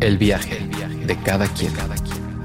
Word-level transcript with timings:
El 0.00 0.16
viaje 0.16 0.64
de 1.06 1.16
cada 1.24 1.48
quien. 1.48 1.72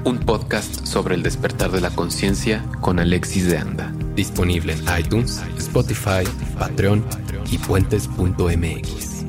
Un 0.04 0.18
podcast 0.18 0.84
sobre 0.84 1.14
el 1.14 1.22
despertar 1.22 1.70
de 1.70 1.80
la 1.80 1.90
conciencia 1.90 2.64
con 2.80 2.98
Alexis 2.98 3.48
de 3.48 3.58
Anda. 3.58 3.92
Disponible 4.16 4.72
en 4.72 4.80
iTunes, 4.98 5.40
Spotify, 5.56 6.24
Patreon 6.58 7.04
y 7.52 7.58
puentes.mx. 7.58 9.24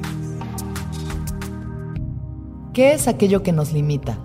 ¿Qué 2.74 2.94
es 2.94 3.08
aquello 3.08 3.44
que 3.44 3.52
nos 3.52 3.72
limita? 3.74 4.18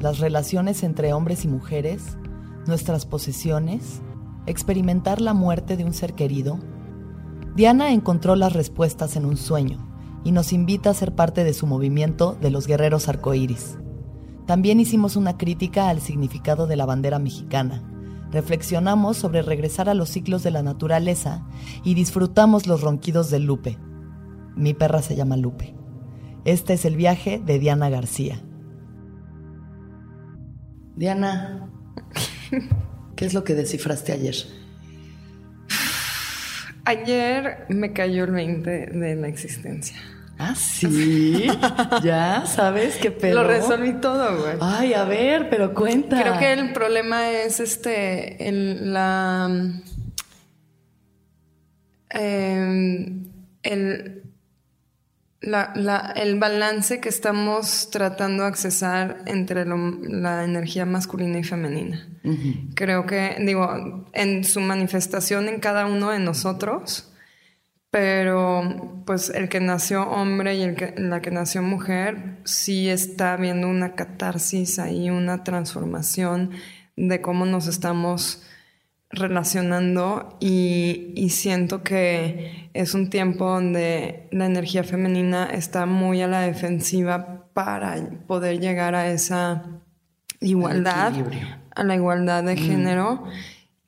¿Las 0.00 0.18
relaciones 0.18 0.82
entre 0.82 1.12
hombres 1.12 1.44
y 1.44 1.48
mujeres? 1.48 2.18
¿Nuestras 2.66 3.06
posesiones? 3.06 4.02
¿Experimentar 4.46 5.20
la 5.20 5.32
muerte 5.32 5.76
de 5.76 5.84
un 5.84 5.94
ser 5.94 6.14
querido? 6.14 6.58
Diana 7.54 7.92
encontró 7.92 8.34
las 8.34 8.52
respuestas 8.52 9.14
en 9.14 9.24
un 9.24 9.36
sueño 9.36 9.93
y 10.24 10.32
nos 10.32 10.52
invita 10.52 10.90
a 10.90 10.94
ser 10.94 11.14
parte 11.14 11.44
de 11.44 11.54
su 11.54 11.66
movimiento 11.66 12.36
de 12.40 12.50
los 12.50 12.66
guerreros 12.66 13.08
arcoíris. 13.08 13.76
También 14.46 14.80
hicimos 14.80 15.16
una 15.16 15.38
crítica 15.38 15.88
al 15.88 16.00
significado 16.00 16.66
de 16.66 16.76
la 16.76 16.86
bandera 16.86 17.18
mexicana. 17.18 17.82
Reflexionamos 18.30 19.16
sobre 19.16 19.42
regresar 19.42 19.88
a 19.88 19.94
los 19.94 20.08
ciclos 20.08 20.42
de 20.42 20.50
la 20.50 20.62
naturaleza 20.62 21.46
y 21.84 21.94
disfrutamos 21.94 22.66
los 22.66 22.80
ronquidos 22.80 23.30
de 23.30 23.38
Lupe. 23.38 23.78
Mi 24.56 24.74
perra 24.74 25.02
se 25.02 25.14
llama 25.14 25.36
Lupe. 25.36 25.74
Este 26.44 26.74
es 26.74 26.84
el 26.84 26.96
viaje 26.96 27.40
de 27.44 27.58
Diana 27.58 27.88
García. 27.90 28.42
Diana, 30.96 31.70
¿qué 33.16 33.24
es 33.24 33.34
lo 33.34 33.44
que 33.44 33.54
descifraste 33.54 34.12
ayer? 34.12 34.34
Ayer 36.84 37.64
me 37.70 37.94
cayó 37.94 38.24
el 38.24 38.32
20 38.32 38.70
de 38.70 39.16
la 39.16 39.28
existencia. 39.28 39.96
Ah, 40.38 40.54
sí. 40.54 41.46
ya, 42.02 42.44
¿sabes 42.46 42.96
qué 42.96 43.10
pedo? 43.10 43.42
Lo 43.42 43.48
resolví 43.48 43.94
todo, 43.94 44.40
güey. 44.40 44.56
Ay, 44.60 44.94
a 44.94 45.04
ver, 45.04 45.48
pero 45.48 45.74
cuenta. 45.74 46.20
Creo 46.20 46.38
que 46.38 46.52
el 46.52 46.72
problema 46.72 47.30
es 47.30 47.60
este, 47.60 48.48
el, 48.48 48.92
la, 48.92 49.48
em, 52.10 53.26
el, 53.62 54.22
la, 55.40 56.12
el 56.16 56.38
balance 56.38 57.00
que 57.00 57.08
estamos 57.08 57.90
tratando 57.90 58.42
de 58.42 58.48
accesar 58.48 59.22
entre 59.26 59.64
la 59.66 60.44
energía 60.44 60.86
masculina 60.86 61.38
y 61.38 61.44
femenina. 61.44 62.08
Creo 62.74 63.06
que, 63.06 63.36
digo, 63.40 64.06
en 64.12 64.44
su 64.44 64.60
manifestación 64.60 65.48
en 65.48 65.60
cada 65.60 65.86
uno 65.86 66.10
de 66.10 66.18
nosotros, 66.18 67.13
pero 67.94 69.02
pues 69.06 69.30
el 69.30 69.48
que 69.48 69.60
nació 69.60 70.02
hombre 70.02 70.56
y 70.56 70.62
el 70.62 70.74
que, 70.74 70.96
la 70.96 71.22
que 71.22 71.30
nació 71.30 71.62
mujer 71.62 72.38
sí 72.42 72.88
está 72.88 73.36
viendo 73.36 73.68
una 73.68 73.94
catarsis 73.94 74.80
ahí, 74.80 75.10
una 75.10 75.44
transformación 75.44 76.50
de 76.96 77.20
cómo 77.20 77.46
nos 77.46 77.68
estamos 77.68 78.42
relacionando 79.10 80.36
y, 80.40 81.12
y, 81.14 81.28
siento 81.30 81.84
que 81.84 82.68
es 82.74 82.94
un 82.94 83.10
tiempo 83.10 83.48
donde 83.48 84.26
la 84.32 84.46
energía 84.46 84.82
femenina 84.82 85.46
está 85.46 85.86
muy 85.86 86.20
a 86.20 86.26
la 86.26 86.40
defensiva 86.40 87.46
para 87.54 87.94
poder 88.26 88.58
llegar 88.58 88.96
a 88.96 89.06
esa 89.06 89.66
igualdad, 90.40 91.12
a 91.76 91.84
la 91.84 91.94
igualdad 91.94 92.42
de 92.42 92.56
mm. 92.56 92.58
género 92.58 93.24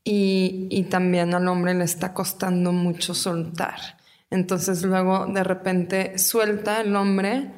y, 0.08 0.68
y 0.70 0.84
también 0.84 1.34
al 1.34 1.48
hombre 1.48 1.74
le 1.74 1.82
está 1.82 2.14
costando 2.14 2.70
mucho 2.70 3.12
soltar. 3.12 3.98
Entonces 4.30 4.84
luego 4.84 5.26
de 5.26 5.42
repente 5.42 6.16
suelta 6.16 6.80
el 6.80 6.94
hombre 6.94 7.50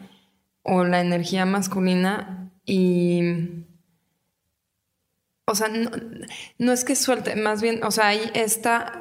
o 0.63 0.83
la 0.83 1.01
energía 1.01 1.45
masculina 1.45 2.51
y... 2.65 3.65
O 5.45 5.55
sea, 5.55 5.69
no, 6.59 6.73
es 6.73 6.85
que 6.85 6.95
suelte, 6.95 7.35
más 7.37 7.63
bien, 7.63 7.83
o 7.83 7.91
sea, 7.91 8.09
hay 8.09 8.21
esta 8.35 8.99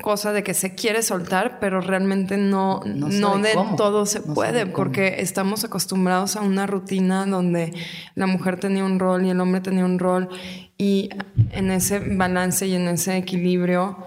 cosa 0.00 0.32
de 0.32 0.42
que 0.42 0.54
se 0.54 0.74
quiere 0.74 1.02
soltar, 1.02 1.58
pero 1.60 1.80
realmente 1.80 2.36
no, 2.36 2.80
no, 2.84 3.38
de 3.38 3.54
todo 3.76 4.06
se 4.06 4.20
puede, 4.20 4.66
porque 4.66 5.16
estamos 5.20 5.64
acostumbrados 5.64 6.36
a 6.36 6.42
una 6.42 6.66
rutina 6.66 7.26
donde 7.26 7.74
la 8.14 8.26
mujer 8.26 8.60
tenía 8.60 8.84
un 8.84 9.00
rol 9.00 9.26
y 9.26 9.30
el 9.30 9.40
hombre 9.40 9.60
tenía 9.60 9.84
un 9.84 9.98
rol, 9.98 10.28
y 10.76 11.10
en 11.50 11.70
ese 11.70 11.98
balance 11.98 12.66
y 12.66 12.74
en 12.74 12.86
ese 12.88 13.16
equilibrio, 13.16 13.98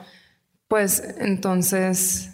pues 0.67 1.03
entonces 1.19 2.30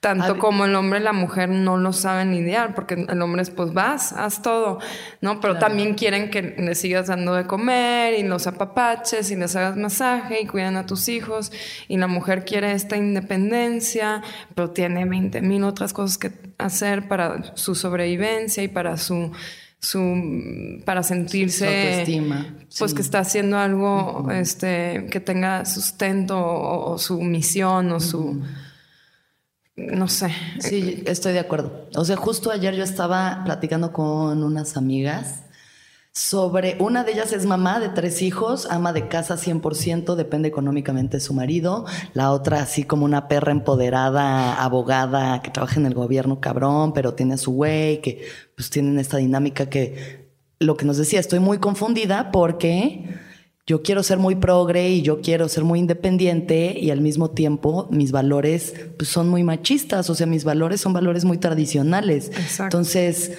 tanto 0.00 0.38
como 0.38 0.64
el 0.64 0.74
hombre 0.74 0.98
y 0.98 1.02
la 1.02 1.12
mujer 1.12 1.50
no 1.50 1.76
lo 1.76 1.92
saben 1.92 2.30
lidiar, 2.30 2.74
porque 2.74 3.06
el 3.06 3.20
hombre 3.20 3.42
es 3.42 3.50
pues 3.50 3.74
vas, 3.74 4.14
haz 4.14 4.40
todo, 4.40 4.78
¿no? 5.20 5.40
Pero 5.40 5.58
también 5.58 5.92
quieren 5.94 6.30
que 6.30 6.40
le 6.40 6.74
sigas 6.74 7.08
dando 7.08 7.34
de 7.34 7.46
comer 7.46 8.18
y 8.18 8.22
los 8.22 8.46
apapaches 8.46 9.30
y 9.30 9.36
les 9.36 9.54
hagas 9.56 9.76
masaje 9.76 10.40
y 10.40 10.46
cuidan 10.46 10.78
a 10.78 10.86
tus 10.86 11.10
hijos. 11.10 11.52
Y 11.86 11.98
la 11.98 12.06
mujer 12.06 12.46
quiere 12.46 12.72
esta 12.72 12.96
independencia, 12.96 14.22
pero 14.54 14.70
tiene 14.70 15.04
20 15.04 15.42
mil 15.42 15.64
otras 15.64 15.92
cosas 15.92 16.16
que 16.16 16.32
hacer 16.56 17.06
para 17.06 17.54
su 17.54 17.74
sobrevivencia 17.74 18.62
y 18.62 18.68
para 18.68 18.96
su 18.96 19.32
su 19.82 20.82
para 20.84 21.02
sentirse 21.02 22.04
pues 22.78 22.92
que 22.92 23.00
está 23.00 23.20
haciendo 23.20 23.56
algo 23.56 24.28
este 24.30 25.06
que 25.10 25.20
tenga 25.20 25.64
sustento 25.64 26.38
o, 26.38 26.98
su 26.98 27.18
misión 27.22 27.90
o 27.90 27.98
su 27.98 28.42
no 29.92 30.08
sé. 30.08 30.30
Sí, 30.60 31.02
estoy 31.06 31.32
de 31.32 31.40
acuerdo. 31.40 31.88
O 31.96 32.04
sea, 32.04 32.16
justo 32.16 32.50
ayer 32.50 32.74
yo 32.74 32.84
estaba 32.84 33.42
platicando 33.44 33.92
con 33.92 34.42
unas 34.42 34.76
amigas 34.76 35.44
sobre, 36.12 36.76
una 36.80 37.04
de 37.04 37.12
ellas 37.12 37.32
es 37.32 37.46
mamá 37.46 37.78
de 37.78 37.88
tres 37.88 38.20
hijos, 38.20 38.66
ama 38.68 38.92
de 38.92 39.06
casa 39.06 39.36
100%, 39.36 40.16
depende 40.16 40.48
económicamente 40.48 41.18
de 41.18 41.20
su 41.20 41.34
marido, 41.34 41.86
la 42.14 42.32
otra 42.32 42.62
así 42.62 42.82
como 42.82 43.04
una 43.04 43.28
perra 43.28 43.52
empoderada, 43.52 44.60
abogada, 44.60 45.40
que 45.40 45.50
trabaja 45.50 45.78
en 45.78 45.86
el 45.86 45.94
gobierno 45.94 46.40
cabrón, 46.40 46.92
pero 46.94 47.14
tiene 47.14 47.38
su 47.38 47.52
güey, 47.52 48.00
que 48.00 48.26
pues 48.56 48.70
tienen 48.70 48.98
esta 48.98 49.18
dinámica 49.18 49.70
que, 49.70 50.28
lo 50.58 50.76
que 50.76 50.84
nos 50.84 50.96
decía, 50.96 51.20
estoy 51.20 51.38
muy 51.38 51.58
confundida 51.58 52.32
porque 52.32 53.08
yo 53.70 53.84
quiero 53.84 54.02
ser 54.02 54.18
muy 54.18 54.34
progre 54.34 54.90
y 54.90 55.02
yo 55.02 55.20
quiero 55.20 55.48
ser 55.48 55.62
muy 55.62 55.78
independiente 55.78 56.76
y 56.76 56.90
al 56.90 57.00
mismo 57.00 57.30
tiempo 57.30 57.86
mis 57.92 58.10
valores 58.10 58.74
pues, 58.98 59.08
son 59.08 59.28
muy 59.28 59.44
machistas, 59.44 60.10
o 60.10 60.16
sea, 60.16 60.26
mis 60.26 60.42
valores 60.42 60.80
son 60.80 60.92
valores 60.92 61.24
muy 61.24 61.38
tradicionales. 61.38 62.32
Entonces, 62.58 63.38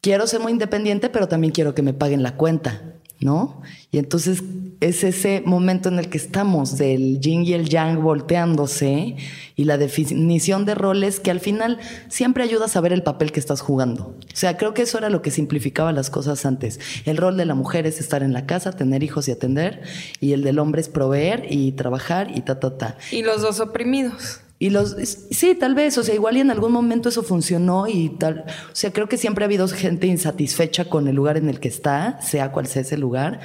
quiero 0.00 0.26
ser 0.26 0.40
muy 0.40 0.52
independiente, 0.52 1.10
pero 1.10 1.28
también 1.28 1.52
quiero 1.52 1.74
que 1.74 1.82
me 1.82 1.92
paguen 1.92 2.22
la 2.22 2.38
cuenta. 2.38 2.95
¿No? 3.20 3.62
Y 3.90 3.98
entonces 3.98 4.42
es 4.80 5.04
ese 5.04 5.42
momento 5.44 5.88
en 5.88 5.98
el 5.98 6.08
que 6.08 6.18
estamos 6.18 6.76
del 6.76 7.18
yin 7.20 7.44
y 7.44 7.54
el 7.54 7.68
yang 7.68 8.02
volteándose 8.02 9.16
y 9.54 9.64
la 9.64 9.78
definición 9.78 10.66
de 10.66 10.74
roles 10.74 11.18
que 11.18 11.30
al 11.30 11.40
final 11.40 11.78
siempre 12.08 12.44
ayuda 12.44 12.66
a 12.66 12.68
saber 12.68 12.92
el 12.92 13.02
papel 13.02 13.32
que 13.32 13.40
estás 13.40 13.62
jugando. 13.62 14.14
O 14.18 14.36
sea, 14.36 14.56
creo 14.58 14.74
que 14.74 14.82
eso 14.82 14.98
era 14.98 15.08
lo 15.08 15.22
que 15.22 15.30
simplificaba 15.30 15.92
las 15.92 16.10
cosas 16.10 16.44
antes. 16.44 16.78
El 17.06 17.16
rol 17.16 17.36
de 17.36 17.46
la 17.46 17.54
mujer 17.54 17.86
es 17.86 18.00
estar 18.00 18.22
en 18.22 18.32
la 18.32 18.44
casa, 18.44 18.72
tener 18.72 19.02
hijos 19.02 19.28
y 19.28 19.32
atender, 19.32 19.82
y 20.20 20.32
el 20.32 20.42
del 20.42 20.58
hombre 20.58 20.82
es 20.82 20.88
proveer 20.88 21.46
y 21.50 21.72
trabajar 21.72 22.30
y 22.36 22.42
ta, 22.42 22.60
ta, 22.60 22.76
ta. 22.76 22.98
Y 23.10 23.22
los 23.22 23.40
dos 23.40 23.60
oprimidos. 23.60 24.40
Y 24.58 24.70
los, 24.70 24.96
sí, 25.30 25.54
tal 25.54 25.74
vez, 25.74 25.98
o 25.98 26.02
sea, 26.02 26.14
igual 26.14 26.38
y 26.38 26.40
en 26.40 26.50
algún 26.50 26.72
momento 26.72 27.10
eso 27.10 27.22
funcionó 27.22 27.86
y 27.88 28.08
tal, 28.08 28.44
o 28.48 28.74
sea, 28.74 28.90
creo 28.90 29.06
que 29.06 29.18
siempre 29.18 29.44
ha 29.44 29.46
habido 29.46 29.68
gente 29.68 30.06
insatisfecha 30.06 30.86
con 30.86 31.08
el 31.08 31.14
lugar 31.14 31.36
en 31.36 31.50
el 31.50 31.60
que 31.60 31.68
está, 31.68 32.18
sea 32.22 32.52
cual 32.52 32.66
sea 32.66 32.80
ese 32.82 32.96
lugar, 32.96 33.40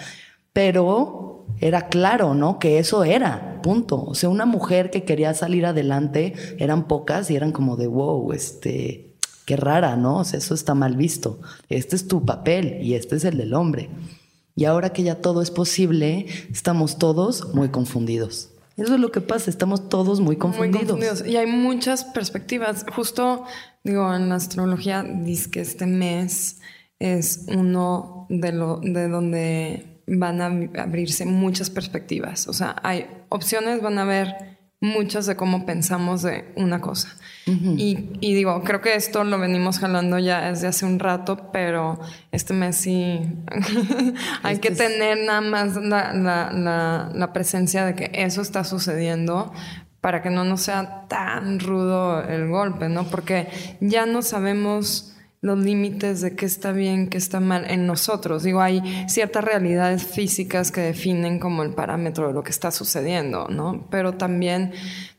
pero 0.54 1.46
era 1.60 1.90
claro, 1.90 2.34
¿no? 2.34 2.60
Que 2.60 2.80
eso 2.80 3.04
era, 3.04 3.62
punto. 3.62 4.04
O 4.04 4.16
sea, 4.16 4.30
una 4.30 4.46
mujer 4.46 4.90
que 4.90 5.04
quería 5.04 5.34
salir 5.34 5.66
adelante, 5.66 6.34
eran 6.58 6.88
pocas 6.88 7.30
y 7.30 7.36
eran 7.36 7.52
como 7.52 7.76
de, 7.76 7.88
wow, 7.88 8.32
este, 8.32 9.14
qué 9.46 9.58
rara, 9.58 9.98
¿no? 9.98 10.20
O 10.20 10.24
sea, 10.24 10.40
eso 10.40 10.54
está 10.54 10.76
mal 10.76 10.96
visto. 10.96 11.40
Este 11.70 11.96
es 11.96 12.08
tu 12.08 12.26
papel 12.26 12.80
y 12.82 12.96
este 12.96 13.18
es 13.18 13.26
el 13.26 13.38
del 13.38 13.54
hombre. 13.54 13.90
Y 14.56 14.66
ahora 14.66 14.92
que 14.92 15.04
ya 15.04 15.16
todo 15.16 15.42
es 15.42 15.52
posible, 15.52 16.26
estamos 16.52 16.98
todos 16.98 17.54
muy 17.54 17.70
confundidos. 17.70 18.51
Eso 18.78 18.96
es 18.96 19.00
lo 19.00 19.12
que 19.12 19.22
pasa, 19.22 19.50
estamos 19.50 19.90
todos 19.90 20.22
muy 20.22 20.38
confundidos. 20.38 21.26
Y 21.26 21.38
hay 21.38 21.46
muchas 21.46 22.04
perspectivas. 22.04 22.86
Justo, 22.96 23.46
digo, 23.84 24.14
en 24.14 24.30
la 24.30 24.36
astrología 24.36 25.04
dice 25.04 25.52
que 25.52 25.62
este 25.62 25.86
mes 25.86 26.60
es 27.00 27.46
uno 27.48 28.28
de, 28.30 28.52
lo, 28.52 28.78
de 28.78 29.08
donde 29.08 30.02
van 30.08 30.42
a 30.42 30.82
abrirse 30.82 31.26
muchas 31.26 31.70
perspectivas. 31.70 32.48
O 32.48 32.54
sea, 32.54 32.76
hay 32.84 33.08
opciones, 33.30 33.82
van 33.82 33.98
a 33.98 34.04
haber 34.04 34.51
muchas 34.82 35.28
de 35.28 35.36
cómo 35.36 35.66
pensamos 35.66 36.24
de 36.24 36.52
una 36.56 36.82
cosa. 36.82 37.16
y, 37.46 37.96
digo, 38.20 38.64
creo 38.64 38.82
que 38.82 38.96
esto 38.96 39.24
lo 39.24 39.40
venimos 39.40 39.80
jalando 39.80 40.20
ya 40.20 40.50
desde 40.50 40.68
hace 40.68 40.86
un 40.86 41.00
rato, 41.00 41.50
pero 41.52 42.00
este 42.32 42.54
mes 42.54 42.76
sí 42.76 43.20
hay 44.44 44.58
que 44.58 44.72
tener 44.72 45.20
nada 45.26 45.42
más 45.42 45.76
la, 45.76 47.30
presencia 47.34 47.86
de 47.86 47.96
que 47.96 48.12
eso 48.14 48.42
está 48.42 48.64
sucediendo 48.64 49.54
para 50.02 50.24
que 50.24 50.32
no 50.32 50.44
nos 50.44 50.62
sea 50.62 51.06
tan 51.08 51.60
rudo 51.60 52.24
el 52.24 52.48
golpe, 52.48 52.90
¿no? 52.90 53.06
Porque 53.06 53.48
ya 53.82 54.08
no 54.08 54.24
sabemos 54.24 55.11
los 55.42 55.58
límites 55.58 56.22
de 56.22 56.36
qué 56.36 56.46
está 56.46 56.72
bien, 56.72 57.10
qué 57.10 57.18
está 57.18 57.40
mal 57.40 57.66
en 57.70 57.88
nosotros. 57.88 58.44
Digo, 58.44 58.62
hay 58.62 58.82
ciertas 59.08 59.44
realidades 59.44 60.06
físicas 60.06 60.72
que 60.72 60.82
definen 60.82 61.40
como 61.40 61.64
el 61.64 61.74
parámetro 61.74 62.28
de 62.28 62.34
lo 62.34 62.44
que 62.44 62.52
está 62.52 62.70
sucediendo, 62.70 63.48
¿no? 63.50 63.88
Pero 63.90 64.14
también 64.14 64.72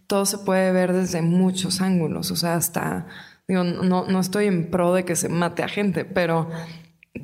todo 0.06 0.24
se 0.24 0.38
puede 0.38 0.70
ver 0.72 0.92
desde 0.92 1.22
muchos 1.22 1.80
ángulos, 1.80 2.30
o 2.30 2.36
sea, 2.36 2.54
hasta, 2.54 3.06
digo, 3.48 3.64
no, 3.64 4.06
no 4.06 4.20
estoy 4.20 4.46
en 4.46 4.70
pro 4.70 4.94
de 4.94 5.04
que 5.04 5.16
se 5.16 5.28
mate 5.28 5.62
a 5.62 5.68
gente, 5.68 6.04
pero 6.04 6.50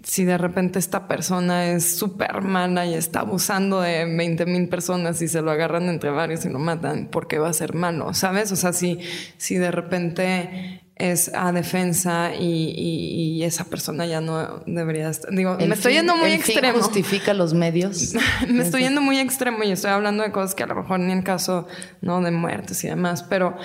si 0.02 0.24
de 0.24 0.38
repente 0.38 0.78
esta 0.78 1.08
persona 1.08 1.70
es 1.70 1.96
súper 1.96 2.42
mala 2.42 2.86
y 2.86 2.94
está 2.94 3.20
abusando 3.20 3.80
de 3.80 4.04
20 4.04 4.46
mil 4.46 4.68
personas 4.68 5.20
y 5.22 5.28
se 5.28 5.42
lo 5.42 5.50
agarran 5.50 5.88
entre 5.88 6.10
varios 6.10 6.44
y 6.44 6.50
lo 6.50 6.58
matan, 6.58 7.06
¿por 7.06 7.26
qué 7.28 7.38
va 7.38 7.48
a 7.48 7.52
ser 7.52 7.74
malo? 7.74 8.12
¿Sabes? 8.14 8.52
O 8.52 8.56
sea, 8.56 8.72
si, 8.72 9.00
si 9.36 9.56
de 9.56 9.70
repente 9.70 10.82
es 10.98 11.30
a 11.32 11.52
defensa 11.52 12.32
y, 12.34 13.42
esa 13.42 13.64
persona 13.64 14.04
ya 14.04 14.20
no 14.20 14.62
debería 14.66 15.08
estar. 15.08 15.30
Digo, 15.30 15.56
me 15.56 15.74
estoy 15.74 15.94
yendo 15.94 16.16
muy 16.16 16.32
el 16.32 16.40
extremo. 16.40 16.74
Fin 16.74 16.82
justifica 16.82 17.32
los 17.32 17.54
medios. 17.54 18.14
me 18.48 18.62
estoy 18.62 18.82
yendo 18.82 19.00
muy 19.00 19.18
extremo 19.18 19.62
y 19.62 19.70
estoy 19.70 19.92
hablando 19.92 20.22
de 20.22 20.32
cosas 20.32 20.54
que 20.54 20.64
a 20.64 20.66
lo 20.66 20.74
mejor 20.74 21.00
ni 21.00 21.12
en 21.12 21.22
caso 21.22 21.66
no 22.02 22.20
de 22.20 22.30
muertes 22.32 22.82
y 22.84 22.88
demás, 22.88 23.22
pero 23.22 23.56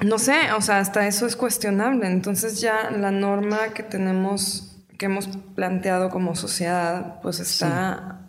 no 0.00 0.18
sé, 0.18 0.52
o 0.56 0.60
sea, 0.60 0.78
hasta 0.78 1.06
eso 1.06 1.26
es 1.26 1.36
cuestionable. 1.36 2.06
Entonces 2.06 2.60
ya 2.60 2.90
la 2.90 3.10
norma 3.10 3.72
que 3.74 3.82
tenemos, 3.82 4.76
que 4.98 5.06
hemos 5.06 5.28
planteado 5.54 6.10
como 6.10 6.36
sociedad, 6.36 7.20
pues 7.22 7.40
está 7.40 8.28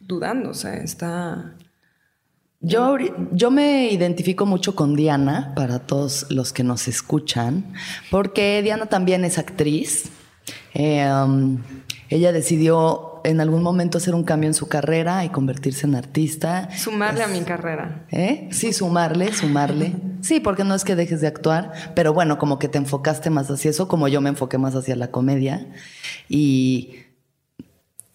dudando, 0.00 0.50
o 0.50 0.54
sea, 0.54 0.74
está 0.74 1.54
yo, 2.60 2.96
yo 3.32 3.50
me 3.50 3.90
identifico 3.90 4.44
mucho 4.44 4.74
con 4.74 4.94
Diana, 4.94 5.52
para 5.56 5.78
todos 5.78 6.26
los 6.30 6.52
que 6.52 6.62
nos 6.62 6.88
escuchan, 6.88 7.72
porque 8.10 8.60
Diana 8.62 8.86
también 8.86 9.24
es 9.24 9.38
actriz. 9.38 10.10
Eh, 10.74 11.10
um, 11.10 11.58
ella 12.10 12.32
decidió 12.32 13.20
en 13.24 13.40
algún 13.40 13.62
momento 13.62 13.98
hacer 13.98 14.14
un 14.14 14.24
cambio 14.24 14.48
en 14.48 14.54
su 14.54 14.68
carrera 14.68 15.24
y 15.24 15.30
convertirse 15.30 15.86
en 15.86 15.94
artista. 15.94 16.68
Sumarle 16.76 17.22
a 17.22 17.28
mi 17.28 17.40
carrera. 17.40 18.04
¿Eh? 18.10 18.48
Sí, 18.52 18.72
sumarle, 18.72 19.32
sumarle. 19.32 19.94
Sí, 20.20 20.38
porque 20.38 20.64
no 20.64 20.74
es 20.74 20.84
que 20.84 20.96
dejes 20.96 21.22
de 21.22 21.28
actuar, 21.28 21.72
pero 21.94 22.12
bueno, 22.12 22.36
como 22.36 22.58
que 22.58 22.68
te 22.68 22.76
enfocaste 22.76 23.30
más 23.30 23.50
hacia 23.50 23.70
eso, 23.70 23.88
como 23.88 24.06
yo 24.06 24.20
me 24.20 24.28
enfoqué 24.28 24.58
más 24.58 24.74
hacia 24.74 24.94
la 24.94 25.10
comedia. 25.10 25.66
Y, 26.28 26.96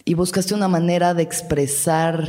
y 0.05 0.13
buscaste 0.13 0.53
una 0.53 0.67
manera 0.67 1.15
de 1.15 1.23
expresar 1.23 2.27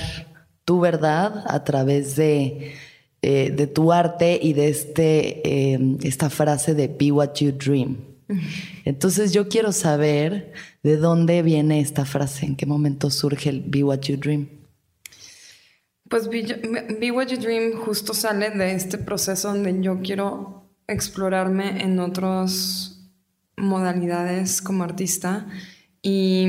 tu 0.66 0.80
verdad 0.80 1.44
a 1.46 1.62
través 1.64 2.16
de, 2.16 2.74
eh, 3.22 3.50
de 3.50 3.66
tu 3.68 3.92
arte 3.92 4.38
y 4.42 4.52
de 4.52 4.68
este, 4.68 5.72
em, 5.72 5.96
esta 6.02 6.28
frase 6.28 6.74
de 6.74 6.88
Be 6.88 7.12
What 7.12 7.34
You 7.36 7.52
Dream. 7.52 7.96
Entonces 8.84 9.32
yo 9.32 9.48
quiero 9.48 9.70
saber 9.70 10.52
de 10.82 10.96
dónde 10.96 11.42
viene 11.42 11.78
esta 11.78 12.04
frase, 12.04 12.44
en 12.44 12.56
qué 12.56 12.66
momento 12.66 13.08
surge 13.10 13.48
el 13.48 13.60
Be 13.60 13.84
What 13.84 14.00
You 14.00 14.16
Dream. 14.16 14.48
Pues 16.08 16.28
Be, 16.28 17.12
What 17.12 17.28
You 17.28 17.38
Dream 17.38 17.78
justo 17.78 18.12
sale 18.12 18.50
de 18.50 18.74
este 18.74 18.98
proceso 18.98 19.48
donde 19.48 19.80
yo 19.80 20.00
quiero 20.02 20.64
explorarme 20.88 21.82
en 21.84 22.00
otras 22.00 22.98
modalidades 23.56 24.60
como 24.60 24.82
artista 24.82 25.46
y, 26.02 26.46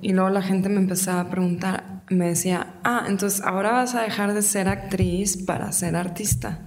y 0.00 0.12
luego 0.14 0.30
la 0.30 0.42
gente 0.42 0.70
me 0.70 0.78
empezaba 0.78 1.20
a 1.20 1.30
preguntar, 1.30 2.01
me 2.12 2.28
decía, 2.28 2.74
ah, 2.84 3.04
entonces 3.08 3.40
ahora 3.42 3.72
vas 3.72 3.94
a 3.94 4.02
dejar 4.02 4.34
de 4.34 4.42
ser 4.42 4.68
actriz 4.68 5.36
para 5.36 5.72
ser 5.72 5.96
artista. 5.96 6.60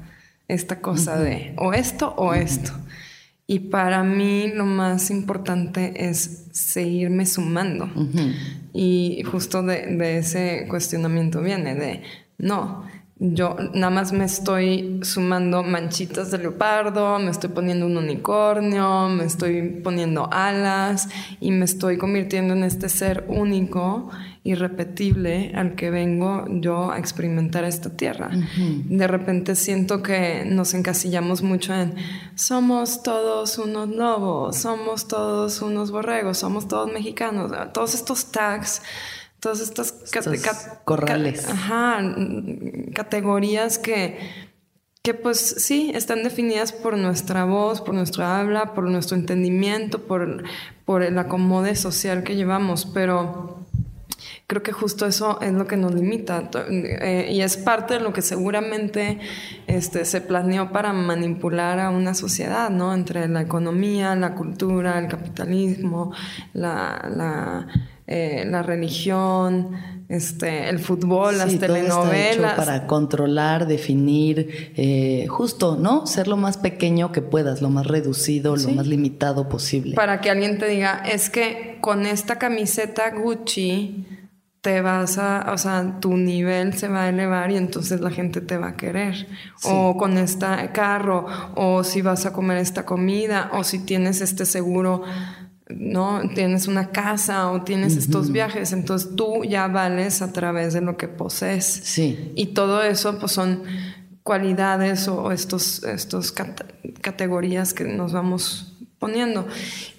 Esta 0.47 0.79
cosa 0.79 1.17
de 1.17 1.55
o 1.57 1.73
esto 1.73 2.13
o 2.17 2.33
esto. 2.33 2.71
Y 3.47 3.59
para 3.59 4.03
mí 4.03 4.51
lo 4.53 4.65
más 4.65 5.11
importante 5.11 6.07
es 6.07 6.47
seguirme 6.51 7.25
sumando. 7.25 7.89
Y 8.73 9.23
justo 9.31 9.61
de, 9.61 9.95
de, 9.95 10.17
ese 10.19 10.65
cuestionamiento 10.67 11.41
viene 11.41 11.75
de, 11.75 12.03
no, 12.37 12.85
yo 13.17 13.55
nada 13.73 13.91
más 13.91 14.11
me 14.11 14.25
estoy 14.25 14.99
sumando 15.03 15.63
manchitas 15.63 16.31
de 16.31 16.39
leopardo, 16.39 17.17
me 17.19 17.31
estoy 17.31 17.49
poniendo 17.49 17.85
un 17.85 17.97
unicornio, 17.97 19.07
me 19.07 19.23
estoy 19.23 19.61
poniendo 19.83 20.27
alas 20.31 21.07
y 21.39 21.51
me 21.51 21.63
estoy 21.63 21.97
convirtiendo 21.97 22.53
en 22.53 22.63
este 22.63 22.89
ser 22.89 23.25
único, 23.29 24.09
irrepetible 24.45 25.51
al 25.55 25.73
que 25.73 25.89
vengo 25.89 26.45
yo 26.47 26.91
a 26.91 26.99
experimentar 26.99 27.63
esta 27.63 27.89
tierra. 27.89 28.29
De 28.85 29.07
repente 29.07 29.55
siento 29.55 30.03
que 30.03 30.45
nos 30.45 30.75
encasillamos 30.75 31.41
mucho 31.41 31.73
en 31.73 31.95
somos 32.35 33.01
todos 33.01 33.57
unos 33.57 33.89
lobos, 33.89 34.55
somos 34.55 35.07
todos 35.07 35.63
unos 35.63 35.89
borregos, 35.89 36.37
somos 36.37 36.67
todos 36.67 36.93
mexicanos, 36.93 37.51
todos 37.73 37.95
estos 37.95 38.31
tags 38.31 38.83
todas 39.39 39.61
estas 39.61 39.93
corrales. 40.85 41.45
categorías 42.93 43.77
que, 43.77 44.17
que 45.03 45.13
pues 45.13 45.39
sí, 45.39 45.91
están 45.93 46.23
definidas 46.23 46.71
por 46.71 46.97
nuestra 46.97 47.45
voz, 47.45 47.81
por 47.81 47.93
nuestra 47.93 48.39
habla, 48.39 48.73
por 48.73 48.85
nuestro 48.89 49.15
entendimiento, 49.15 50.03
por, 50.07 50.43
por 50.83 51.03
el 51.03 51.17
acomode 51.19 51.75
social 51.75 52.23
que 52.23 52.35
llevamos, 52.35 52.87
pero 52.87 53.54
creo 54.47 54.61
que 54.63 54.71
justo 54.71 55.05
eso 55.05 55.39
es 55.41 55.53
lo 55.53 55.67
que 55.67 55.77
nos 55.77 55.93
limita 55.93 56.49
eh, 56.69 57.29
y 57.31 57.41
es 57.41 57.57
parte 57.57 57.95
de 57.95 57.99
lo 57.99 58.13
que 58.13 58.21
seguramente 58.21 59.19
este, 59.67 60.05
se 60.05 60.21
planeó 60.21 60.71
para 60.71 60.93
manipular 60.93 61.79
a 61.79 61.89
una 61.89 62.13
sociedad, 62.13 62.69
¿no? 62.69 62.93
Entre 62.93 63.27
la 63.27 63.41
economía, 63.41 64.15
la 64.15 64.35
cultura, 64.35 64.99
el 64.99 65.07
capitalismo, 65.07 66.13
la, 66.53 67.09
la 67.15 67.67
eh, 68.07 68.45
la 68.47 68.61
religión, 68.61 69.71
este, 70.09 70.69
el 70.69 70.77
fútbol, 70.77 71.39
las 71.39 71.57
telenovelas. 71.57 72.53
para 72.53 72.85
controlar, 72.85 73.65
definir, 73.65 74.73
eh, 74.77 75.25
justo, 75.27 75.75
¿no? 75.75 76.05
Ser 76.05 76.27
lo 76.27 76.37
más 76.37 76.57
pequeño 76.57 77.11
que 77.11 77.23
puedas, 77.23 77.63
lo 77.63 77.71
más 77.71 77.87
reducido, 77.87 78.55
lo 78.57 78.69
más 78.69 78.85
limitado 78.85 79.49
posible. 79.49 79.95
Para 79.95 80.21
que 80.21 80.29
alguien 80.29 80.59
te 80.59 80.67
diga, 80.67 81.01
es 81.03 81.31
que 81.31 81.79
con 81.81 82.05
esta 82.05 82.37
camiseta 82.37 83.09
Gucci 83.09 84.05
te 84.65 84.81
vas 84.81 85.19
a, 85.19 85.51
o 85.53 85.59
sea, 85.59 85.99
tu 85.99 86.17
nivel 86.17 86.73
se 86.73 86.87
va 86.87 87.03
a 87.03 87.09
elevar 87.09 87.51
y 87.51 87.55
entonces 87.55 88.01
la 88.01 88.09
gente 88.09 88.41
te 88.41 88.57
va 88.57 88.69
a 88.69 88.75
querer. 88.75 89.27
O 89.61 89.95
con 89.95 90.17
este 90.17 90.47
carro, 90.73 91.27
o 91.53 91.83
si 91.83 92.01
vas 92.01 92.25
a 92.25 92.33
comer 92.33 92.57
esta 92.57 92.83
comida, 92.83 93.51
o 93.53 93.63
si 93.63 93.77
tienes 93.77 94.21
este 94.21 94.43
seguro 94.43 95.03
¿no? 95.69 96.21
Tienes 96.33 96.67
una 96.67 96.89
casa 96.89 97.51
o 97.51 97.61
tienes 97.61 97.95
estos 97.95 98.31
viajes, 98.31 98.73
entonces 98.73 99.15
tú 99.15 99.43
ya 99.43 99.67
vales 99.67 100.23
a 100.23 100.33
través 100.33 100.73
de 100.73 100.81
lo 100.81 100.97
que 100.97 101.07
posees. 101.07 101.65
Sí. 101.65 102.31
Y 102.35 102.47
todo 102.47 102.81
eso 102.81 103.19
pues 103.19 103.33
son 103.33 103.61
cualidades 104.23 105.07
o 105.07 105.31
estos, 105.31 105.83
estos 105.83 106.33
categorías 107.01 107.75
que 107.75 107.83
nos 107.83 108.13
vamos 108.13 108.73
poniendo. 108.97 109.47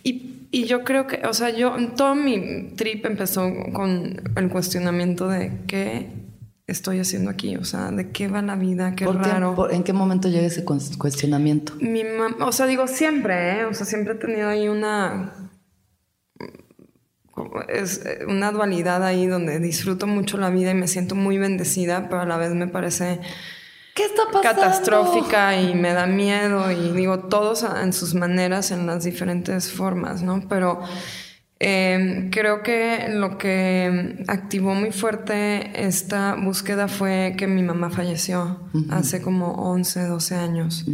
Y, 0.02 0.35
yo 0.64 0.84
creo 0.84 1.06
que, 1.06 1.26
o 1.26 1.34
sea, 1.34 1.50
yo, 1.50 1.74
todo 1.96 2.14
mi 2.14 2.70
trip 2.76 3.04
empezó 3.06 3.52
con 3.72 4.22
el 4.36 4.48
cuestionamiento 4.48 5.28
de 5.28 5.52
qué 5.66 6.08
estoy 6.66 6.98
haciendo 6.98 7.30
aquí, 7.30 7.56
o 7.56 7.64
sea, 7.64 7.90
de 7.90 8.10
qué 8.10 8.28
va 8.28 8.42
la 8.42 8.56
vida, 8.56 8.94
qué 8.96 9.06
raro. 9.06 9.70
¿En 9.70 9.84
qué 9.84 9.92
momento 9.92 10.28
llega 10.28 10.46
ese 10.46 10.64
cuestionamiento? 10.64 11.74
Mi 11.80 12.02
o 12.40 12.52
sea, 12.52 12.66
digo 12.66 12.88
siempre, 12.88 13.60
¿eh? 13.60 13.64
o 13.64 13.74
sea, 13.74 13.86
siempre 13.86 14.14
he 14.14 14.16
tenido 14.16 14.48
ahí 14.48 14.68
una 14.68 15.46
es 17.68 18.04
eh, 18.04 18.24
una 18.26 18.50
dualidad 18.52 19.04
ahí 19.04 19.26
donde 19.26 19.60
disfruto 19.60 20.06
mucho 20.06 20.38
la 20.38 20.50
vida 20.50 20.70
y 20.70 20.74
me 20.74 20.88
siento 20.88 21.14
muy 21.14 21.38
bendecida, 21.38 22.08
pero 22.08 22.22
a 22.22 22.26
la 22.26 22.36
vez 22.36 22.54
me 22.54 22.66
parece 22.66 23.20
catastrófica 24.42 25.60
y 25.60 25.74
me 25.74 25.92
da 25.92 26.06
miedo 26.06 26.70
y 26.70 26.92
digo 26.92 27.20
todos 27.20 27.64
en 27.64 27.92
sus 27.92 28.14
maneras, 28.14 28.70
en 28.70 28.86
las 28.86 29.04
diferentes 29.04 29.70
formas, 29.70 30.22
¿no? 30.22 30.42
Pero 30.48 30.80
em, 31.58 32.30
creo 32.30 32.62
que 32.62 33.08
lo 33.10 33.38
que 33.38 34.24
activó 34.28 34.74
muy 34.74 34.92
fuerte 34.92 35.86
esta 35.86 36.34
búsqueda 36.34 36.88
fue 36.88 37.34
que 37.38 37.46
mi 37.46 37.62
mamá 37.62 37.90
falleció 37.90 38.68
hace 38.90 39.22
como 39.22 39.52
11, 39.52 40.06
12 40.06 40.34
años. 40.34 40.84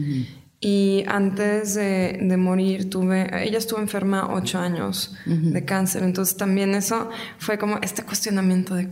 Y 0.64 1.02
antes 1.08 1.74
de, 1.74 2.36
morir, 2.38 2.88
tuve, 2.88 3.28
ella 3.44 3.58
estuvo 3.58 3.80
enferma 3.80 4.32
ocho 4.32 4.60
años 4.60 5.16
de 5.26 5.64
cáncer, 5.64 6.04
entonces 6.04 6.36
también 6.36 6.76
eso 6.76 7.10
fue 7.38 7.58
como 7.58 7.78
este 7.82 8.04
cuestionamiento 8.04 8.76
de 8.76 8.88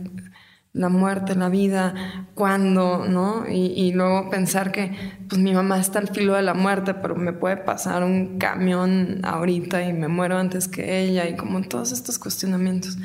la 0.73 0.87
muerte, 0.87 1.35
la 1.35 1.49
vida, 1.49 2.27
cuándo, 2.33 3.05
¿no? 3.07 3.45
Y, 3.49 3.91
luego 3.91 4.29
pensar 4.29 4.71
que, 4.71 4.91
pues 5.27 5.41
mi 5.41 5.53
mamá 5.53 5.79
está 5.79 5.99
al 5.99 6.07
filo 6.07 6.33
de 6.33 6.41
la 6.41 6.53
muerte, 6.53 6.93
pero 6.93 7.15
me 7.15 7.33
puede 7.33 7.57
pasar 7.57 8.03
un 8.03 8.37
camión 8.37 9.19
ahorita 9.23 9.83
y 9.83 9.93
me 9.93 10.07
muero 10.07 10.37
antes 10.37 10.67
que 10.67 11.01
ella, 11.01 11.27
y 11.27 11.35
como 11.35 11.61
todos 11.63 11.91
estos 11.91 12.17
cuestionamientos. 12.19 12.97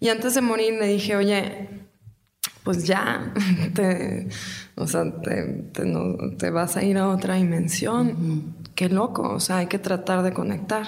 Y 0.00 0.08
antes 0.08 0.34
de 0.34 0.40
morir 0.40 0.74
le 0.80 0.88
dije, 0.88 1.14
oye, 1.14 1.68
pues 2.64 2.84
ya, 2.86 3.32
te, 3.74 4.28
o 4.74 4.86
sea, 4.88 5.04
te, 5.22 6.50
vas 6.50 6.76
a 6.76 6.82
ir 6.82 6.98
a 6.98 7.08
otra 7.08 7.36
dimensión. 7.36 8.56
Qué 8.74 8.88
loco, 8.88 9.34
o 9.34 9.40
sea, 9.40 9.58
hay 9.58 9.66
que 9.66 9.78
tratar 9.78 10.22
de 10.22 10.32
conectar. 10.32 10.86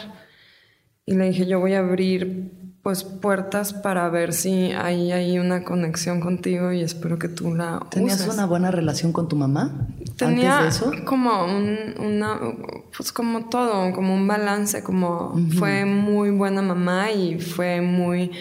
Y 1.07 1.14
le 1.14 1.29
dije, 1.29 1.47
yo 1.47 1.61
voy 1.61 1.75
a 1.75 1.81
abrir 1.81 2.63
pues 2.85 3.03
puertas 3.03 3.73
para 3.73 4.07
ver 4.11 4.35
si 4.35 4.73
hay 4.73 5.11
ahí 5.11 5.38
una 5.38 5.64
conexión 5.64 6.21
contigo 6.21 6.71
y 6.71 6.83
espero 6.83 7.19
que 7.19 7.29
tú 7.29 7.55
la 7.55 7.81
¿Tenías 7.91 8.29
una 8.29 8.45
buena 8.45 8.71
relación 8.71 9.11
con 9.11 9.26
tu 9.26 9.37
mamá? 9.37 9.88
Tenía 10.19 10.59
antes 10.59 10.81
de 10.81 10.97
eso? 10.97 11.05
como 11.07 11.47
un, 11.47 11.95
una, 11.99 12.38
pues 12.95 13.11
como 13.11 13.49
todo, 13.49 13.91
como 13.95 14.14
un 14.14 14.29
balance, 14.29 14.83
como 14.83 15.35
fue 15.59 15.87
muy 15.87 16.29
buena 16.29 16.61
mamá 16.61 17.11
y 17.11 17.41
fue 17.41 17.81
muy 17.81 18.33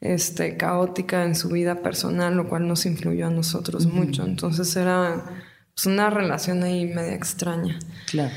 este, 0.00 0.56
caótica 0.56 1.22
en 1.22 1.36
su 1.36 1.48
vida 1.50 1.76
personal, 1.76 2.34
lo 2.34 2.48
cual 2.48 2.66
nos 2.66 2.86
influyó 2.86 3.28
a 3.28 3.30
nosotros 3.30 3.86
mucho. 3.86 4.24
Entonces 4.24 4.74
era 4.74 5.24
pues, 5.72 5.86
una 5.86 6.10
relación 6.10 6.64
ahí 6.64 6.84
media 6.84 7.14
extraña. 7.14 7.78
Claro. 8.10 8.32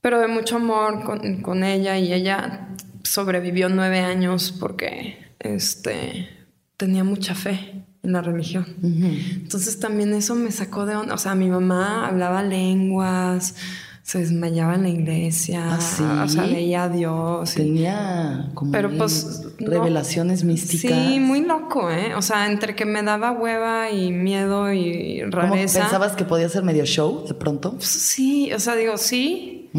Pero 0.00 0.18
de 0.18 0.26
mucho 0.26 0.56
amor 0.56 1.04
con, 1.04 1.42
con 1.42 1.62
ella 1.62 1.96
y 1.96 2.12
ella 2.12 2.70
sobrevivió 3.02 3.68
nueve 3.68 4.00
años 4.00 4.54
porque 4.58 5.18
este, 5.38 6.28
tenía 6.76 7.04
mucha 7.04 7.34
fe 7.34 7.84
en 8.02 8.12
la 8.12 8.22
religión. 8.22 8.66
Entonces 8.82 9.78
también 9.78 10.14
eso 10.14 10.34
me 10.34 10.50
sacó 10.50 10.86
de 10.86 10.96
onda. 10.96 11.14
O 11.14 11.18
sea, 11.18 11.34
mi 11.34 11.48
mamá 11.48 12.06
hablaba 12.06 12.42
lenguas, 12.42 13.54
se 14.02 14.18
desmayaba 14.18 14.74
en 14.74 14.82
la 14.82 14.88
iglesia, 14.88 15.78
¿Ah, 15.78 16.24
o 16.24 16.28
sea, 16.28 16.42
veía 16.44 16.84
a 16.84 16.88
Dios. 16.88 17.54
Tenía 17.54 18.50
como 18.54 18.72
Pero, 18.72 18.90
pues, 18.96 19.46
revelaciones 19.58 20.42
místicas. 20.42 21.06
Sí, 21.06 21.20
muy 21.20 21.44
loco, 21.44 21.90
¿eh? 21.90 22.14
O 22.16 22.22
sea, 22.22 22.50
entre 22.50 22.74
que 22.74 22.86
me 22.86 23.02
daba 23.02 23.30
hueva 23.30 23.90
y 23.90 24.10
miedo 24.10 24.72
y 24.72 25.22
rareza. 25.22 25.82
¿Pensabas 25.82 26.12
que 26.12 26.24
podía 26.24 26.48
ser 26.48 26.64
medio 26.64 26.86
show 26.86 27.24
de 27.26 27.34
pronto? 27.34 27.74
Pues, 27.76 27.88
sí, 27.88 28.52
o 28.52 28.58
sea, 28.58 28.74
digo, 28.74 28.96
sí, 28.96 29.70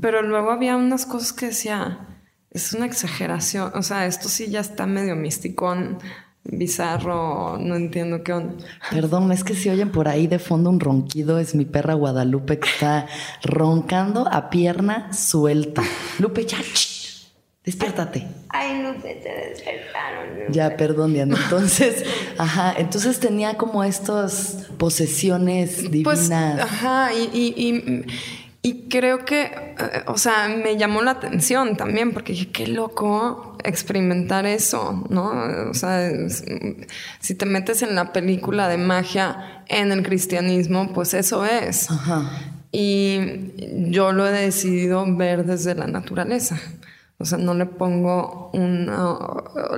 pero 0.00 0.22
luego 0.22 0.52
había 0.52 0.76
unas 0.76 1.06
cosas 1.06 1.32
que 1.32 1.46
decía 1.46 2.11
es 2.52 2.72
una 2.72 2.86
exageración. 2.86 3.72
O 3.74 3.82
sea, 3.82 4.06
esto 4.06 4.28
sí 4.28 4.48
ya 4.48 4.60
está 4.60 4.86
medio 4.86 5.16
misticón, 5.16 5.98
bizarro, 6.44 7.56
no 7.58 7.76
entiendo 7.76 8.22
qué 8.22 8.32
onda. 8.32 8.64
Perdón, 8.90 9.32
es 9.32 9.44
que 9.44 9.54
si 9.54 9.70
oyen 9.70 9.90
por 9.90 10.08
ahí 10.08 10.26
de 10.26 10.38
fondo 10.38 10.70
un 10.70 10.80
ronquido, 10.80 11.38
es 11.38 11.54
mi 11.54 11.64
perra 11.64 11.94
Guadalupe 11.94 12.58
que 12.58 12.68
está 12.68 13.06
roncando 13.42 14.28
a 14.30 14.50
pierna 14.50 15.12
suelta. 15.12 15.82
Lupe, 16.18 16.44
ya, 16.44 16.58
despiértate. 17.64 18.26
Ay, 18.50 18.82
Lupe, 18.82 19.14
te 19.14 19.50
despertaron. 19.50 20.52
Ya, 20.52 20.76
perdón, 20.76 21.14
Diana. 21.14 21.38
Entonces, 21.44 22.04
ajá, 22.36 22.74
entonces 22.76 23.20
tenía 23.20 23.54
como 23.54 23.84
estas 23.84 24.66
posesiones 24.76 25.76
pues, 25.76 25.90
divinas. 25.90 26.60
ajá, 26.60 27.14
y 27.14 27.54
y 27.56 28.04
creo 28.88 29.24
que, 29.24 29.42
eh, 29.42 30.04
o 30.06 30.16
sea, 30.16 30.48
me 30.48 30.76
llamó 30.76 31.02
la 31.02 31.12
atención 31.12 31.76
también 31.76 32.12
porque 32.12 32.32
dije, 32.32 32.52
qué 32.52 32.68
loco 32.68 33.58
experimentar 33.64 34.46
eso, 34.46 35.04
¿no? 35.08 35.32
O 35.68 35.74
sea, 35.74 36.10
si 37.18 37.34
te 37.34 37.46
metes 37.46 37.82
en 37.82 37.96
la 37.96 38.12
película 38.12 38.68
de 38.68 38.78
magia 38.78 39.64
en 39.66 39.90
el 39.90 40.04
cristianismo, 40.04 40.92
pues 40.92 41.12
eso 41.14 41.44
es. 41.44 41.88
Y 42.70 43.52
yo 43.90 44.12
lo 44.12 44.26
he 44.26 44.32
decidido 44.32 45.04
ver 45.16 45.44
desde 45.44 45.74
la 45.74 45.88
naturaleza. 45.88 46.60
O 47.18 47.24
sea, 47.24 47.38
no 47.38 47.54
le 47.54 47.66
pongo 47.66 48.50
un, 48.52 48.90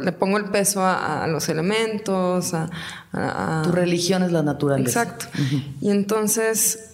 le 0.03 0.13
pongo 0.13 0.39
el 0.39 0.47
peso 0.47 0.83
a, 0.83 1.27
los 1.27 1.49
elementos, 1.49 2.55
a, 2.55 3.63
Tu 3.65 3.73
religión 3.73 4.23
es 4.23 4.33
la 4.33 4.43
naturaleza. 4.43 5.03
Exacto. 5.03 5.27
Y 5.81 5.91
entonces 5.91 6.94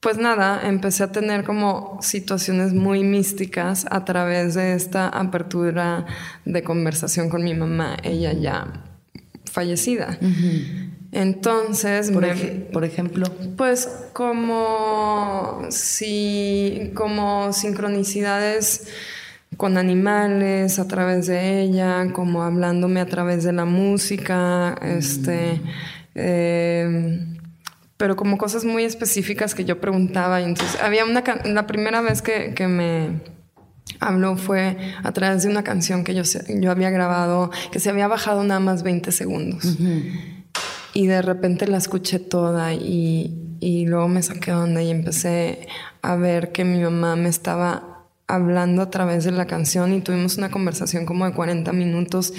pues 0.00 0.16
nada, 0.16 0.68
empecé 0.68 1.02
a 1.02 1.12
tener 1.12 1.44
como 1.44 1.98
situaciones 2.02 2.72
muy 2.72 3.02
místicas 3.02 3.86
a 3.90 4.04
través 4.04 4.54
de 4.54 4.74
esta 4.74 5.08
apertura 5.08 6.06
de 6.44 6.62
conversación 6.62 7.28
con 7.28 7.42
mi 7.42 7.54
mamá, 7.54 7.96
ella 8.04 8.32
ya 8.32 8.84
fallecida. 9.50 10.18
Entonces, 11.10 12.10
por, 12.12 12.24
por, 12.72 12.84
ejemplo, 12.84 13.26
pues 13.56 13.88
como 14.12 15.66
si 15.70 16.92
como 16.94 17.52
sincronicidades 17.52 18.86
con 19.56 19.78
animales 19.78 20.78
a 20.78 20.86
través 20.86 21.26
de 21.26 21.62
ella, 21.62 22.12
como 22.12 22.42
hablándome 22.42 23.00
a 23.00 23.06
través 23.06 23.42
de 23.42 23.52
la 23.52 23.64
música, 23.64 24.78
este 24.82 25.60
eh, 26.14 27.37
pero 27.98 28.16
como 28.16 28.38
cosas 28.38 28.64
muy 28.64 28.84
específicas 28.84 29.54
que 29.54 29.66
yo 29.66 29.80
preguntaba. 29.80 30.40
Y 30.40 30.44
entonces 30.44 30.80
había 30.80 31.04
una, 31.04 31.22
la 31.44 31.66
primera 31.66 32.00
vez 32.00 32.22
que, 32.22 32.54
que 32.54 32.68
me 32.68 33.20
habló 34.00 34.36
fue 34.36 34.78
a 35.02 35.12
través 35.12 35.42
de 35.42 35.50
una 35.50 35.64
canción 35.64 36.04
que 36.04 36.14
yo, 36.14 36.22
yo 36.48 36.70
había 36.70 36.90
grabado, 36.90 37.50
que 37.72 37.80
se 37.80 37.90
había 37.90 38.08
bajado 38.08 38.44
nada 38.44 38.60
más 38.60 38.84
20 38.84 39.12
segundos. 39.12 39.76
Y 40.94 41.06
de 41.06 41.22
repente 41.22 41.66
la 41.66 41.76
escuché 41.76 42.20
toda 42.20 42.72
y, 42.72 43.56
y 43.60 43.86
luego 43.86 44.08
me 44.08 44.22
saqué 44.22 44.52
onda 44.52 44.80
y 44.80 44.90
empecé 44.90 45.66
a 46.00 46.14
ver 46.14 46.52
que 46.52 46.64
mi 46.64 46.80
mamá 46.80 47.16
me 47.16 47.28
estaba 47.28 48.06
hablando 48.28 48.82
a 48.82 48.90
través 48.90 49.24
de 49.24 49.32
la 49.32 49.46
canción 49.46 49.92
y 49.92 50.02
tuvimos 50.02 50.36
una 50.38 50.50
conversación 50.50 51.04
como 51.04 51.24
de 51.24 51.32
40 51.32 51.72
minutos 51.72 52.32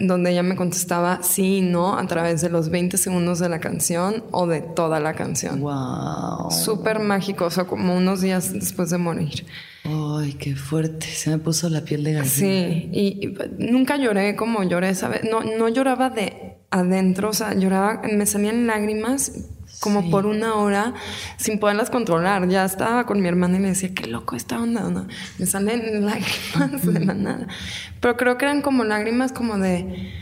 donde 0.00 0.32
ella 0.32 0.42
me 0.42 0.56
contestaba 0.56 1.22
sí 1.22 1.58
y 1.58 1.60
no 1.60 1.98
a 1.98 2.06
través 2.06 2.40
de 2.40 2.50
los 2.50 2.70
20 2.70 2.96
segundos 2.98 3.38
de 3.38 3.48
la 3.48 3.60
canción 3.60 4.24
o 4.30 4.46
de 4.46 4.60
toda 4.60 5.00
la 5.00 5.14
canción. 5.14 5.60
Wow. 5.60 6.50
Súper 6.50 7.00
mágico, 7.00 7.46
o 7.46 7.50
sea, 7.50 7.64
como 7.64 7.96
unos 7.96 8.20
días 8.20 8.52
después 8.52 8.90
de 8.90 8.98
morir. 8.98 9.46
Ay, 9.84 10.34
qué 10.34 10.54
fuerte, 10.54 11.06
se 11.06 11.30
me 11.30 11.38
puso 11.38 11.68
la 11.68 11.82
piel 11.82 12.04
de 12.04 12.12
gallina. 12.12 12.30
Sí, 12.30 12.90
y, 12.92 13.34
nunca 13.58 13.96
lloré 13.96 14.36
como 14.36 14.62
lloré 14.62 14.90
esa 14.90 15.08
vez, 15.08 15.22
no, 15.28 15.42
no 15.42 15.68
lloraba 15.68 16.10
de 16.10 16.58
adentro, 16.70 17.30
o 17.30 17.32
sea, 17.32 17.54
lloraba, 17.54 18.02
me 18.10 18.26
salían 18.26 18.66
lágrimas 18.66 19.32
como 19.82 20.10
por 20.10 20.26
una 20.26 20.54
hora 20.54 20.94
sin 21.38 21.58
poderlas 21.58 21.90
controlar. 21.90 22.48
Ya 22.48 22.64
estaba 22.64 23.04
con 23.04 23.20
mi 23.20 23.26
hermana 23.26 23.58
y 23.58 23.62
le 23.62 23.68
decía, 23.70 23.92
qué 23.92 24.06
loco 24.06 24.36
esta 24.36 24.60
onda, 24.60 24.88
¿no? 24.88 25.08
Me 25.38 25.46
salen 25.46 26.06
lágrimas 26.06 26.86
de 26.86 27.00
la 27.04 27.14
nada. 27.14 27.48
Pero 28.00 28.16
creo 28.16 28.38
que 28.38 28.44
eran 28.44 28.62
como 28.62 28.84
lágrimas 28.84 29.32
como 29.32 29.58
de 29.58 30.12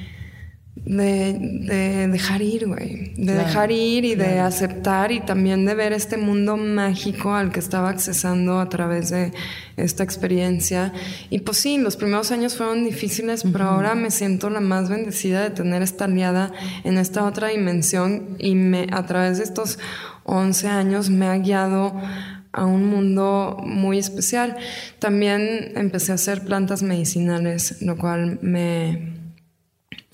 de, 0.85 2.09
dejar 2.11 2.43
ir, 2.43 2.67
güey. 2.67 3.13
De 3.17 3.35
dejar 3.35 3.71
ir 3.71 4.05
y 4.05 4.15
de 4.15 4.41
aceptar 4.41 5.13
y 5.13 5.21
también 5.21 5.67
de 5.67 5.75
ver 5.75 5.93
este 5.93 6.17
mundo 6.17 6.57
mágico 6.57 7.35
al 7.35 7.53
que 7.53 7.61
estaba 7.61 7.91
accesando 7.91 8.61
a 8.61 8.69
través 8.69 9.11
de 9.11 9.33
esta 9.77 10.03
experiencia. 10.03 10.93
Y 11.29 11.41
pues 11.41 11.59
sí, 11.59 11.79
los 11.79 11.97
primeros 11.97 12.31
años 12.33 12.57
fueron 12.57 12.85
difíciles, 12.85 13.45
pero 13.53 13.65
ahora 13.67 13.95
me 13.95 14.11
siento 14.11 14.51
la 14.51 14.61
más 14.61 14.89
bendecida 14.89 15.43
de 15.43 15.51
tener 15.51 15.83
esta 15.83 16.07
aliada 16.07 16.53
en 16.85 16.99
esta 16.99 17.25
otra 17.25 17.49
dimensión 17.49 18.37
y 18.39 18.55
me, 18.55 18.87
a 18.91 19.07
través 19.07 19.39
de 19.39 19.45
estos 19.45 19.79
11 20.25 20.69
años 20.69 21.11
me 21.11 21.27
ha 21.27 21.37
guiado 21.37 21.93
a 22.53 22.65
un 22.65 22.87
mundo 22.87 23.59
muy 23.65 23.99
especial. 23.99 24.57
También 24.99 25.73
empecé 25.77 26.13
a 26.13 26.17
hacer 26.17 26.45
plantas 26.45 26.83
medicinales, 26.83 27.81
lo 27.83 27.97
cual 27.97 28.39
me 28.43 29.20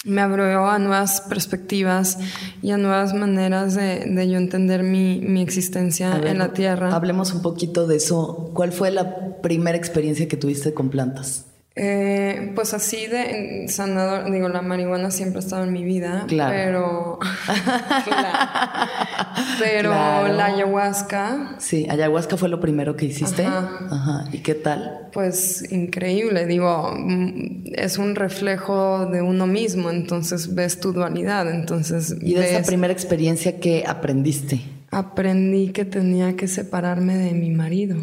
me 0.07 0.21
abrió 0.21 0.67
a 0.67 0.79
nuevas 0.79 1.21
perspectivas 1.21 2.19
y 2.63 2.71
a 2.71 2.79
nuevas 2.79 3.13
maneras 3.13 3.75
de, 3.75 4.05
de 4.07 4.29
yo 4.31 4.39
entender 4.39 4.83
mi, 4.83 5.21
mi 5.21 5.43
existencia 5.43 6.17
en 6.25 6.39
la 6.39 6.53
tierra. 6.53 6.95
Hablemos 6.95 7.33
un 7.35 7.43
poquito 7.43 7.87
de 7.87 7.97
eso. 7.97 8.51
¿Cuál 8.55 8.73
fue 8.73 8.91
la 8.91 9.41
primera 9.43 9.77
experiencia 9.77 10.29
que 10.29 10.37
tuviste 10.37 10.73
con 10.73 10.91
plantas? 10.91 11.47
Eh, 11.79 12.53
pues 12.55 12.73
así 12.73 13.07
de 13.07 13.67
sanador, 13.69 14.33
digo, 14.33 14.49
la 14.49 14.63
marihuana 14.63 15.11
siempre 15.11 15.41
ha 15.41 15.45
estado 15.45 15.65
en 15.65 15.75
mi 15.75 15.85
vida, 15.85 16.25
claro. 16.27 16.55
pero, 16.55 17.19
pero 19.59 19.91
la 19.91 20.47
ayahuasca. 20.47 21.57
Sí, 21.59 21.87
ayahuasca 21.91 22.39
fue 22.39 22.49
lo 22.49 22.61
primero 22.61 22.97
que 22.97 23.05
hiciste. 23.05 23.45
Ajá. 23.45 24.25
¿Y 24.33 24.39
qué 24.39 24.55
tal? 24.55 25.11
Pues 25.13 25.71
increíble, 25.71 26.47
digo, 26.47 26.95
mm, 26.97 27.65
es 27.75 27.99
un 27.99 28.15
reflejo 28.15 29.05
de 29.05 29.21
uno 29.21 29.47
mismo, 29.47 29.91
entonces 29.91 30.55
ves 30.55 30.81
tu 30.81 30.95
dualidad, 30.95 31.51
entonces. 31.51 32.17
¿Y 32.23 32.33
de 32.33 32.57
esa 32.57 32.67
primera 32.67 32.95
experiencia 32.95 33.61
qué 33.61 33.85
aprendiste? 33.87 34.63
Aprendí 34.97 35.73
que 35.73 35.85
tenía 35.85 36.37
que 36.37 36.49
separarme 36.49 37.17
de 37.17 37.33
mi 37.33 37.51
marido. 37.51 37.99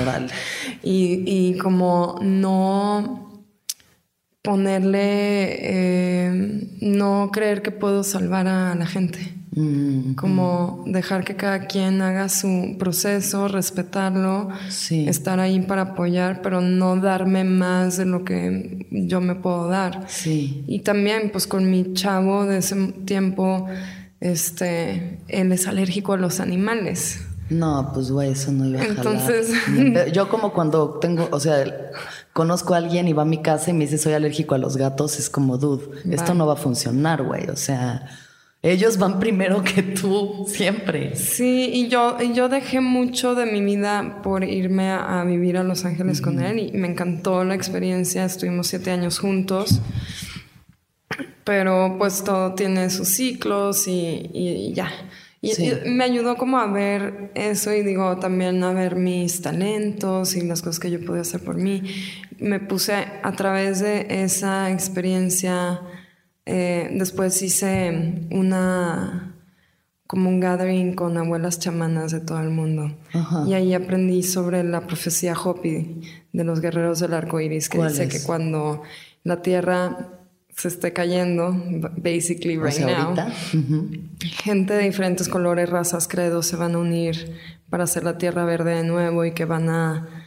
Oral. 0.00 0.30
y, 0.82 1.22
y 1.26 1.56
como 1.56 2.18
no 2.22 3.44
ponerle, 4.42 4.98
eh, 5.00 6.68
no 6.82 7.30
creer 7.32 7.62
que 7.62 7.70
puedo 7.70 8.04
salvar 8.04 8.46
a 8.46 8.74
la 8.74 8.84
gente. 8.84 9.34
Mm, 9.56 10.14
como 10.14 10.82
dejar 10.86 11.24
que 11.24 11.36
cada 11.36 11.66
quien 11.66 12.02
haga 12.02 12.28
su 12.28 12.76
proceso, 12.78 13.46
respetarlo, 13.46 14.48
estar 14.90 15.38
ahí 15.38 15.60
para 15.60 15.82
apoyar, 15.82 16.42
pero 16.42 16.60
no 16.60 16.96
darme 16.96 17.44
más 17.44 17.96
de 17.96 18.04
lo 18.04 18.24
que 18.24 18.86
yo 18.90 19.20
me 19.20 19.36
puedo 19.36 19.68
dar. 19.68 20.04
Sí. 20.08 20.64
Y 20.66 20.80
también, 20.80 21.30
pues 21.30 21.46
con 21.46 21.70
mi 21.70 21.94
chavo 21.94 22.46
de 22.46 22.58
ese 22.58 22.74
tiempo, 23.04 23.66
este, 24.24 25.18
él 25.28 25.52
es 25.52 25.68
alérgico 25.68 26.14
a 26.14 26.16
los 26.16 26.40
animales. 26.40 27.20
No, 27.50 27.90
pues 27.92 28.10
güey, 28.10 28.32
eso 28.32 28.52
no 28.52 28.66
iba 28.66 28.80
a 28.80 28.84
Entonces... 28.86 29.52
Yo 30.12 30.30
como 30.30 30.54
cuando 30.54 30.98
tengo, 30.98 31.28
o 31.30 31.38
sea, 31.38 31.92
conozco 32.32 32.72
a 32.72 32.78
alguien 32.78 33.06
y 33.06 33.12
va 33.12 33.22
a 33.22 33.26
mi 33.26 33.42
casa 33.42 33.70
y 33.70 33.74
me 33.74 33.84
dice 33.84 33.98
soy 33.98 34.14
alérgico 34.14 34.54
a 34.54 34.58
los 34.58 34.78
gatos, 34.78 35.18
es 35.18 35.28
como, 35.28 35.58
dude, 35.58 35.84
esto 36.10 36.32
no 36.32 36.46
va 36.46 36.54
a 36.54 36.56
funcionar, 36.56 37.22
güey. 37.22 37.50
O 37.50 37.56
sea, 37.56 38.08
ellos 38.62 38.96
van 38.96 39.20
primero 39.20 39.62
que 39.62 39.82
tú, 39.82 40.46
siempre. 40.48 41.16
Sí, 41.16 41.70
y 41.70 41.88
yo, 41.88 42.16
yo 42.34 42.48
dejé 42.48 42.80
mucho 42.80 43.34
de 43.34 43.44
mi 43.44 43.62
vida 43.62 44.22
por 44.22 44.42
irme 44.42 44.90
a, 44.90 45.22
vivir 45.24 45.58
a 45.58 45.64
Los 45.64 45.84
Ángeles 45.84 46.22
con 46.22 46.40
él 46.40 46.58
y 46.58 46.72
me 46.72 46.88
encantó 46.88 47.44
la 47.44 47.54
experiencia. 47.54 48.24
Estuvimos 48.24 48.68
siete 48.68 48.90
años 48.90 49.18
juntos. 49.18 49.82
Pero 51.44 51.96
pues 51.98 52.24
todo 52.24 52.54
tiene 52.54 52.90
sus 52.90 53.08
ciclos 53.08 53.86
y, 53.86 54.72
ya. 54.74 54.90
Y, 55.42 55.52
me 55.86 56.04
ayudó 56.04 56.36
como 56.36 56.58
a 56.58 56.66
ver 56.66 57.30
eso 57.34 57.72
y 57.74 57.82
digo 57.82 58.16
también 58.18 58.64
a 58.64 58.72
ver 58.72 58.96
mis 58.96 59.42
talentos 59.42 60.36
y 60.36 60.40
las 60.40 60.62
cosas 60.62 60.80
que 60.80 60.90
yo 60.90 61.04
podía 61.04 61.20
hacer 61.20 61.42
por 61.42 61.56
mí. 61.56 61.82
Me 62.38 62.60
puse 62.60 62.94
a 62.94 63.32
través 63.32 63.80
de 63.80 64.06
esa 64.08 64.70
experiencia 64.70 65.82
eh, 66.46 66.90
después 66.92 67.40
hice 67.40 68.26
una 68.30 69.30
como 70.06 70.28
un 70.28 70.38
gathering 70.38 70.94
con 70.94 71.16
abuelas 71.16 71.58
chamanas 71.58 72.12
de 72.12 72.20
todo 72.20 72.38
el 72.40 72.50
mundo. 72.50 72.94
Y 73.46 73.54
ahí 73.54 73.72
aprendí 73.72 74.22
sobre 74.22 74.62
la 74.62 74.86
profecía 74.86 75.34
Hopi 75.34 76.02
de 76.32 76.44
los 76.44 76.60
guerreros 76.60 77.00
del 77.00 77.14
arco 77.14 77.40
iris, 77.40 77.68
que 77.68 77.82
dice 77.82 78.08
que 78.08 78.22
cuando 78.22 78.82
la 79.22 79.40
tierra 79.40 80.10
se 80.56 80.68
esté 80.68 80.92
cayendo, 80.92 81.52
basically 81.96 82.56
right 82.56 82.78
now, 82.80 83.14
gente 84.42 84.74
de 84.74 84.82
diferentes 84.82 85.28
colores, 85.28 85.68
razas, 85.68 86.06
credos 86.08 86.46
se 86.46 86.56
van 86.56 86.74
a 86.74 86.78
unir 86.78 87.36
para 87.70 87.84
hacer 87.84 88.04
la 88.04 88.18
tierra 88.18 88.44
verde 88.44 88.76
de 88.76 88.84
nuevo 88.84 89.24
y 89.24 89.32
que 89.32 89.44
van 89.44 89.68
a 89.68 90.23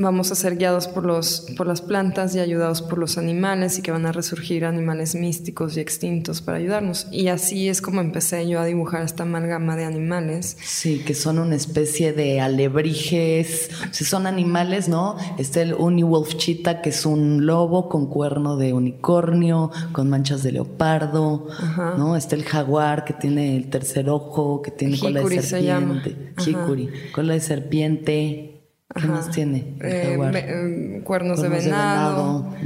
vamos 0.00 0.32
a 0.32 0.34
ser 0.34 0.56
guiados 0.56 0.88
por, 0.88 1.04
los, 1.04 1.46
por 1.56 1.66
las 1.66 1.82
plantas 1.82 2.34
y 2.34 2.40
ayudados 2.40 2.82
por 2.82 2.98
los 2.98 3.18
animales 3.18 3.78
y 3.78 3.82
que 3.82 3.92
van 3.92 4.06
a 4.06 4.12
resurgir 4.12 4.64
animales 4.64 5.14
místicos 5.14 5.76
y 5.76 5.80
extintos 5.80 6.40
para 6.40 6.58
ayudarnos. 6.58 7.06
Y 7.12 7.28
así 7.28 7.68
es 7.68 7.82
como 7.82 8.00
empecé 8.00 8.48
yo 8.48 8.60
a 8.60 8.64
dibujar 8.64 9.02
esta 9.02 9.24
amalgama 9.24 9.76
de 9.76 9.84
animales. 9.84 10.56
Sí, 10.62 11.02
que 11.04 11.14
son 11.14 11.38
una 11.38 11.54
especie 11.54 12.12
de 12.12 12.40
alebrijes. 12.40 13.70
Si 13.90 14.04
son 14.04 14.26
animales, 14.26 14.88
¿no? 14.88 15.16
Está 15.38 15.62
el 15.62 15.74
Uniwolf 15.74 16.36
Cheetah, 16.36 16.80
que 16.80 16.90
es 16.90 17.04
un 17.04 17.46
lobo 17.46 17.88
con 17.88 18.06
cuerno 18.06 18.56
de 18.56 18.72
unicornio, 18.72 19.70
con 19.92 20.08
manchas 20.08 20.42
de 20.42 20.52
leopardo, 20.52 21.46
¿no? 21.98 22.16
Está 22.16 22.36
el 22.36 22.44
jaguar, 22.44 23.04
que 23.04 23.12
tiene 23.12 23.56
el 23.56 23.68
tercer 23.68 24.08
ojo, 24.08 24.62
que 24.62 24.70
tiene 24.70 24.98
cola 24.98 25.20
de 25.20 25.42
serpiente. 25.42 26.32
Hikuri, 26.38 26.88
cola 27.12 27.34
de 27.34 27.40
serpiente. 27.40 28.59
¿Qué 28.94 29.06
más 29.06 29.30
tiene? 29.30 29.76
Eh, 29.80 30.18
eh, 30.18 31.00
cuernos, 31.04 31.40
de 31.40 31.48
venado. 31.48 32.56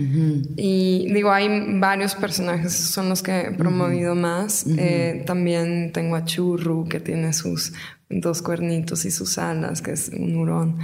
Y 0.57 1.12
digo, 1.12 1.31
hay 1.31 1.78
varios 1.78 2.14
personajes, 2.14 2.73
son 2.73 3.11
los 3.11 3.23
que 3.23 3.40
he 3.40 3.50
promovido 3.52 4.14
más. 4.14 4.64
Eh, 4.78 5.23
también 5.26 5.93
tengo 5.93 6.16
a 6.16 6.25
Churru, 6.25 6.88
que 6.88 7.00
tiene 7.00 7.35
sus 7.35 7.75
dos 8.09 8.40
cuernitos 8.40 9.04
y 9.04 9.11
sus 9.11 9.37
alas, 9.37 9.83
que 9.83 9.93
es 9.93 10.09
un 10.09 10.37
hurón. 10.37 10.78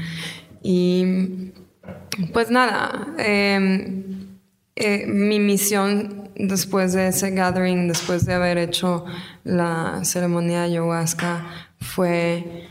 Y 0.62 1.52
pues 2.34 2.50
nada, 2.50 3.08
em, 3.16 4.02
mi 5.06 5.40
misión 5.40 6.28
después 6.36 6.92
de 6.92 7.08
ese 7.08 7.30
gathering, 7.30 7.88
después 7.88 8.26
de 8.26 8.34
haber 8.34 8.58
hecho 8.58 9.06
la 9.44 10.00
ceremonia 10.04 10.64
ayahuasca, 10.64 11.46
fue 11.78 12.68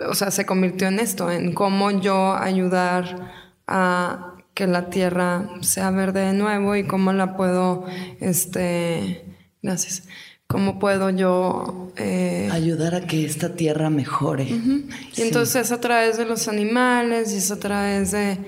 o 0.00 0.14
sea, 0.14 0.30
se 0.30 0.46
convirtió 0.46 0.88
en 0.88 0.98
esto, 0.98 1.30
en 1.30 1.52
cómo 1.52 1.90
yo 1.90 2.34
ayudar 2.34 3.32
a 3.66 4.34
que 4.54 4.66
la 4.66 4.88
tierra 4.88 5.48
sea 5.60 5.90
verde 5.90 6.20
de 6.20 6.32
nuevo 6.32 6.76
y 6.76 6.84
cómo 6.84 7.12
la 7.12 7.36
puedo, 7.36 7.84
este, 8.20 9.24
gracias, 9.62 10.04
cómo 10.46 10.78
puedo 10.78 11.10
yo... 11.10 11.92
Eh, 11.96 12.48
ayudar 12.50 12.94
a 12.94 13.06
que 13.06 13.24
esta 13.24 13.54
tierra 13.54 13.90
mejore. 13.90 14.44
Y 14.44 15.22
entonces 15.22 15.66
es 15.66 15.72
a 15.72 15.80
través 15.80 16.16
de 16.16 16.24
los 16.24 16.48
animales 16.48 17.32
y 17.32 17.36
es 17.36 17.50
a 17.50 17.58
través 17.58 18.12
de, 18.12 18.38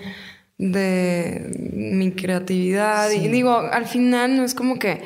de 0.57 1.73
mi 1.75 2.13
creatividad. 2.13 3.11
Y 3.11 3.29
digo, 3.29 3.59
al 3.59 3.87
final 3.87 4.37
no 4.37 4.45
es 4.45 4.55
como 4.55 4.79
que 4.79 5.03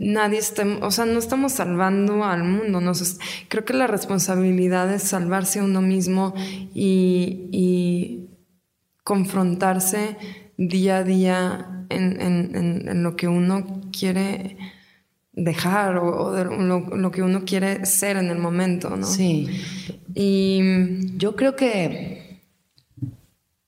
nadie 0.00 0.38
está, 0.38 0.64
o 0.80 0.90
sea, 0.90 1.04
no 1.04 1.18
estamos 1.18 1.52
salvando 1.52 2.24
al 2.24 2.42
mundo. 2.42 2.80
creo 3.48 3.64
que 3.64 3.74
la 3.74 3.86
responsabilidad 3.86 4.92
es 4.92 5.02
salvarse 5.02 5.60
a 5.60 5.64
uno 5.64 5.82
mismo 5.82 6.34
y, 6.74 8.26
confrontarse 9.04 10.16
día 10.56 10.98
a 10.98 11.04
día 11.04 11.86
en, 11.88 13.02
lo 13.02 13.16
que 13.16 13.26
uno 13.26 13.80
quiere 13.96 14.56
dejar 15.32 15.96
o, 15.96 16.32
lo, 16.44 16.80
lo, 16.96 17.10
que 17.10 17.22
uno 17.22 17.44
quiere 17.44 17.84
ser 17.86 18.16
en 18.16 18.30
el 18.30 18.38
momento, 18.38 18.96
¿no? 18.96 19.06
Sí. 19.06 19.48
Y 20.14 21.16
yo 21.16 21.34
creo 21.34 21.56
que 21.56 22.29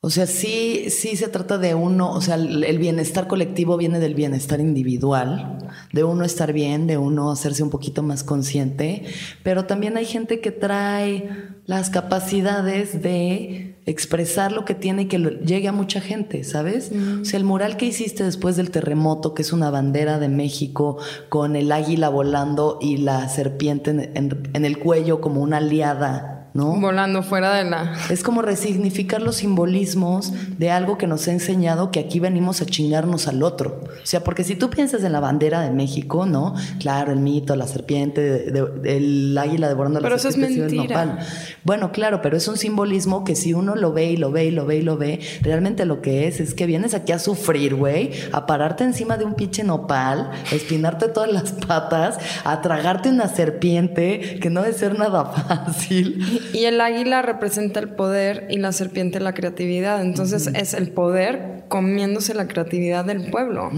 o 0.04 0.10
sea, 0.10 0.26
sí, 0.26 0.90
sí 0.90 1.14
se 1.14 1.28
trata 1.28 1.58
de 1.58 1.76
uno, 1.76 2.10
o 2.10 2.20
sea, 2.20 2.34
el 2.34 2.78
bienestar 2.80 3.28
colectivo 3.28 3.76
viene 3.76 4.00
del 4.00 4.16
bienestar 4.16 4.58
individual, 4.58 5.58
de 5.92 6.02
uno 6.02 6.24
estar 6.24 6.52
bien, 6.52 6.88
de 6.88 6.98
uno 6.98 7.30
hacerse 7.30 7.62
un 7.62 7.70
poquito 7.70 8.02
más 8.02 8.24
consciente, 8.24 9.04
pero 9.44 9.64
también 9.64 9.96
hay 9.96 10.04
gente 10.04 10.40
que 10.40 10.50
trae 10.50 11.30
las 11.66 11.88
capacidades 11.88 13.00
de 13.00 13.76
expresar 13.86 14.50
lo 14.50 14.64
que 14.64 14.74
tiene 14.74 15.02
y 15.02 15.06
que 15.06 15.18
llegue 15.18 15.68
a 15.68 15.72
mucha 15.72 16.00
gente, 16.00 16.42
¿sabes? 16.42 16.90
O 17.20 17.24
sea, 17.24 17.38
el 17.38 17.44
mural 17.44 17.76
que 17.76 17.86
hiciste 17.86 18.24
después 18.24 18.56
del 18.56 18.72
terremoto, 18.72 19.34
que 19.34 19.42
es 19.42 19.52
una 19.52 19.70
bandera 19.70 20.18
de 20.18 20.28
México 20.28 20.98
con 21.28 21.54
el 21.54 21.70
águila 21.70 22.08
volando 22.08 22.80
y 22.82 22.96
la 22.96 23.28
serpiente 23.28 24.10
en 24.14 24.64
el 24.64 24.78
cuello 24.80 25.20
como 25.20 25.42
una 25.42 25.58
aliada 25.58 26.41
Volando 26.54 27.22
fuera 27.22 27.54
de 27.54 27.64
la... 27.64 27.94
Es 28.10 28.22
como 28.22 28.42
resignificar 28.42 29.22
los 29.22 29.36
simbolismos 29.36 30.32
de 30.58 30.70
algo 30.70 30.98
que 30.98 31.06
nos 31.06 31.26
ha 31.28 31.32
enseñado 31.32 31.90
que 31.90 32.00
aquí 32.00 32.20
venimos 32.20 32.60
a 32.60 32.66
chingarnos 32.66 33.26
al 33.26 33.42
otro. 33.42 33.80
O 34.02 34.06
sea, 34.06 34.22
porque 34.22 34.44
si 34.44 34.54
tú 34.54 34.68
piensas 34.68 35.02
en 35.02 35.12
la 35.12 35.20
bandera 35.20 35.62
de 35.62 35.70
México, 35.70 36.26
¿no? 36.26 36.54
Claro, 36.78 37.12
el 37.12 37.20
mito, 37.20 37.56
la 37.56 37.66
serpiente, 37.66 38.52
el 38.84 39.36
águila 39.38 39.68
devorando 39.68 40.00
pero 40.00 40.16
eso 40.16 40.28
es 40.28 40.36
mentira. 40.36 41.20
Bueno, 41.64 41.92
claro, 41.92 42.20
pero 42.20 42.36
es 42.36 42.46
un 42.48 42.56
simbolismo 42.56 43.24
que 43.24 43.34
si 43.34 43.54
uno 43.54 43.74
lo 43.74 43.92
ve 43.92 44.10
y 44.10 44.16
lo 44.16 44.30
ve 44.30 44.46
y 44.46 44.50
lo 44.50 44.66
ve 44.66 44.76
y 44.76 44.82
lo 44.82 44.96
ve, 44.96 45.20
realmente 45.42 45.86
lo 45.86 46.02
que 46.02 46.26
es 46.26 46.40
es 46.40 46.54
que 46.54 46.66
vienes 46.66 46.94
aquí 46.94 47.12
a 47.12 47.18
sufrir, 47.18 47.74
güey, 47.74 48.10
a 48.32 48.46
pararte 48.46 48.84
encima 48.84 49.16
de 49.16 49.24
un 49.24 49.34
pinche 49.34 49.64
nopal, 49.64 50.30
a 50.50 50.54
espinarte 50.54 51.08
todas 51.08 51.32
las 51.32 51.52
patas, 51.52 52.18
a 52.44 52.60
tragarte 52.60 53.08
una 53.08 53.28
serpiente, 53.28 54.38
que 54.40 54.50
no 54.50 54.62
debe 54.62 54.74
ser 54.74 54.98
nada 54.98 55.24
fácil. 55.32 56.41
Y 56.52 56.64
el 56.64 56.80
águila 56.80 57.22
representa 57.22 57.80
el 57.80 57.90
poder 57.90 58.46
y 58.50 58.58
la 58.58 58.72
serpiente 58.72 59.20
la 59.20 59.34
creatividad. 59.34 60.02
Entonces 60.02 60.48
es 60.54 60.74
el 60.74 60.90
poder 60.90 61.64
comiéndose 61.68 62.34
la 62.34 62.46
creatividad 62.46 63.04
del 63.04 63.30
pueblo. 63.30 63.70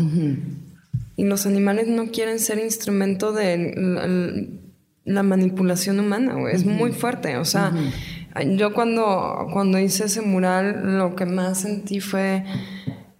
Y 1.16 1.24
los 1.24 1.46
animales 1.46 1.88
no 1.88 2.10
quieren 2.10 2.38
ser 2.40 2.58
instrumento 2.58 3.32
de 3.32 3.74
la, 5.04 5.22
manipulación 5.22 6.00
humana, 6.00 6.36
Es 6.50 6.64
muy 6.64 6.92
fuerte. 6.92 7.36
O 7.36 7.44
sea, 7.44 7.72
yo 8.56 8.74
cuando, 8.74 9.48
cuando 9.52 9.78
hice 9.78 10.06
ese 10.06 10.22
mural, 10.22 10.98
lo 10.98 11.14
que 11.14 11.26
más 11.26 11.60
sentí 11.60 12.00
fue 12.00 12.44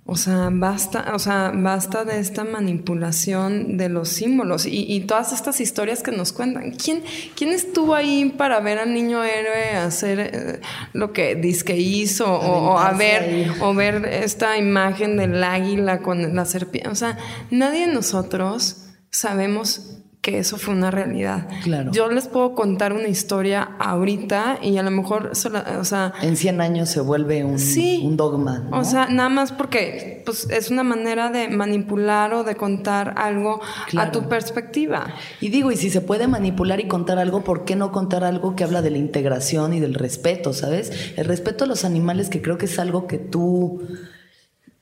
o 0.07 0.17
sea, 0.17 0.51
basta, 0.53 1.13
o 1.15 1.19
sea, 1.19 1.51
basta 1.55 2.05
de 2.05 2.19
esta 2.19 2.45
manipulación 2.45 3.79
de 3.79 3.89
los 3.89 4.11
símbolos 4.11 4.67
y, 4.67 5.01
todas 5.01 5.33
estas 5.33 5.63
historias 5.63 6.03
que 6.03 6.13
nos 6.13 6.35
cuentan. 6.35 6.73
¿Quién, 6.73 7.03
¿Quién, 7.35 7.53
estuvo 7.53 7.95
ahí 7.95 8.35
para 8.37 8.61
ver 8.61 8.79
al 8.79 8.93
niño 8.93 9.25
héroe 9.25 9.71
hacer 9.77 10.21
eh, 10.21 10.61
lo 10.93 11.15
que 11.15 11.37
dice 11.37 11.65
que 11.65 11.79
hizo 11.79 12.27
o, 12.31 12.79
a 12.79 12.93
ver 12.93 13.51
o 13.63 13.73
ver 13.73 14.05
esta 14.05 14.59
imagen 14.59 15.17
del 15.17 15.43
águila 15.43 16.01
con 16.01 16.37
la 16.37 16.45
serpiente? 16.45 16.91
O 16.91 16.95
sea, 16.95 17.17
nadie 17.51 17.87
de 17.87 17.95
nosotros 17.95 18.85
sabemos 19.11 20.04
que 20.25 20.39
eso 20.39 20.57
fue 20.57 20.73
una 20.73 20.91
realidad. 20.91 21.47
Claro. 21.65 21.93
Yo 21.93 22.11
les 22.11 22.29
puedo 22.29 22.55
contar 22.55 22.95
una 22.95 23.09
historia 23.09 23.77
ahorita 23.79 24.59
y 24.63 24.79
a 24.79 24.83
lo 24.83 24.91
mejor, 24.91 25.33
o 25.33 25.85
sea... 25.85 26.15
En 26.23 26.39
100 26.39 26.63
años 26.63 26.89
se 26.89 27.01
vuelve 27.01 27.45
un, 27.45 27.59
un 28.03 28.17
dogma. 28.17 28.67
O 28.73 28.85
sea, 28.85 29.07
nada 29.09 29.29
más 29.29 29.53
porque 29.53 30.23
pues, 30.25 30.49
es 30.49 30.71
una 30.71 30.83
manera 30.83 31.29
de 31.29 31.49
manipular 31.49 32.33
o 32.33 32.43
de 32.43 32.57
contar 32.57 33.13
algo 33.19 33.61
a 33.99 34.13
tu 34.13 34.27
perspectiva. 34.27 35.13
Y 35.43 35.51
digo, 35.51 35.71
y 35.71 35.77
si 35.77 35.91
se 35.91 36.01
puede 36.01 36.27
manipular 36.27 36.81
y 36.81 36.89
contar 36.89 37.19
algo, 37.19 37.45
¿por 37.45 37.67
qué 37.67 37.77
no 37.77 37.93
contar 37.93 38.25
algo 38.25 38.57
que 38.57 38.65
habla 38.65 38.81
de 38.81 38.93
la 38.93 38.99
integración 38.99 39.75
y 39.75 39.81
del 39.81 39.93
respeto, 39.93 40.55
sabes? 40.55 41.13
El 41.19 41.27
respeto 41.27 41.65
a 41.65 41.67
los 41.67 41.85
animales, 41.85 42.31
que 42.31 42.41
creo 42.41 42.57
que 42.57 42.65
es 42.65 42.79
algo 42.79 43.07
que 43.07 43.19
tú... 43.19 43.83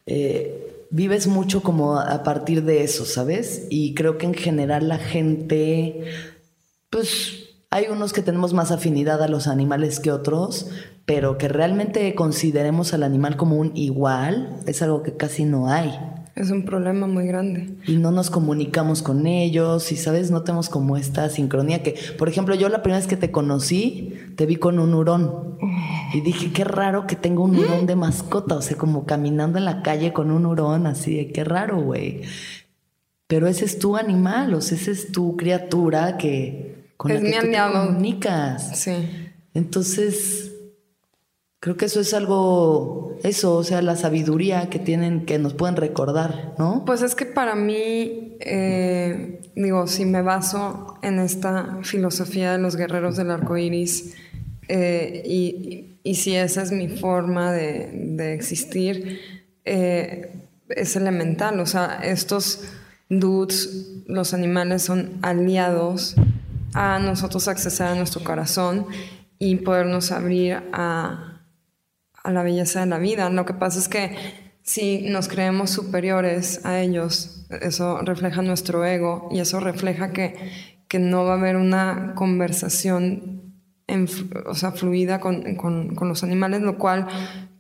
Eh, 0.07 0.72
vives 0.93 1.27
mucho 1.27 1.63
como 1.63 1.99
a 1.99 2.23
partir 2.23 2.63
de 2.63 2.85
eso, 2.85 3.05
¿sabes? 3.05 3.67
Y 3.71 3.95
creo 3.95 4.19
que 4.19 4.27
en 4.27 4.35
general 4.35 4.89
la 4.89 4.99
gente, 4.99 6.05
pues 6.91 7.49
hay 7.71 7.87
unos 7.91 8.13
que 8.13 8.23
tenemos 8.23 8.53
más 8.53 8.71
afinidad 8.71 9.23
a 9.23 9.29
los 9.29 9.49
animales 9.49 9.99
que 9.99 10.13
otros, 10.13 10.69
pero 11.07 11.39
que 11.39 11.49
realmente 11.49 12.15
consideremos 12.15 12.93
al 12.95 13.03
animal 13.03 13.37
como 13.37 13.57
un 13.57 13.73
igual 13.75 14.61
es 14.67 14.83
algo 14.83 15.03
que 15.03 15.17
casi 15.17 15.45
no 15.45 15.69
hay. 15.69 15.99
Es 16.35 16.51
un 16.51 16.65
problema 16.65 17.07
muy 17.07 17.27
grande. 17.27 17.75
Y 17.87 17.97
no 17.97 18.11
nos 18.11 18.31
comunicamos 18.31 19.03
con 19.03 19.27
ellos 19.27 19.93
y, 19.93 19.97
¿sabes? 19.97 20.31
No 20.31 20.43
tenemos 20.43 20.71
como 20.71 20.97
esta 20.97 21.29
sincronía 21.29 21.83
que, 21.83 21.95
por 22.17 22.29
ejemplo, 22.29 22.55
yo 22.55 22.71
la 22.71 22.83
primera 22.83 22.99
vez 22.99 23.07
que 23.07 23.19
te 23.19 23.31
conocí, 23.31 24.15
te 24.37 24.47
vi 24.47 24.57
con 24.57 24.79
un 24.79 24.95
hurón. 24.95 25.59
Y 26.15 26.23
dije, 26.23 26.51
qué 26.53 26.65
raro 26.65 27.07
que 27.07 27.17
tenga 27.17 27.43
un 27.43 27.57
hurón 27.57 27.87
de 27.87 27.97
mascota, 27.97 28.57
o 28.57 28.63
sea, 28.63 28.77
como 28.77 29.05
caminando 29.05 29.59
en 29.59 29.67
la 29.67 29.83
calle 29.83 30.13
con 30.13 30.31
un 30.31 30.47
hurón, 30.47 30.87
así 30.87 31.15
de 31.15 31.33
qué 31.33 31.45
raro, 31.45 31.83
güey. 31.83 32.23
Pero 33.27 33.47
ese 33.47 33.67
es 33.67 33.79
tu 33.79 33.97
animal, 33.97 34.55
o 34.55 34.61
sea, 34.61 34.77
esa 34.77 34.91
es 34.91 35.13
tu 35.13 35.37
criatura 35.37 36.17
que 36.17 36.87
con 36.97 37.11
es 37.11 37.23
la 37.23 37.29
que 37.31 37.47
mi 37.47 37.53
tú 37.53 37.53
te 37.53 37.73
comunicas. 37.73 38.79
Sí. 38.79 38.93
Entonces, 39.55 40.52
creo 41.63 41.77
que 41.77 41.85
eso 41.85 42.01
es 42.01 42.13
algo, 42.13 43.17
eso, 43.23 43.55
o 43.55 43.63
sea, 43.63 43.83
la 43.83 43.95
sabiduría 43.95 44.69
que 44.69 44.81
tienen, 44.81 45.25
que 45.25 45.39
nos 45.39 45.55
pueden 45.55 45.77
recordar, 45.77 46.55
¿no? 46.59 46.85
Pues 46.85 47.03
es 47.03 47.15
que 47.15 47.25
para 47.25 47.55
mí, 47.55 48.37
eh, 48.41 49.41
digo, 49.55 49.87
si 49.87 50.05
me 50.05 50.23
baso 50.23 50.99
en 51.03 51.21
esta 51.21 51.79
filosofía 51.85 52.51
de 52.51 52.59
los 52.59 52.75
guerreros 52.75 53.17
del 53.17 53.31
arco 53.31 53.57
iris, 53.57 54.13
eh, 54.67 55.23
y, 55.25 55.99
y 56.03 56.17
si 56.17 56.35
esa 56.35 56.63
es 56.63 56.73
mi 56.73 56.89
forma 56.89 57.53
de, 57.53 57.93
de 57.93 58.35
existir, 58.35 59.21
eh, 59.65 60.33
es 60.69 60.97
elemental. 60.97 61.61
O 61.61 61.67
sea, 61.67 62.01
estos 62.03 62.65
dudes, 63.09 64.03
los 64.09 64.35
animales, 64.35 64.83
son 64.83 65.11
aliados 65.23 66.17
a 66.75 66.99
nosotros 66.99 67.47
accesar 67.47 67.93
a 67.93 67.95
nuestro 67.95 68.25
corazón 68.25 68.87
y 69.39 69.55
podernos 69.57 70.11
abrir 70.11 70.61
a, 70.73 71.32
a 72.23 72.31
la 72.31 72.43
belleza 72.43 72.81
de 72.81 72.87
la 72.87 72.99
vida. 72.99 73.29
Lo 73.31 73.45
que 73.45 73.55
pasa 73.55 73.79
es 73.79 73.89
que 73.89 74.17
si 74.63 75.03
nos 75.09 75.29
creemos 75.29 75.71
superiores 75.71 76.65
a 76.65 76.81
ellos, 76.81 77.47
eso 77.61 77.99
refleja 78.03 78.43
nuestro 78.43 78.85
ego 78.85 79.29
y 79.33 79.41
eso 79.41 79.61
refleja 79.61 80.13
que, 80.13 80.37
que 80.89 80.99
no 80.99 81.25
va 81.25 81.35
a 81.35 81.39
haber 81.39 81.57
una 81.57 82.13
conversación 82.15 83.43
en, 83.89 84.09
o 84.47 84.55
sea, 84.55 84.73
fluida 84.73 85.21
con, 85.21 85.57
con, 85.57 85.95
con, 85.95 86.09
los 86.09 86.23
animales, 86.23 86.63
lo 86.63 86.79
cual 86.79 87.09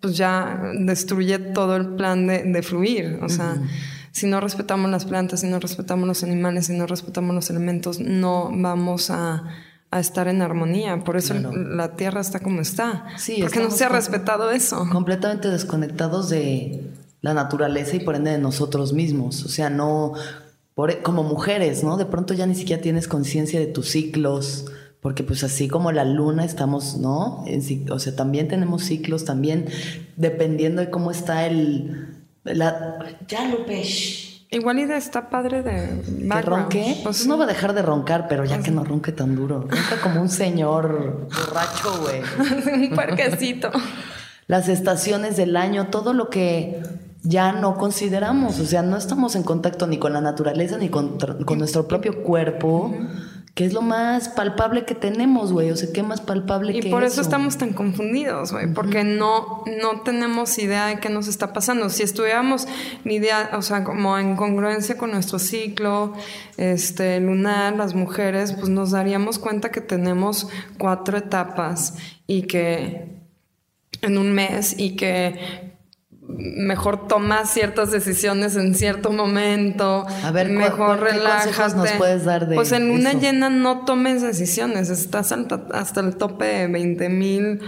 pues 0.01 0.17
ya 0.17 0.73
destruye 0.79 1.39
todo 1.39 1.77
el 1.77 1.95
plan 1.97 2.27
de, 2.27 2.45
de 2.45 2.63
fluir. 2.63 3.19
O 3.23 3.29
sea, 3.29 3.57
uh 3.59 3.63
-huh. 3.63 3.69
si 4.13 4.27
no 4.27 4.41
respetamos 4.41 4.91
las 4.91 5.05
plantas, 5.05 5.41
si 5.41 5.49
no 5.49 5.59
respetamos 5.59 6.07
los 6.07 6.23
animales, 6.23 6.67
si 6.67 6.77
no 6.77 6.87
respetamos 6.87 7.35
los 7.35 7.51
elementos, 7.51 7.99
no 8.01 8.51
vamos 8.53 9.11
a, 9.11 9.45
a 9.93 10.01
estar 10.01 10.27
en 10.27 10.43
armonía. 10.43 11.05
Por 11.05 11.17
eso 11.17 11.35
claro. 11.35 11.55
la 11.55 11.95
tierra 11.97 12.23
está 12.23 12.41
como 12.41 12.63
está. 12.63 13.07
Sí, 13.19 13.39
porque 13.41 13.61
no 13.61 13.71
se 13.71 13.85
ha 13.85 13.91
respetado 13.91 14.51
eso. 14.51 14.89
Completamente 14.91 15.49
desconectados 15.49 16.31
de 16.31 16.91
la 17.21 17.35
naturaleza 17.35 17.97
y 17.97 18.01
por 18.01 18.17
ende 18.17 18.33
de 18.33 18.39
nosotros 18.39 18.95
mismos. 18.95 19.45
O 19.45 19.49
sea, 19.49 19.69
no 19.69 20.15
por, 20.75 21.03
como 21.03 21.23
mujeres, 21.23 21.85
¿no? 21.85 21.99
De 21.99 22.07
pronto 22.07 22.33
ya 22.33 22.47
ni 22.47 22.55
siquiera 22.55 22.81
tienes 22.81 23.07
conciencia 23.07 23.61
de 23.61 23.67
tus 23.67 23.91
ciclos. 23.91 24.65
Porque 25.03 25.25
pues 25.25 25.45
así 25.45 25.69
como 25.69 25.93
la 25.93 26.05
luna 26.05 26.47
estamos, 26.47 26.97
¿no? 26.97 27.45
En, 27.47 27.91
o 27.93 27.99
sea, 27.99 28.17
también 28.17 28.49
tenemos 28.49 28.85
ciclos, 28.85 29.27
también 29.27 29.67
dependiendo 30.17 30.81
de 30.81 30.91
cómo 30.91 31.11
está 31.11 31.47
el... 31.47 32.09
La, 32.45 32.99
ya 33.29 33.47
lo 33.47 33.67
pez. 33.67 34.32
Igual 34.53 34.79
y 34.81 34.85
de 34.85 34.99
está 34.99 35.31
padre 35.31 35.63
de 35.63 36.03
¿Que 36.29 36.43
ronque? 36.43 37.01
Pues 37.03 37.17
sí. 37.19 37.29
no 37.29 37.39
va 37.39 37.45
a 37.45 37.47
dejar 37.47 37.73
de 37.73 37.81
roncar, 37.81 38.29
pero 38.29 38.45
ya 38.45 38.57
pues 38.57 38.67
que 38.67 38.71
no 38.71 38.85
ronque 38.85 39.11
tan 39.11 39.35
duro. 39.35 39.63
Ronca 39.63 40.01
como 40.03 40.21
un 40.21 40.29
señor 40.29 41.27
borracho, 41.35 41.99
güey. 42.03 42.91
un 42.91 42.95
parquecito. 42.95 43.71
Las 44.47 44.69
estaciones 44.69 45.39
del 45.39 45.57
año, 45.57 45.89
todo 45.89 46.13
lo 46.13 46.29
que 46.29 46.83
ya 47.23 47.53
no 47.53 47.79
consideramos. 47.79 48.61
O 48.61 48.67
sea, 48.67 48.83
no 48.83 48.99
estamos 48.99 49.37
en 49.37 49.43
contacto 49.43 49.87
ni 49.87 49.99
con 49.99 50.13
la 50.13 50.21
naturaleza 50.21 50.77
ni 50.77 50.91
con, 50.91 51.19
con 51.19 51.59
nuestro 51.59 51.89
propio 51.89 52.23
cuerpo. 52.23 52.87
Uh 52.87 52.93
-huh 52.93 53.32
que 53.55 53.67
es 53.67 53.75
lo 53.75 53.83
más 53.83 54.31
palpable 54.31 54.87
que 54.87 54.95
tenemos, 54.95 55.53
güey. 55.53 55.71
O 55.71 55.77
sea, 55.77 55.93
¿qué 55.93 56.03
más 56.03 56.23
palpable 56.23 56.73
y 56.73 56.81
que 56.81 56.89
Y 56.89 56.91
por 56.91 57.05
eso, 57.05 57.15
eso 57.15 57.21
estamos 57.21 57.59
tan 57.59 57.75
confundidos, 57.75 58.51
güey. 58.53 58.65
Uh 58.65 58.69
-huh. 58.69 58.75
Porque 58.75 59.05
no, 59.05 59.63
no 59.83 60.01
tenemos 60.01 60.57
idea 60.59 60.87
de 60.87 61.01
qué 61.01 61.11
nos 61.11 61.29
está 61.29 61.53
pasando. 61.53 61.91
Si 61.91 62.03
estuviéramos 62.03 62.67
idea, 63.05 63.51
o 63.53 63.61
sea, 63.61 63.85
como 63.85 64.17
en 64.17 64.37
congruencia 64.37 64.97
con 64.97 65.11
nuestro 65.11 65.39
ciclo 65.39 66.15
este, 66.57 67.21
lunar, 67.21 67.77
las 67.77 67.95
mujeres, 67.95 68.55
pues 68.55 68.71
nos 68.71 68.93
daríamos 68.93 69.39
cuenta 69.39 69.71
que 69.71 69.83
tenemos 69.83 70.49
cuatro 70.79 71.19
etapas 71.19 71.97
y 72.27 72.43
que 72.45 73.13
en 74.01 74.17
un 74.17 74.33
mes 74.33 74.75
y 74.79 74.97
que 74.97 75.62
mejor 76.39 77.07
tomas 77.09 77.51
ciertas 77.51 77.91
decisiones 77.91 78.57
en 78.57 78.75
cierto 78.75 79.13
momento. 79.13 80.07
A 80.25 80.31
ver, 80.31 80.49
mejor 80.51 80.99
¿qué 80.99 81.13
relájate. 81.13 81.77
nos 81.77 81.91
puedes 81.93 82.25
dar 82.25 82.49
de 82.49 82.55
Pues 82.57 82.73
en 82.73 82.89
luna 82.89 83.11
eso? 83.11 83.21
llena 83.21 83.51
no 83.51 83.85
tomes 83.85 84.23
decisiones, 84.23 84.91
estás 84.91 85.33
hasta 85.73 86.01
el 86.01 86.17
tope 86.17 86.45
de 86.45 86.67
20 86.69 87.09
mil 87.09 87.61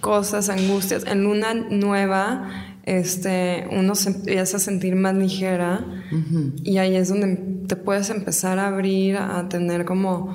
cosas, 0.00 0.48
angustias. 0.48 1.04
En 1.06 1.24
luna 1.24 1.54
nueva, 1.54 2.48
este, 2.84 3.66
uno 3.72 3.94
se 3.94 4.10
empieza 4.10 4.56
a 4.58 4.60
sentir 4.60 4.94
más 4.96 5.14
ligera 5.14 5.84
Uh 6.10 6.14
-huh. 6.16 6.52
y 6.64 6.78
ahí 6.78 6.96
es 6.96 7.08
donde 7.10 7.36
te 7.66 7.76
puedes 7.76 8.08
empezar 8.10 8.58
a 8.58 8.68
abrir, 8.68 9.16
a 9.18 9.48
tener 9.48 9.84
como, 9.84 10.34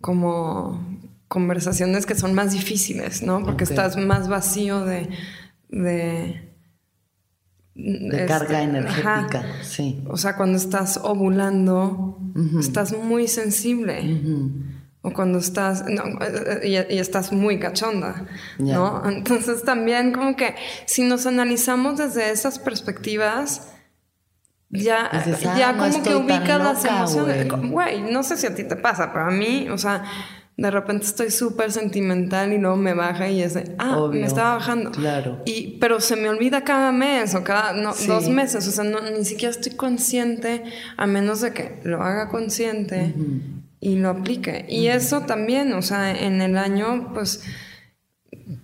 como 0.00 1.00
conversaciones 1.28 2.06
que 2.06 2.14
son 2.14 2.34
más 2.34 2.52
difíciles, 2.52 3.22
¿no? 3.22 3.42
Porque 3.44 3.64
estás 3.64 3.96
más 3.96 4.28
vacío 4.28 4.84
de... 4.84 5.08
de 5.70 6.51
De 7.74 8.08
este, 8.08 8.26
carga 8.26 8.62
energética, 8.62 9.38
ajá. 9.38 9.64
sí. 9.64 10.04
O 10.06 10.16
sea, 10.16 10.36
cuando 10.36 10.58
estás 10.58 11.00
ovulando, 11.02 12.18
estás 12.58 12.96
muy 12.96 13.28
sensible. 13.28 14.20
O 15.00 15.12
cuando 15.12 15.38
estás, 15.38 15.84
no, 15.88 16.02
eh, 16.22 16.60
y, 16.64 16.94
y 16.94 16.98
estás 16.98 17.32
muy 17.32 17.58
cachonda. 17.58 18.26
¿no? 18.58 19.02
Entonces 19.08 19.64
también 19.64 20.12
como 20.12 20.36
que 20.36 20.54
si 20.86 21.02
nos 21.02 21.26
analizamos 21.26 21.98
desde 21.98 22.30
esas 22.30 22.58
perspectivas, 22.58 23.72
ya, 24.72 25.10
Dices, 25.26 25.46
ah, 25.46 25.58
ya 25.58 25.72
no 25.72 25.84
como 25.84 26.02
que 26.02 26.14
ubicas 26.14 26.58
las 26.58 26.84
emociones. 26.84 27.46
Güey, 27.70 28.00
no 28.00 28.22
sé 28.22 28.38
si 28.38 28.46
a 28.46 28.54
ti 28.54 28.64
te 28.64 28.76
pasa, 28.76 29.12
pero 29.12 29.26
a 29.26 29.30
mí, 29.30 29.68
o 29.68 29.76
sea, 29.76 30.04
de 30.56 30.70
repente 30.70 31.06
estoy 31.06 31.30
súper 31.30 31.72
sentimental 31.72 32.52
y 32.52 32.58
luego 32.58 32.76
me 32.76 32.94
baja 32.94 33.28
y 33.30 33.42
es 33.42 33.54
de, 33.54 33.74
ah, 33.78 33.96
Obvio. 33.98 34.20
me 34.20 34.26
estaba 34.26 34.54
bajando. 34.56 34.90
Claro. 34.90 35.42
Y, 35.46 35.78
pero 35.80 36.00
se 36.00 36.14
me 36.16 36.28
olvida 36.28 36.62
cada 36.62 36.92
mes 36.92 37.34
o 37.34 37.42
cada 37.42 37.72
no, 37.72 37.94
Sí. 37.94 38.06
dos 38.06 38.28
meses, 38.28 38.68
o 38.68 38.70
sea, 38.70 38.84
no, 38.84 39.00
ni 39.00 39.24
siquiera 39.24 39.50
estoy 39.50 39.72
consciente 39.72 40.62
a 40.96 41.06
menos 41.06 41.40
de 41.40 41.52
que 41.52 41.80
lo 41.84 42.02
haga 42.02 42.28
consciente 42.28 43.14
y 43.80 43.96
lo 43.96 44.10
aplique. 44.10 44.66
Y 44.68 44.88
eso 44.88 45.22
también, 45.22 45.72
o 45.72 45.82
sea, 45.82 46.12
en 46.12 46.40
el 46.42 46.56
año, 46.58 47.12
pues, 47.14 47.42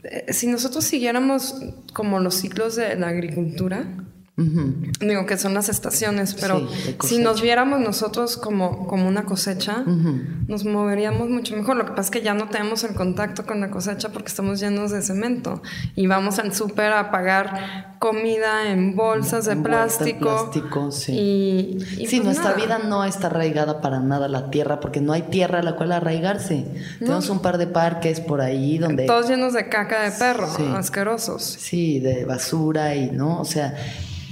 eh, 0.04 0.32
si 0.32 0.46
nosotros 0.46 0.84
siguiéramos 0.84 1.56
como 1.94 2.20
los 2.20 2.34
ciclos 2.36 2.76
de 2.76 2.94
la 2.96 3.08
agricultura, 3.08 3.84
Digo 5.00 5.26
que 5.26 5.36
son 5.36 5.54
las 5.54 5.68
estaciones, 5.68 6.34
pero 6.40 6.60
Sí, 6.60 6.96
si 7.08 7.18
nos 7.18 7.42
viéramos 7.42 7.80
nosotros 7.80 8.36
como, 8.36 8.86
como 8.86 9.08
una 9.08 9.24
cosecha, 9.24 9.82
nos 10.46 10.64
moveríamos 10.64 11.28
mucho 11.28 11.56
mejor. 11.56 11.76
Lo 11.76 11.84
que 11.84 11.90
pasa 11.90 12.02
es 12.02 12.10
que 12.10 12.22
ya 12.22 12.34
no 12.34 12.48
tenemos 12.48 12.84
el 12.84 12.94
contacto 12.94 13.44
con 13.46 13.60
la 13.60 13.70
cosecha 13.70 14.10
porque 14.10 14.28
estamos 14.28 14.60
llenos 14.60 14.92
de 14.92 15.02
cemento 15.02 15.60
y 15.96 16.06
vamos 16.06 16.38
al 16.38 16.54
súper 16.54 16.92
a 16.92 17.10
pagar 17.10 17.96
comida 17.98 18.70
en 18.70 18.94
bolsas 18.94 19.46
de 19.46 19.52
en 19.52 19.62
plástico. 19.64 20.20
plástico, 20.20 20.92
sí. 20.92 21.12
Y, 21.12 21.78
y 22.02 22.06
Sí, 22.06 22.16
pues 22.20 22.24
nuestra 22.26 22.50
nada. 22.50 22.56
vida 22.64 22.78
no 22.88 23.04
está 23.04 23.26
arraigada 23.26 23.80
para 23.80 23.98
nada 23.98 24.26
a 24.26 24.28
la 24.28 24.50
tierra, 24.50 24.78
porque 24.78 25.00
no 25.00 25.12
hay 25.12 25.22
tierra 25.22 25.58
a 25.58 25.62
la 25.62 25.74
cual 25.74 25.90
arraigarse. 25.90 26.64
Tenemos 27.00 27.28
un 27.28 27.40
par 27.42 27.58
de 27.58 27.66
parques 27.66 28.20
por 28.20 28.40
ahí 28.40 28.78
donde... 28.78 29.06
Todos 29.06 29.28
llenos 29.28 29.52
de 29.52 29.68
caca 29.68 30.02
de 30.02 30.12
perro, 30.12 30.46
Sí. 30.56 30.62
asquerosos. 30.76 31.42
Sí, 31.42 31.98
de 31.98 32.24
basura 32.24 32.94
y 32.94 33.10
no, 33.10 33.40
o 33.40 33.44
sea, 33.44 33.74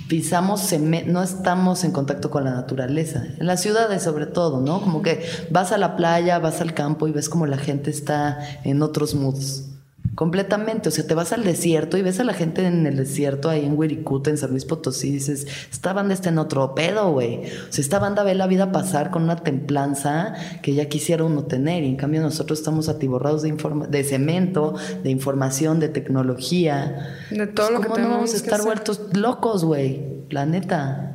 pisamos 0.08 0.72
no 1.06 1.22
estamos 1.22 1.84
en 1.84 1.92
contacto 1.92 2.30
con 2.30 2.44
la 2.44 2.52
naturaleza. 2.52 3.24
En 3.38 3.46
las 3.46 3.60
ciudades 3.60 4.02
sobre 4.02 4.26
todo, 4.26 4.60
¿no? 4.60 4.80
Como 4.80 5.02
que 5.02 5.24
vas 5.50 5.72
a 5.72 5.78
la 5.78 5.96
playa, 5.96 6.38
vas 6.38 6.60
al 6.60 6.74
campo 6.74 7.08
y 7.08 7.12
ves 7.12 7.28
como 7.28 7.46
la 7.46 7.58
gente 7.58 7.90
está 7.90 8.38
en 8.64 8.82
otros 8.82 9.14
moods. 9.14 9.65
Completamente, 10.14 10.88
o 10.88 10.92
sea, 10.92 11.06
te 11.06 11.14
vas 11.14 11.32
al 11.32 11.44
desierto 11.44 11.98
y 11.98 12.02
ves 12.02 12.20
a 12.20 12.24
la 12.24 12.32
gente 12.32 12.66
en 12.66 12.86
el 12.86 12.96
desierto 12.96 13.50
ahí 13.50 13.66
en 13.66 13.76
Wirikuta, 13.76 14.30
en 14.30 14.38
San 14.38 14.50
Luis 14.50 14.64
Potosí, 14.64 15.08
y 15.08 15.12
dices, 15.12 15.46
esta 15.70 15.92
banda 15.92 16.14
está 16.14 16.30
en 16.30 16.38
otro 16.38 16.74
pedo, 16.74 17.12
güey. 17.12 17.44
O 17.44 17.72
sea, 17.72 17.82
esta 17.82 17.98
banda 17.98 18.22
ve 18.22 18.34
la 18.34 18.46
vida 18.46 18.72
pasar 18.72 19.10
con 19.10 19.24
una 19.24 19.36
templanza 19.36 20.34
que 20.62 20.74
ya 20.74 20.86
quisiera 20.88 21.24
uno 21.24 21.44
tener, 21.44 21.84
y 21.84 21.88
en 21.88 21.96
cambio 21.96 22.22
nosotros 22.22 22.58
estamos 22.60 22.88
atiborrados 22.88 23.42
de, 23.42 23.50
informa- 23.50 23.88
de 23.88 24.04
cemento, 24.04 24.74
de 25.02 25.10
información, 25.10 25.80
de 25.80 25.88
tecnología. 25.90 27.14
De 27.30 27.46
todo 27.46 27.66
Pues, 27.68 27.78
lo 27.78 27.80
que 27.82 27.88
¿Cómo 27.88 27.98
no 27.98 28.08
vamos 28.14 28.32
a 28.32 28.36
estar 28.36 28.62
vueltos 28.62 29.00
locos, 29.12 29.64
güey? 29.64 30.24
La 30.30 30.46
neta. 30.46 31.12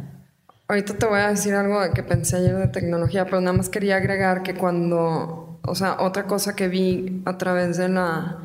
Ahorita 0.67 0.93
te 0.93 1.05
voy 1.07 1.19
a 1.19 1.29
decir 1.29 1.53
algo 1.55 1.79
que 1.93 2.03
pensé 2.03 2.37
ayer 2.37 2.55
de 2.55 2.67
tecnología, 2.67 3.25
pero 3.25 3.41
nada 3.41 3.57
más 3.57 3.67
quería 3.69 3.95
agregar 3.97 4.43
que 4.43 4.53
cuando 4.55 5.59
o 5.63 5.75
sea, 5.75 5.97
otra 5.99 6.25
cosa 6.25 6.55
que 6.55 6.67
vi 6.67 7.21
a 7.25 7.37
través 7.37 7.77
de 7.77 7.87
la, 7.89 8.37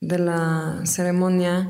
de 0.00 0.18
la 0.18 0.80
ceremonia, 0.84 1.68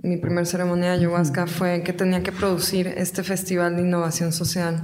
mi 0.00 0.16
primer 0.16 0.46
ceremonia 0.46 0.90
de 0.90 0.98
ayahuasca 0.98 1.46
fue 1.46 1.82
que 1.82 1.92
tenía 1.92 2.22
que 2.22 2.32
producir 2.32 2.86
este 2.86 3.22
festival 3.22 3.76
de 3.76 3.82
innovación 3.82 4.32
social, 4.32 4.82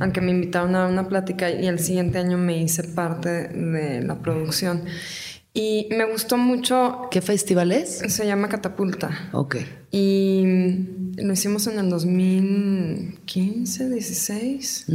aunque 0.00 0.20
me 0.20 0.32
invitaron 0.32 0.74
a 0.74 0.86
una 0.86 1.08
plática 1.08 1.50
y 1.50 1.66
el 1.66 1.78
siguiente 1.78 2.18
año 2.18 2.38
me 2.38 2.62
hice 2.62 2.84
parte 2.84 3.48
de 3.48 4.02
la 4.02 4.20
producción. 4.20 4.82
Y 5.56 5.88
me 5.90 6.04
gustó 6.04 6.36
mucho. 6.36 7.08
¿Qué 7.10 7.22
festival 7.22 7.72
es? 7.72 8.02
Se 8.08 8.26
llama 8.26 8.50
Catapulta. 8.50 9.30
Ok. 9.32 9.56
Y 9.90 10.44
lo 11.16 11.32
hicimos 11.32 11.66
en 11.66 11.78
el 11.78 11.88
2015, 11.88 13.88
16, 13.88 14.86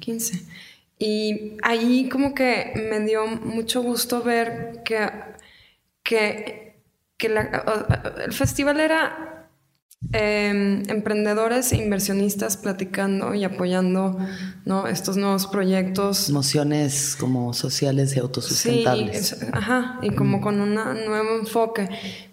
15. 0.00 0.42
Y 0.98 1.52
ahí 1.62 2.10
como 2.10 2.34
que 2.34 2.74
me 2.90 3.00
dio 3.00 3.26
mucho 3.26 3.82
gusto 3.82 4.22
ver 4.22 4.82
que, 4.84 5.08
que, 6.02 6.73
el 7.26 8.32
festival 8.32 8.80
era 8.80 9.34
Em, 10.12 10.82
emprendedores 10.88 11.72
e 11.72 11.76
inversionistas 11.76 12.56
platicando 12.56 13.34
y 13.34 13.42
apoyando 13.42 14.16
¿no? 14.64 14.86
estos 14.86 15.16
nuevos 15.16 15.46
proyectos. 15.46 16.28
Emociones 16.28 17.16
como 17.18 17.52
sociales 17.54 18.14
y 18.14 18.20
autosustentables. 18.20 19.28
Sí, 19.28 19.46
ajá, 19.52 19.98
y 20.02 20.10
como 20.10 20.40
con 20.40 20.60
un 20.60 20.74
nuevo 20.74 21.38
enfoque. 21.40 21.88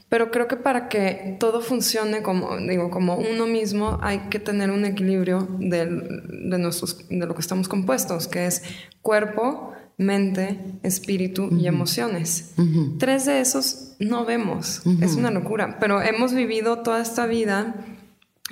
Pero 0.10 0.30
creo 0.30 0.48
que 0.48 0.58
para 0.58 0.90
que 0.90 1.38
todo 1.40 1.62
funcione 1.62 2.22
como, 2.22 2.58
digo, 2.58 2.92
como 2.92 3.16
uno 3.16 3.48
mismo, 3.48 3.98
hay 4.02 4.20
que 4.30 4.40
tener 4.40 4.70
un 4.70 4.84
equilibrio 4.84 5.48
de, 5.60 5.86
nuestros, 5.86 7.08
de 7.08 7.26
lo 7.26 7.34
que 7.34 7.42
estamos 7.42 7.70
compuestos, 7.70 8.28
que 8.28 8.46
es 8.46 8.64
cuerpo, 9.02 9.72
mente, 9.98 10.60
espíritu 10.84 11.50
y 11.58 11.68
emociones. 11.68 12.54
Tres 12.98 13.26
de 13.26 13.42
esos 13.42 13.94
no 14.00 14.26
vemos. 14.26 14.82
Es 15.02 15.16
una 15.16 15.32
locura. 15.32 15.78
Pero 15.80 16.02
hemos 16.02 16.34
vivido 16.34 16.80
toda 16.80 17.02
esta 17.02 17.26
vida, 17.28 17.76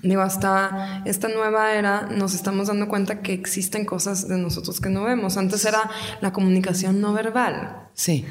digo, 0.03 0.21
hasta 0.21 1.03
esta 1.05 1.27
nueva 1.27 1.73
era 1.73 2.07
nos 2.07 2.33
estamos 2.33 2.67
dando 2.67 2.87
cuenta 2.87 3.21
que 3.21 3.33
existen 3.33 3.85
cosas 3.85 4.27
de 4.27 4.37
nosotros 4.37 4.79
que 4.79 4.89
no 4.89 5.03
vemos. 5.03 5.37
Antes 5.37 5.65
era 5.65 5.89
la 6.21 6.33
comunicación 6.33 7.01
no 7.01 7.13
verbal. 7.13 7.89
Sí. 7.93 8.25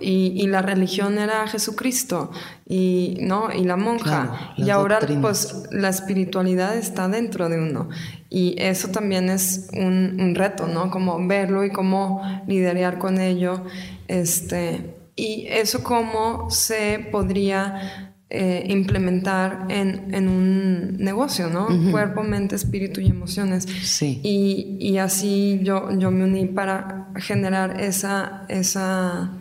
Y, 0.00 0.46
la 0.46 0.62
religión 0.62 1.18
era 1.18 1.46
Jesucristo 1.46 2.30
y 2.66 3.18
no 3.20 3.52
y 3.52 3.64
la 3.64 3.76
monja 3.76 4.52
y 4.56 4.70
ahora 4.70 4.98
pues 5.20 5.64
la 5.70 5.88
espiritualidad 5.88 6.76
está 6.76 7.08
dentro 7.08 7.48
de 7.48 7.58
uno 7.58 7.88
y 8.28 8.54
eso 8.58 8.88
también 8.88 9.30
es 9.30 9.68
un, 9.72 10.34
reto 10.34 10.66
no 10.66 10.90
como 10.90 11.26
verlo 11.26 11.64
y 11.64 11.70
cómo 11.70 12.22
lidiar 12.46 12.98
con 12.98 13.20
ello 13.20 13.64
este 14.06 14.94
y 15.16 15.46
eso 15.48 15.82
cómo 15.82 16.50
se 16.50 17.08
podría 17.10 18.09
eh, 18.32 18.64
implementar 18.68 19.66
en, 19.68 20.28
un 20.28 20.96
negocio, 20.98 21.48
¿no? 21.48 21.66
Cuerpo, 21.90 22.22
mente, 22.22 22.54
espíritu 22.54 23.00
y 23.00 23.08
emociones. 23.08 23.66
Sí. 23.82 24.20
Y, 24.22 24.76
y 24.78 24.98
así 24.98 25.58
yo, 25.64 25.90
yo 25.98 26.12
me 26.12 26.24
uní 26.24 26.46
para 26.46 27.08
generar 27.16 27.80
esa, 27.80 28.46
esa 28.48 29.32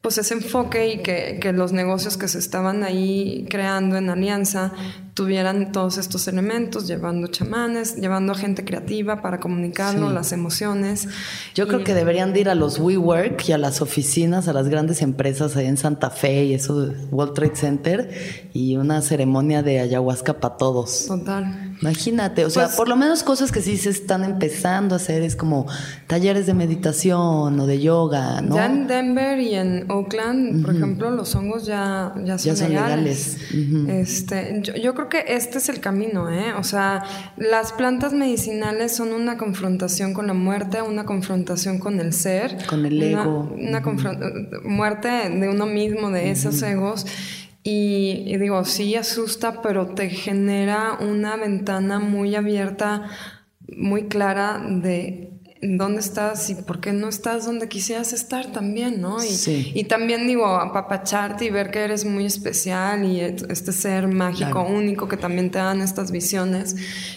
pues 0.00 0.18
ese 0.18 0.34
enfoque 0.34 0.94
y 0.94 0.98
que, 0.98 1.38
que, 1.40 1.52
los 1.52 1.72
negocios 1.72 2.16
que 2.16 2.28
se 2.28 2.38
estaban 2.38 2.82
ahí 2.82 3.46
creando 3.50 3.96
en 3.96 4.10
alianza 4.10 4.72
tuvieran 5.18 5.72
todos 5.72 5.98
estos 5.98 6.28
elementos, 6.28 6.86
llevando 6.86 7.26
chamanes, 7.26 7.96
llevando 7.96 8.34
a 8.34 8.34
gente 8.36 8.64
creativa 8.64 9.20
para 9.20 9.40
comunicarlo, 9.40 10.12
las 10.12 10.30
emociones. 10.30 11.08
Yo 11.56 11.66
creo 11.66 11.82
que 11.82 11.92
deberían 11.92 12.32
de 12.32 12.42
ir 12.42 12.48
a 12.48 12.54
los 12.54 12.78
WeWork 12.78 13.48
y 13.48 13.50
a 13.50 13.58
las 13.58 13.82
oficinas, 13.82 14.46
a 14.46 14.52
las 14.52 14.68
grandes 14.68 15.02
empresas 15.02 15.56
ahí 15.56 15.66
en 15.66 15.76
Santa 15.76 16.10
Fe 16.10 16.44
y 16.44 16.54
eso, 16.54 16.94
World 17.10 17.34
Trade 17.34 17.56
Center, 17.56 18.10
y 18.52 18.76
una 18.76 19.02
ceremonia 19.02 19.64
de 19.64 19.80
ayahuasca 19.80 20.38
para 20.38 20.56
todos. 20.56 21.06
Total. 21.08 21.74
Imagínate, 21.80 22.44
o 22.44 22.50
sea, 22.50 22.66
pues 22.66 22.76
por 22.76 22.88
lo 22.88 22.94
menos 22.94 23.24
cosas 23.24 23.50
que 23.50 23.60
sí 23.60 23.76
se 23.76 23.90
están 23.90 24.22
empezando 24.22 24.94
a 24.94 24.98
hacer 24.98 25.22
es 25.22 25.34
como 25.34 25.66
talleres 26.06 26.46
de 26.46 26.54
meditación 26.54 27.58
o 27.58 27.66
de 27.66 27.80
yoga, 27.80 28.40
¿no? 28.40 28.54
Ya 28.54 28.66
en 28.66 28.86
Denver 28.86 29.38
y 29.40 29.54
en 29.54 29.90
Oakland, 29.90 30.64
por 30.64 30.74
ejemplo, 30.76 31.10
los 31.10 31.34
hongos 31.34 31.66
ya, 31.66 32.14
ya 32.24 32.38
son, 32.38 32.68
legales. 32.68 33.38
este, 33.88 34.60
yo, 34.62 34.74
yo 34.74 34.94
creo 34.94 35.07
que 35.08 35.24
este 35.28 35.58
es 35.58 35.68
el 35.68 35.80
camino, 35.80 36.30
¿eh? 36.30 36.52
O 36.54 36.64
sea, 36.64 37.04
las 37.36 37.72
plantas 37.72 38.12
medicinales 38.12 38.94
son 38.94 39.12
una 39.12 39.36
confrontación 39.36 40.14
con 40.14 40.26
la 40.26 40.34
muerte, 40.34 40.82
una 40.82 41.04
confrontación 41.04 41.78
con 41.78 42.00
el 42.00 42.12
ser. 42.12 42.56
Con 42.66 42.84
el 42.86 43.02
ego. 43.02 43.52
Una, 43.56 43.82
muerte 44.64 45.08
de 45.08 45.48
uno 45.48 45.66
mismo, 45.66 46.10
de 46.10 46.30
esos 46.30 46.62
egos. 46.62 47.06
Y, 47.62 48.24
y, 48.26 48.36
digo, 48.38 48.64
sí 48.64 48.94
asusta, 48.94 49.62
pero 49.62 49.88
te 49.88 50.08
genera 50.10 50.98
una 51.00 51.36
ventana 51.36 51.98
muy 51.98 52.34
abierta, 52.34 53.10
muy 53.76 54.04
clara 54.04 54.62
de 54.64 55.37
dónde 55.60 56.00
estás 56.00 56.50
y 56.50 56.54
por 56.54 56.80
qué 56.80 56.92
no 56.92 57.08
estás 57.08 57.46
donde 57.46 57.68
quisieras 57.68 58.12
estar 58.12 58.52
también, 58.52 59.00
¿no? 59.00 59.18
Y, 59.24 59.72
y 59.74 59.84
también 59.84 60.26
digo, 60.26 60.46
apapacharte 60.46 61.46
y 61.46 61.50
ver 61.50 61.70
que 61.70 61.80
eres 61.80 62.04
muy 62.04 62.26
especial 62.26 63.04
y 63.04 63.20
este 63.20 63.72
ser 63.72 64.06
mágico, 64.06 64.62
único 64.62 65.08
que 65.08 65.16
también 65.16 65.50
te 65.50 65.58
dan 65.58 65.80
estas 65.80 66.12
visiones 66.12 66.76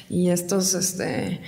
y 0.09 0.29
estos, 0.29 0.73
este, 0.73 1.41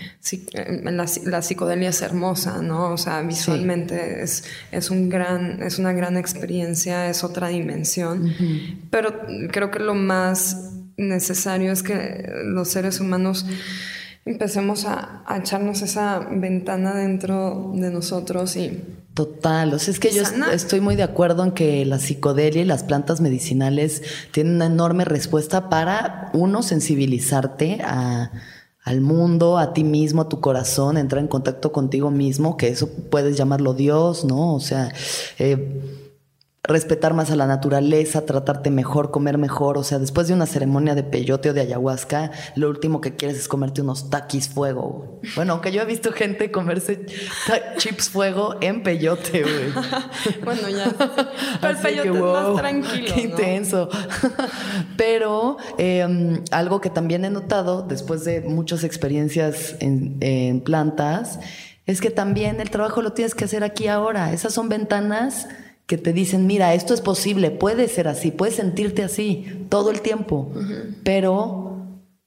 la, 0.84 1.06
la 1.26 1.42
psicodelia 1.42 1.90
es 1.90 2.02
hermosa, 2.02 2.62
¿no? 2.62 2.92
O 2.92 2.98
sea, 2.98 3.22
visualmente 3.22 4.22
es, 4.22 4.44
es, 4.72 4.92
un 4.92 5.10
gran, 5.10 5.64
es 5.64 5.80
una 5.80 5.94
gran 5.94 6.18
experiencia, 6.18 7.10
es 7.10 7.24
otra 7.24 7.48
dimensión, 7.48 8.34
pero 8.92 9.22
creo 9.52 9.72
que 9.72 9.80
lo 9.80 9.96
más 9.96 10.72
necesario 10.96 11.72
es 11.72 11.82
que 11.82 12.30
los 12.46 12.70
seres 12.70 13.00
humanos 13.00 13.46
empecemos 14.26 14.86
a, 14.86 15.24
echarnos 15.38 15.82
esa 15.82 16.20
ventana 16.20 16.96
dentro 16.96 17.72
de 17.74 17.92
nosotros 17.92 18.56
y... 18.56 18.82
Total, 19.14 19.72
o 19.76 19.78
sea, 19.78 19.92
es 19.92 20.00
que 20.00 20.10
yo 20.12 20.24
estoy 20.52 20.82
muy 20.82 20.96
de 20.96 21.04
acuerdo 21.04 21.44
en 21.44 21.52
que 21.52 21.86
la 21.86 22.00
psicodelia 22.00 22.64
y 22.64 22.66
las 22.66 22.84
plantas 22.84 23.22
medicinales 23.22 24.02
tienen 24.32 24.56
una 24.56 24.66
enorme 24.66 25.06
respuesta 25.06 25.70
para, 25.70 26.32
uno, 26.34 26.64
sensibilizarte 26.64 27.80
a, 27.84 28.32
al 28.84 29.02
mundo, 29.02 29.60
a 29.60 29.74
ti 29.74 29.84
mismo, 29.84 30.24
a 30.24 30.30
tu 30.30 30.42
corazón, 30.42 30.98
entrar 30.98 31.22
en 31.22 31.28
contacto 31.28 31.72
contigo 31.72 32.10
mismo, 32.10 32.58
que 32.58 32.70
eso 32.70 32.90
puedes 33.12 33.38
llamarlo 33.38 33.76
Dios, 33.76 34.26
¿no? 34.26 34.56
O 34.56 34.60
sea, 34.60 34.92
eh, 35.38 36.03
respetar 36.66 37.14
más 37.14 37.30
a 37.30 37.36
la 37.36 37.46
naturaleza, 37.46 38.26
tratarte 38.26 38.72
mejor, 38.72 39.12
comer 39.12 39.38
mejor. 39.38 39.78
O 39.78 39.84
sea, 39.84 40.00
después 40.00 40.30
de 40.30 40.34
una 40.34 40.46
ceremonia 40.46 40.96
de 40.96 41.04
peyote 41.04 41.50
o 41.50 41.54
de 41.54 41.60
ayahuasca, 41.60 42.32
lo 42.56 42.70
último 42.70 43.02
que 43.02 43.18
quieres 43.18 43.38
es 43.38 43.48
comerte 43.50 43.82
unos 43.82 44.10
taquis 44.10 44.48
fuego. 44.48 45.20
Bueno, 45.36 45.54
aunque 45.54 45.74
yo 45.74 45.82
he 45.82 45.86
visto 45.86 46.14
gente 46.14 46.52
comerse 46.52 47.06
chips 47.78 48.10
fuego 48.10 48.56
en 48.62 48.82
peyote, 48.82 49.44
güey. 49.44 49.74
bueno, 50.46 50.70
ya. 50.70 50.90
Pero 51.62 51.74
el 51.74 51.78
peyote 51.78 52.10
es 52.10 52.24
más 52.24 52.56
tranquilo. 52.56 53.14
Qué 53.14 53.22
intenso. 53.22 53.90
Pero 54.98 55.58
em, 55.78 56.42
algo 56.52 56.80
que 56.80 56.90
también 56.90 57.26
he 57.26 57.30
notado 57.30 57.82
después 57.82 58.24
de 58.24 58.40
muchas 58.40 58.86
experiencias 58.86 59.76
en, 59.82 60.16
en 60.22 60.62
plantas 60.62 61.40
es 61.86 62.00
que 62.00 62.10
también 62.10 62.62
el 62.62 62.70
trabajo 62.70 63.02
lo 63.02 63.12
tienes 63.12 63.36
que 63.36 63.44
hacer 63.44 63.66
aquí 63.66 63.90
ahora. 63.90 64.32
Esas 64.32 64.54
son 64.54 64.70
ventanas 64.70 65.50
que 65.88 65.98
te 65.98 66.14
dicen, 66.14 66.48
mira, 66.48 66.74
esto 66.74 66.94
es 66.94 67.02
posible, 67.02 67.52
puede 67.52 67.88
ser 67.88 68.08
así, 68.08 68.32
puedes 68.32 68.56
sentirte 68.56 69.04
así 69.04 69.66
todo 69.70 69.92
el 69.92 70.02
tiempo, 70.02 70.52
pero 71.04 71.74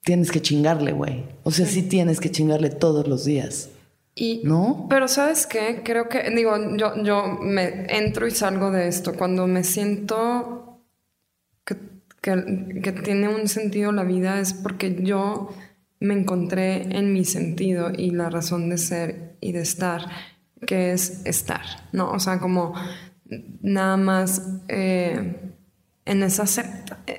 tienes 0.02 0.30
que 0.30 0.40
chingarle, 0.40 0.92
güey. 0.92 1.24
O 1.42 1.50
sea, 1.50 1.66
sí. 1.66 1.82
tienes 1.82 2.20
que 2.20 2.30
chingarle 2.30 2.70
todos 2.70 3.08
los 3.08 3.24
días. 3.24 3.70
Y, 4.14 4.40
¿No? 4.44 4.86
Pero 4.88 5.08
sabes 5.08 5.46
qué, 5.46 5.82
creo 5.84 6.08
que, 6.08 6.30
digo, 6.30 6.54
yo, 6.76 7.02
yo 7.02 7.38
me 7.40 7.86
entro 7.88 8.26
y 8.26 8.30
salgo 8.30 8.70
de 8.70 8.88
esto. 8.88 9.14
Cuando 9.14 9.46
me 9.46 9.62
siento 9.62 10.80
que, 11.64 11.76
que, 12.22 12.80
que 12.82 12.92
tiene 12.92 13.28
un 13.28 13.48
sentido 13.48 13.92
la 13.92 14.04
vida 14.04 14.40
es 14.40 14.54
porque 14.54 14.96
yo 15.02 15.50
me 16.00 16.14
encontré 16.14 16.96
en 16.96 17.12
mi 17.12 17.24
sentido 17.24 17.90
y 17.96 18.10
la 18.10 18.30
razón 18.30 18.68
de 18.70 18.78
ser 18.78 19.36
y 19.40 19.52
de 19.52 19.60
estar, 19.60 20.02
que 20.66 20.92
es 20.92 21.24
estar, 21.26 21.62
¿no? 21.92 22.10
O 22.10 22.18
sea, 22.18 22.38
como 22.38 22.74
nada 23.62 23.96
más 23.96 24.42
eh, 24.68 25.36
en, 26.04 26.22
esa 26.22 26.44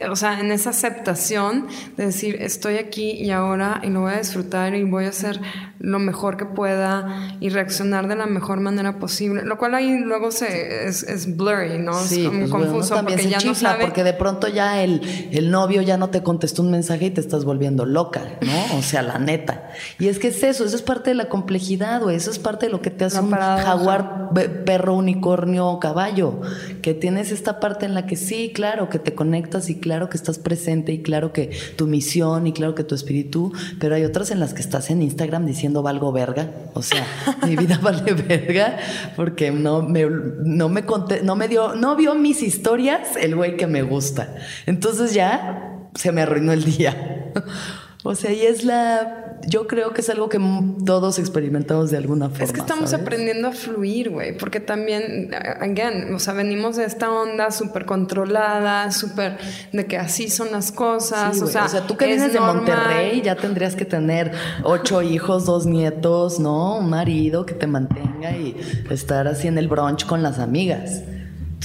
o 0.10 0.16
sea, 0.16 0.40
en 0.40 0.52
esa 0.52 0.70
aceptación 0.70 1.68
de 1.98 2.06
decir 2.06 2.38
estoy 2.42 2.78
aquí 2.78 3.12
y 3.12 3.32
ahora 3.32 3.82
y 3.84 3.90
lo 3.90 4.02
voy 4.02 4.14
a 4.14 4.18
disfrutar 4.18 4.76
y 4.76 4.84
voy 4.84 5.06
a 5.06 5.10
hacer 5.10 5.40
lo 5.80 6.00
mejor 6.00 6.38
que 6.38 6.46
pueda 6.46 7.38
y 7.40 7.50
reaccionar 7.50 8.08
de 8.08 8.16
la 8.16 8.26
mejor 8.26 8.60
manera 8.60 9.00
posible. 9.00 9.44
Lo 9.44 9.58
cual 9.58 9.76
ahí 9.76 10.00
luego 10.00 10.32
se, 10.32 10.88
es, 10.88 11.38
blurry, 11.38 11.78
¿no? 11.80 11.94
Sí, 11.94 12.22
es 12.22 12.28
como 12.28 12.40
pues 12.40 12.52
confuso 12.52 12.96
también 12.96 13.20
porque 13.20 13.36
se 13.36 13.42
ya 13.42 13.48
no 13.48 13.56
sabe. 13.56 13.84
Porque 13.84 14.04
de 14.04 14.14
pronto 14.14 14.48
ya 14.48 14.82
el, 14.82 15.02
el 15.32 15.52
novio 15.52 15.82
ya 15.82 15.98
no 15.98 16.10
te 16.10 16.24
contestó 16.24 16.62
un 16.64 16.72
mensaje 16.72 17.06
y 17.06 17.10
te 17.12 17.22
estás 17.22 17.46
volviendo 17.46 17.86
loca, 17.86 18.22
¿no? 18.42 18.78
O 18.78 18.82
sea, 18.82 19.02
la 19.02 19.20
neta. 19.20 19.70
Y 20.00 20.08
es 20.08 20.20
que 20.20 20.30
es 20.30 20.44
eso, 20.44 20.66
eso 20.66 20.76
es 20.76 20.82
parte 20.82 21.12
de 21.12 21.16
la 21.16 21.30
complejidad, 21.30 22.02
güey. 22.02 22.16
Eso 22.16 22.32
es 22.32 22.40
parte 22.40 22.68
de 22.68 22.72
lo 22.72 22.82
que 22.82 22.90
te 22.90 23.06
hace 23.06 23.20
un 23.20 23.32
jaguar, 23.32 24.30
perro, 24.66 24.96
unicornio, 24.96 25.80
caballo. 25.80 26.42
Que 26.82 26.94
tienes 26.94 27.32
esta 27.32 27.60
parte 27.60 27.86
en 27.86 27.94
la 27.94 28.06
que 28.06 28.16
sí, 28.16 28.52
claro, 28.54 28.90
que 28.90 29.00
te 29.00 29.14
conectas 29.14 29.70
y 29.70 29.76
claro 29.76 30.10
que 30.10 30.18
estás 30.18 30.40
presente 30.40 30.92
y 30.92 31.02
claro 31.02 31.34
que 31.34 31.52
tu 31.76 31.88
misión 31.88 32.48
y 32.48 32.54
claro 32.54 32.76
que 32.76 32.84
tu 32.84 32.96
espíritu, 32.96 33.54
pero 33.80 33.96
hay 33.96 34.04
otras 34.04 34.32
en 34.32 34.40
las 34.40 34.54
que 34.54 34.62
estás 34.62 34.90
en 34.90 35.02
Instagram 35.02 35.46
diciendo 35.46 35.67
valgo 35.74 36.12
verga. 36.12 36.50
O 36.74 36.82
sea, 36.82 37.06
mi 37.46 37.56
vida 37.56 37.80
vale 37.82 38.14
verga 38.14 38.78
porque 39.16 39.52
no 39.52 39.82
me, 39.82 40.06
no 40.06 40.70
me 40.70 40.86
conté, 40.86 41.22
no 41.24 41.36
me 41.36 41.48
dio, 41.48 41.76
no 41.76 41.96
vio 41.96 42.16
mis 42.16 42.42
historias 42.42 43.16
el 43.16 43.36
güey 43.36 43.58
que 43.58 43.68
me 43.68 43.82
gusta. 43.82 44.36
Entonces 44.66 45.14
ya 45.14 45.88
se 45.96 46.12
me 46.12 46.22
arruinó 46.22 46.54
el 46.54 46.64
día. 46.64 47.32
O 48.08 48.16
sea, 48.16 48.32
y 48.32 48.42
es 48.42 48.64
la. 48.64 49.36
Yo 49.46 49.68
creo 49.68 49.92
que 49.94 50.00
es 50.00 50.10
algo 50.10 50.30
que 50.30 50.40
todos 50.86 51.20
experimentamos 51.20 51.92
de 51.92 51.98
alguna 51.98 52.30
forma. 52.30 52.46
Es 52.46 52.54
que 52.54 52.62
estamos 52.62 52.94
aprendiendo 52.94 53.50
a 53.50 53.52
fluir, 53.52 54.10
güey, 54.10 54.36
porque 54.38 54.62
también, 54.62 55.30
again, 55.60 56.14
o 56.14 56.20
sea, 56.20 56.34
venimos 56.34 56.78
de 56.78 56.86
esta 56.86 57.12
onda 57.12 57.52
súper 57.52 57.86
controlada, 57.86 58.92
súper 58.92 59.38
de 59.74 59.86
que 59.86 59.98
así 59.98 60.30
son 60.30 60.54
las 60.54 60.72
cosas. 60.72 61.42
o, 61.42 61.48
sea, 61.48 61.66
o, 61.66 61.70
sea, 61.70 61.86
tú 61.86 61.98
que 61.98 62.08
vienes 62.08 62.32
de 62.32 62.40
Monterrey 62.40 63.22
ya 63.22 63.36
tendrías 63.36 63.76
que 63.76 63.84
tener 63.84 64.32
ocho 64.64 65.02
hijos, 65.02 65.46
dos 65.46 65.66
nietos, 65.66 66.40
¿no? 66.40 66.78
Un 66.78 66.90
marido 66.90 67.46
que 67.46 67.56
te 67.56 67.68
mantenga 67.68 68.32
y 68.32 68.56
estar 68.90 69.28
así 69.28 69.50
en 69.50 69.58
el 69.58 69.68
brunch 69.68 70.06
con 70.06 70.24
las 70.24 70.40
amigas. 70.40 71.04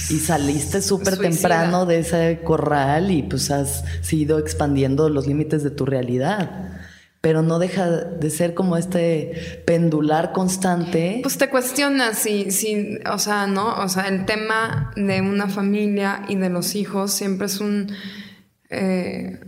Y 0.09 0.19
saliste 0.19 0.81
súper 0.81 1.17
temprano 1.17 1.85
de 1.85 1.99
ese 1.99 2.41
corral 2.43 3.11
y 3.11 3.23
pues 3.23 3.51
has 3.51 3.83
ido 4.11 4.39
expandiendo 4.39 5.09
los 5.09 5.27
límites 5.27 5.63
de 5.63 5.71
tu 5.71 5.85
realidad. 5.85 6.79
Pero 7.21 7.41
no 7.41 7.57
deja 7.57 7.89
de 7.89 8.29
ser 8.29 8.53
como 8.53 8.75
este 8.75 9.63
pendular 9.65 10.33
constante. 10.33 11.19
Pues 11.21 11.37
te 11.37 11.49
cuestionas 11.49 12.17
si, 12.17 12.51
si, 12.51 12.97
o 13.09 13.17
sea, 13.17 13.47
¿no? 13.47 13.75
O 13.75 13.87
sea, 13.87 14.07
el 14.09 14.25
tema 14.25 14.91
de 14.95 15.21
una 15.21 15.47
familia 15.47 16.25
y 16.27 16.35
de 16.35 16.49
los 16.49 16.75
hijos 16.75 17.11
siempre 17.11 17.47
es 17.47 17.59
un... 17.59 17.91
Eh, 18.69 19.39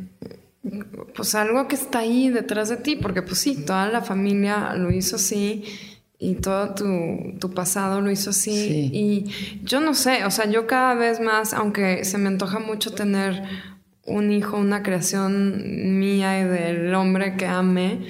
pues 1.15 1.35
algo 1.35 1.67
que 1.67 1.75
está 1.75 1.99
ahí 1.99 2.29
detrás 2.29 2.69
de 2.69 2.77
ti, 2.77 2.95
porque 2.95 3.21
pues 3.21 3.39
sí, 3.39 3.65
toda 3.65 3.87
la 3.87 4.01
familia 4.01 4.73
lo 4.75 4.91
hizo 4.91 5.17
así 5.17 5.63
y 6.17 6.35
todo 6.35 6.73
tu, 6.75 7.53
pasado 7.53 8.01
lo 8.01 8.11
hizo 8.11 8.29
así. 8.29 8.89
Y 8.93 9.25
yo 9.63 9.79
no 9.79 9.93
sé, 9.93 10.25
o 10.25 10.31
sea, 10.31 10.49
yo 10.49 10.67
cada 10.67 10.95
vez 10.95 11.19
más, 11.19 11.53
aunque 11.53 12.05
se 12.05 12.17
me 12.17 12.27
antoja 12.27 12.59
mucho 12.59 12.93
tener 12.93 13.43
un 14.05 14.31
hijo, 14.31 14.57
una 14.57 14.83
creación 14.83 15.99
mía 15.99 16.39
y 16.39 16.43
del 16.45 16.93
hombre 16.93 17.35
que 17.35 17.47
ame, 17.47 18.05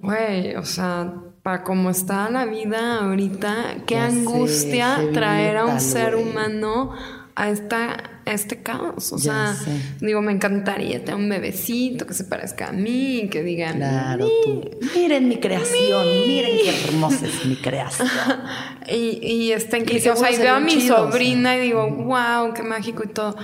güey, 0.00 0.56
o 0.56 0.64
sea, 0.64 1.12
para 1.42 1.62
cómo 1.62 1.90
está 1.90 2.30
la 2.30 2.44
vida 2.44 2.98
ahorita, 3.04 3.76
qué 3.86 3.96
angustia 3.96 4.98
traer 5.12 5.56
a 5.58 5.66
un 5.66 5.80
ser 5.80 6.14
humano 6.16 6.92
a 7.38 7.50
esta 7.50 8.18
este 8.26 8.62
caos. 8.62 9.12
O 9.12 9.18
sea, 9.18 9.56
digo, 10.00 10.20
me 10.20 10.32
encantaría 10.32 11.04
tener 11.04 11.14
un 11.14 11.28
bebecito 11.28 12.04
que 12.04 12.12
se 12.12 12.24
parezca 12.24 12.68
a 12.68 12.72
mí, 12.72 13.28
que 13.30 13.42
diga, 13.42 13.72
claro, 13.72 14.28
tú. 14.44 14.70
miren 14.94 15.28
mi 15.28 15.38
creación, 15.38 16.06
miren 16.26 16.58
qué 16.58 16.84
hermosa 16.84 17.26
es 17.26 17.46
mi 17.46 17.56
creación. 17.56 18.08
y, 18.90 19.24
y 19.24 19.52
está 19.52 19.78
increíble. 19.78 20.10
O 20.10 20.16
sea, 20.16 20.32
y 20.32 20.36
veo 20.36 20.56
a 20.56 20.60
mi 20.60 20.80
sobrina 20.80 21.56
y 21.56 21.60
digo, 21.60 21.88
wow, 21.88 22.52
qué 22.52 22.62
mágico 22.62 23.04
y 23.04 23.08
todo. 23.08 23.36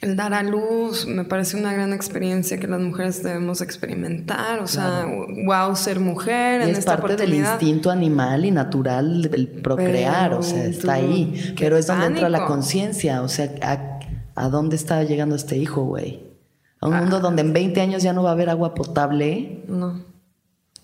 El 0.00 0.16
dar 0.16 0.34
a 0.34 0.42
luz 0.42 1.06
me 1.06 1.24
parece 1.24 1.56
una 1.56 1.72
gran 1.72 1.92
experiencia 1.92 2.58
que 2.58 2.66
las 2.66 2.80
mujeres 2.80 3.22
debemos 3.22 3.60
experimentar. 3.60 4.60
O 4.60 4.66
sea, 4.66 5.06
wow, 5.46 5.74
ser 5.76 6.00
mujer 6.00 6.62
en 6.62 6.70
es 6.70 6.84
parte 6.84 7.16
del 7.16 7.34
instinto 7.34 7.90
animal 7.90 8.44
y 8.44 8.50
natural 8.50 9.30
el 9.32 9.48
procrear. 9.48 10.34
o 10.34 10.42
sea, 10.42 10.64
está 10.64 10.94
ahí. 10.94 11.54
Pero 11.58 11.76
es 11.76 11.86
donde 11.86 12.06
entra 12.06 12.28
la 12.28 12.44
conciencia. 12.44 13.22
O 13.22 13.28
sea, 13.28 13.50
¿a, 14.34 14.48
dónde 14.48 14.76
está 14.76 15.02
llegando 15.04 15.36
este 15.36 15.56
hijo, 15.56 15.84
güey? 15.84 16.22
A 16.80 16.88
un 16.88 16.96
mundo 16.96 17.16
ah. 17.16 17.20
donde 17.20 17.42
en 17.42 17.52
20 17.52 17.80
años 17.80 18.02
ya 18.02 18.12
no 18.12 18.22
va 18.22 18.30
a 18.30 18.32
haber 18.32 18.50
agua 18.50 18.74
potable. 18.74 19.64
No. 19.68 20.14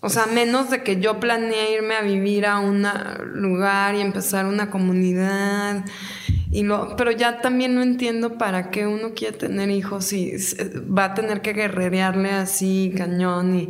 O 0.03 0.09
sea, 0.09 0.25
menos 0.25 0.71
de 0.71 0.81
que 0.81 0.99
yo 0.99 1.19
planeé 1.19 1.73
irme 1.75 1.93
a 1.93 2.01
vivir 2.01 2.47
a 2.47 2.59
un 2.59 2.87
lugar 3.35 3.93
y 3.93 4.01
empezar 4.01 4.47
una 4.47 4.71
comunidad 4.71 5.85
y 6.53 6.63
lo, 6.63 6.97
pero 6.97 7.11
ya 7.11 7.39
también 7.39 7.75
no 7.75 7.81
entiendo 7.81 8.37
para 8.37 8.71
qué 8.71 8.85
uno 8.85 9.13
quiere 9.15 9.37
tener 9.37 9.69
hijos 9.69 10.11
y 10.11 10.33
va 10.85 11.05
a 11.05 11.13
tener 11.13 11.41
que 11.41 11.53
guerrerearle 11.53 12.31
así 12.31 12.93
cañón 12.97 13.55
y, 13.55 13.69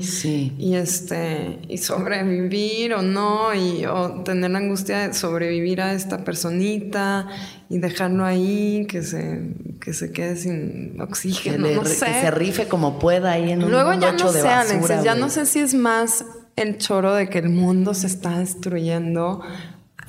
y 0.57 0.75
este 0.75 1.59
y 1.69 1.77
sobrevivir 1.77 2.95
o 2.95 3.03
no 3.03 3.53
y 3.53 3.85
o 3.85 4.23
tener 4.23 4.49
la 4.49 4.57
angustia 4.57 5.07
de 5.07 5.13
sobrevivir 5.13 5.79
a 5.79 5.93
esta 5.93 6.23
personita 6.23 7.27
y 7.69 7.77
dejarlo 7.77 8.25
ahí 8.25 8.87
que 8.89 9.03
se 9.03 9.53
que 9.79 9.93
se 9.93 10.11
quede 10.11 10.35
sin 10.35 10.99
oxígeno, 10.99 11.67
no 11.67 11.85
sé. 11.85 12.05
que 12.05 12.13
se 12.13 12.31
rife 12.31 12.67
como 12.67 12.97
pueda 12.97 13.33
ahí 13.33 13.51
en 13.51 13.63
un 13.63 13.69
Luego 13.69 13.93
ya 13.93 14.13
no 14.13 14.27
sé, 14.27 14.47
Alexis, 14.47 15.03
ya 15.03 15.13
no 15.13 15.29
sé 15.29 15.45
si 15.45 15.59
es 15.59 15.75
más 15.75 16.25
el 16.55 16.79
choro 16.79 17.13
de 17.13 17.29
que 17.29 17.37
el 17.37 17.49
mundo 17.49 17.93
se 17.93 18.07
está 18.07 18.39
destruyendo, 18.39 19.41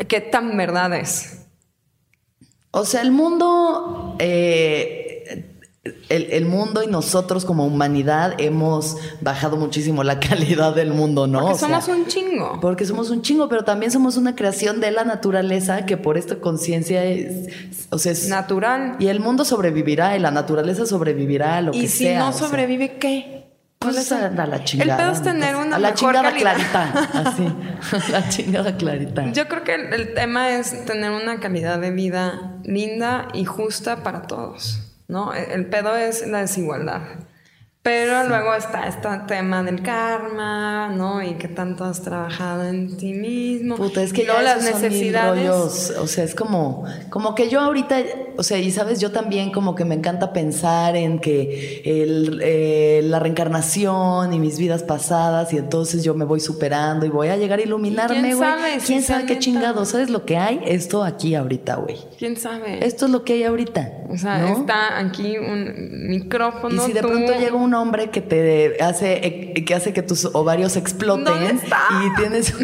qué 0.09 0.23
tan 0.23 0.57
verdad 0.57 0.95
es. 0.97 1.42
O 2.75 2.87
sea, 2.87 3.03
el 3.03 3.13
mundo, 3.13 4.17
eh, 4.19 5.53
el, 6.09 6.47
mundo 6.47 6.83
y 6.83 6.87
nosotros 6.87 7.45
como 7.45 7.67
humanidad 7.67 8.35
hemos 8.39 8.97
bajado 9.21 9.59
muchísimo 9.59 10.03
la 10.03 10.19
calidad 10.21 10.75
del 10.75 10.95
mundo, 10.95 11.27
¿no? 11.27 11.41
Porque 11.41 11.59
somos 11.59 11.89
un 11.89 12.07
chingo. 12.07 12.59
Porque 12.63 12.87
somos 12.87 13.11
un 13.11 13.21
chingo, 13.21 13.51
pero 13.51 13.65
también 13.65 13.93
somos 13.93 14.17
una 14.17 14.35
creación 14.35 14.81
de 14.81 14.91
la 14.91 15.05
naturaleza 15.05 15.85
que 15.85 15.99
por 15.99 16.17
esta 16.17 16.37
conciencia 16.37 17.05
es, 17.05 17.51
o 17.91 17.99
sea, 17.99 18.13
es 18.13 18.29
natural. 18.29 18.97
Y 18.99 19.09
el 19.09 19.21
mundo 19.21 19.45
sobrevivirá 19.45 20.17
y 20.17 20.21
la 20.21 20.31
naturaleza 20.31 20.87
sobrevivirá 20.87 21.59
a 21.59 21.61
lo 21.61 21.73
que 21.73 21.79
sea. 21.79 21.85
¿Y 21.85 22.15
si 22.15 22.19
no 22.19 22.33
sobrevive 22.33 22.97
qué? 22.97 23.42
Pues 23.83 24.13
a, 24.13 24.31
la 24.31 24.65
chingada. 24.65 24.93
El 24.93 24.99
pedo 24.99 25.13
es 25.13 25.23
tener 25.23 25.57
una 25.57 25.77
a 25.77 25.79
la 25.79 25.95
chingada 25.95 26.33
clarita. 26.33 27.09
Así. 27.13 27.49
la 28.13 28.29
chingada 28.29 28.77
clarita. 28.77 29.33
Yo 29.33 29.49
creo 29.49 29.65
que 29.65 29.75
el, 29.75 30.15
tema 30.15 30.51
es 30.51 30.85
tener 30.85 31.11
una 31.11 31.41
calidad 31.41 31.79
de 31.79 31.91
vida 31.91 32.53
linda 32.65 33.29
y 33.33 33.45
justa 33.45 34.03
para 34.03 34.23
todos. 34.23 34.81
¿no? 35.09 35.35
El 35.35 35.67
pedo 35.67 35.97
es 35.97 36.27
la 36.27 36.41
desigualdad. 36.41 37.03
Pero 37.83 38.29
luego 38.29 38.55
está 38.55 38.87
este 38.87 39.09
tema 39.27 39.65
del 39.65 39.83
karma, 39.83 40.89
¿no? 40.91 41.21
Y 41.21 41.35
que 41.35 41.49
tanto 41.49 41.83
has 41.83 42.01
trabajado 42.01 42.63
en 42.69 42.97
ti 42.97 43.13
mismo. 43.13 43.75
Puta, 43.75 44.05
es 44.05 44.13
que 44.13 44.25
no 44.25 44.41
las 44.41 44.63
necesidades. 44.63 45.93
o 45.99 46.07
sea, 46.07 46.23
es 46.23 46.37
como, 46.37 46.85
como 47.11 47.35
que 47.35 47.49
yo 47.49 47.59
ahorita, 47.59 47.97
o 48.37 48.45
sea, 48.45 48.59
y 48.59 48.71
sabes, 48.71 49.01
yo 49.01 49.11
también 49.11 49.51
como 49.51 49.75
que 49.75 49.85
me 49.85 49.97
encanta 49.97 50.33
pensar 50.33 50.95
en 50.95 51.19
que 51.19 51.83
el, 51.85 52.41
eh, 52.45 53.01
la 53.03 53.19
reencarnación 53.19 54.33
y 54.33 54.39
mis 54.39 54.59
vidas 54.59 54.85
pasadas, 54.85 55.53
y 55.53 55.59
entonces 55.59 56.05
yo 56.05 56.15
me 56.15 56.25
voy 56.25 56.39
superando 56.39 57.05
y 57.05 57.09
voy 57.09 57.29
a 57.29 57.37
llegar 57.37 57.59
a 57.59 57.63
iluminarme, 57.63 58.35
güey. 58.37 58.79
¿Quién 58.87 59.03
sabe 59.03 59.27
qué 59.27 59.41
chingado? 59.41 59.85
¿Sabes 59.87 60.09
lo 60.09 60.25
que 60.25 60.37
hay? 60.37 60.61
Esto 60.67 61.03
aquí 61.03 61.35
ahorita, 61.35 61.75
güey. 61.75 61.99
¿Quién 62.17 62.37
sabe? 62.37 62.87
Esto 62.87 63.07
es 63.07 63.11
lo 63.11 63.25
que 63.25 63.33
hay 63.33 63.43
ahorita. 63.43 63.91
O 64.09 64.17
sea, 64.17 64.53
está 64.53 64.99
aquí 64.99 65.37
un 65.37 66.09
micrófono. 66.09 66.77
Y 66.77 66.87
si 66.87 66.93
de 66.93 67.01
pronto 67.01 67.33
llega 67.33 67.57
un 67.57 67.72
hombre 67.75 68.11
que 68.11 68.21
te 68.21 68.83
hace, 68.83 69.53
que 69.67 69.75
hace 69.75 69.93
que 69.93 70.03
tus 70.03 70.25
ovarios 70.27 70.77
exploten 70.77 71.61
y 71.61 72.17
tienes, 72.17 72.55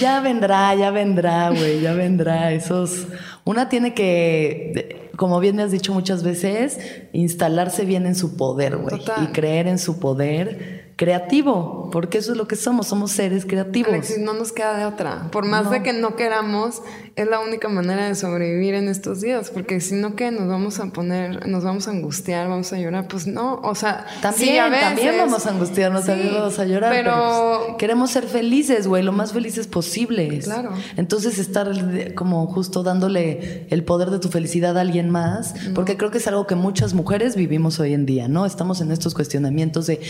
ya 0.00 0.20
vendrá, 0.20 0.74
ya 0.74 0.90
vendrá, 0.90 1.50
güey, 1.50 1.80
ya 1.80 1.94
vendrá. 1.94 2.52
Esos, 2.52 3.06
una 3.44 3.68
tiene 3.68 3.94
que, 3.94 5.10
como 5.16 5.40
bien 5.40 5.56
me 5.56 5.62
has 5.62 5.70
dicho 5.70 5.92
muchas 5.92 6.22
veces, 6.22 6.78
instalarse 7.12 7.84
bien 7.84 8.06
en 8.06 8.14
su 8.14 8.36
poder, 8.36 8.76
güey, 8.76 9.00
y 9.22 9.26
creer 9.28 9.66
en 9.66 9.78
su 9.78 9.98
poder 9.98 10.77
creativo, 10.98 11.90
porque 11.92 12.18
eso 12.18 12.32
es 12.32 12.38
lo 12.38 12.48
que 12.48 12.56
somos, 12.56 12.88
somos 12.88 13.12
seres 13.12 13.46
creativos. 13.46 13.92
Alexis, 13.92 14.18
no 14.18 14.34
nos 14.34 14.50
queda 14.50 14.76
de 14.76 14.84
otra. 14.84 15.28
Por 15.30 15.46
más 15.46 15.70
de 15.70 15.80
que 15.84 15.92
no 15.92 16.16
queramos, 16.16 16.82
es 17.14 17.28
la 17.28 17.38
única 17.38 17.68
manera 17.68 18.08
de 18.08 18.16
sobrevivir 18.16 18.74
en 18.74 18.88
estos 18.88 19.20
días, 19.20 19.50
porque 19.50 19.80
si 19.80 19.94
no, 19.94 20.16
¿qué? 20.16 20.32
Nos 20.32 20.48
vamos 20.48 20.80
a 20.80 20.86
poner, 20.86 21.46
nos 21.46 21.62
vamos 21.62 21.86
a 21.86 21.92
angustiar, 21.92 22.48
vamos 22.48 22.72
a 22.72 22.78
llorar. 22.78 23.06
Pues 23.06 23.28
no, 23.28 23.60
o 23.62 23.76
sea, 23.76 24.06
también, 24.20 24.72
también 24.72 25.14
vamos 25.18 25.46
a 25.46 25.50
angustiarnos, 25.50 26.04
también 26.04 26.34
vamos 26.34 26.58
a 26.58 26.64
llorar, 26.64 26.92
pero, 26.92 27.76
queremos 27.78 28.10
ser 28.10 28.24
felices, 28.24 28.88
güey, 28.88 29.04
lo 29.04 29.12
más 29.12 29.32
felices 29.32 29.68
posibles. 29.68 30.46
Claro. 30.46 30.72
Entonces, 30.96 31.38
estar 31.38 31.70
como 32.16 32.44
justo 32.48 32.82
dándole 32.82 33.68
el 33.70 33.84
poder 33.84 34.10
de 34.10 34.18
tu 34.18 34.30
felicidad 34.30 34.76
a 34.76 34.80
alguien 34.80 35.10
más, 35.10 35.54
porque 35.76 35.96
creo 35.96 36.10
que 36.10 36.18
es 36.18 36.26
algo 36.26 36.48
que 36.48 36.56
muchas 36.56 36.92
mujeres 36.92 37.36
vivimos 37.36 37.78
hoy 37.78 37.94
en 37.94 38.04
día, 38.04 38.26
¿no? 38.26 38.46
Estamos 38.46 38.80
en 38.80 38.90
estos 38.90 39.14
cuestionamientos 39.14 39.86
de, 39.86 40.00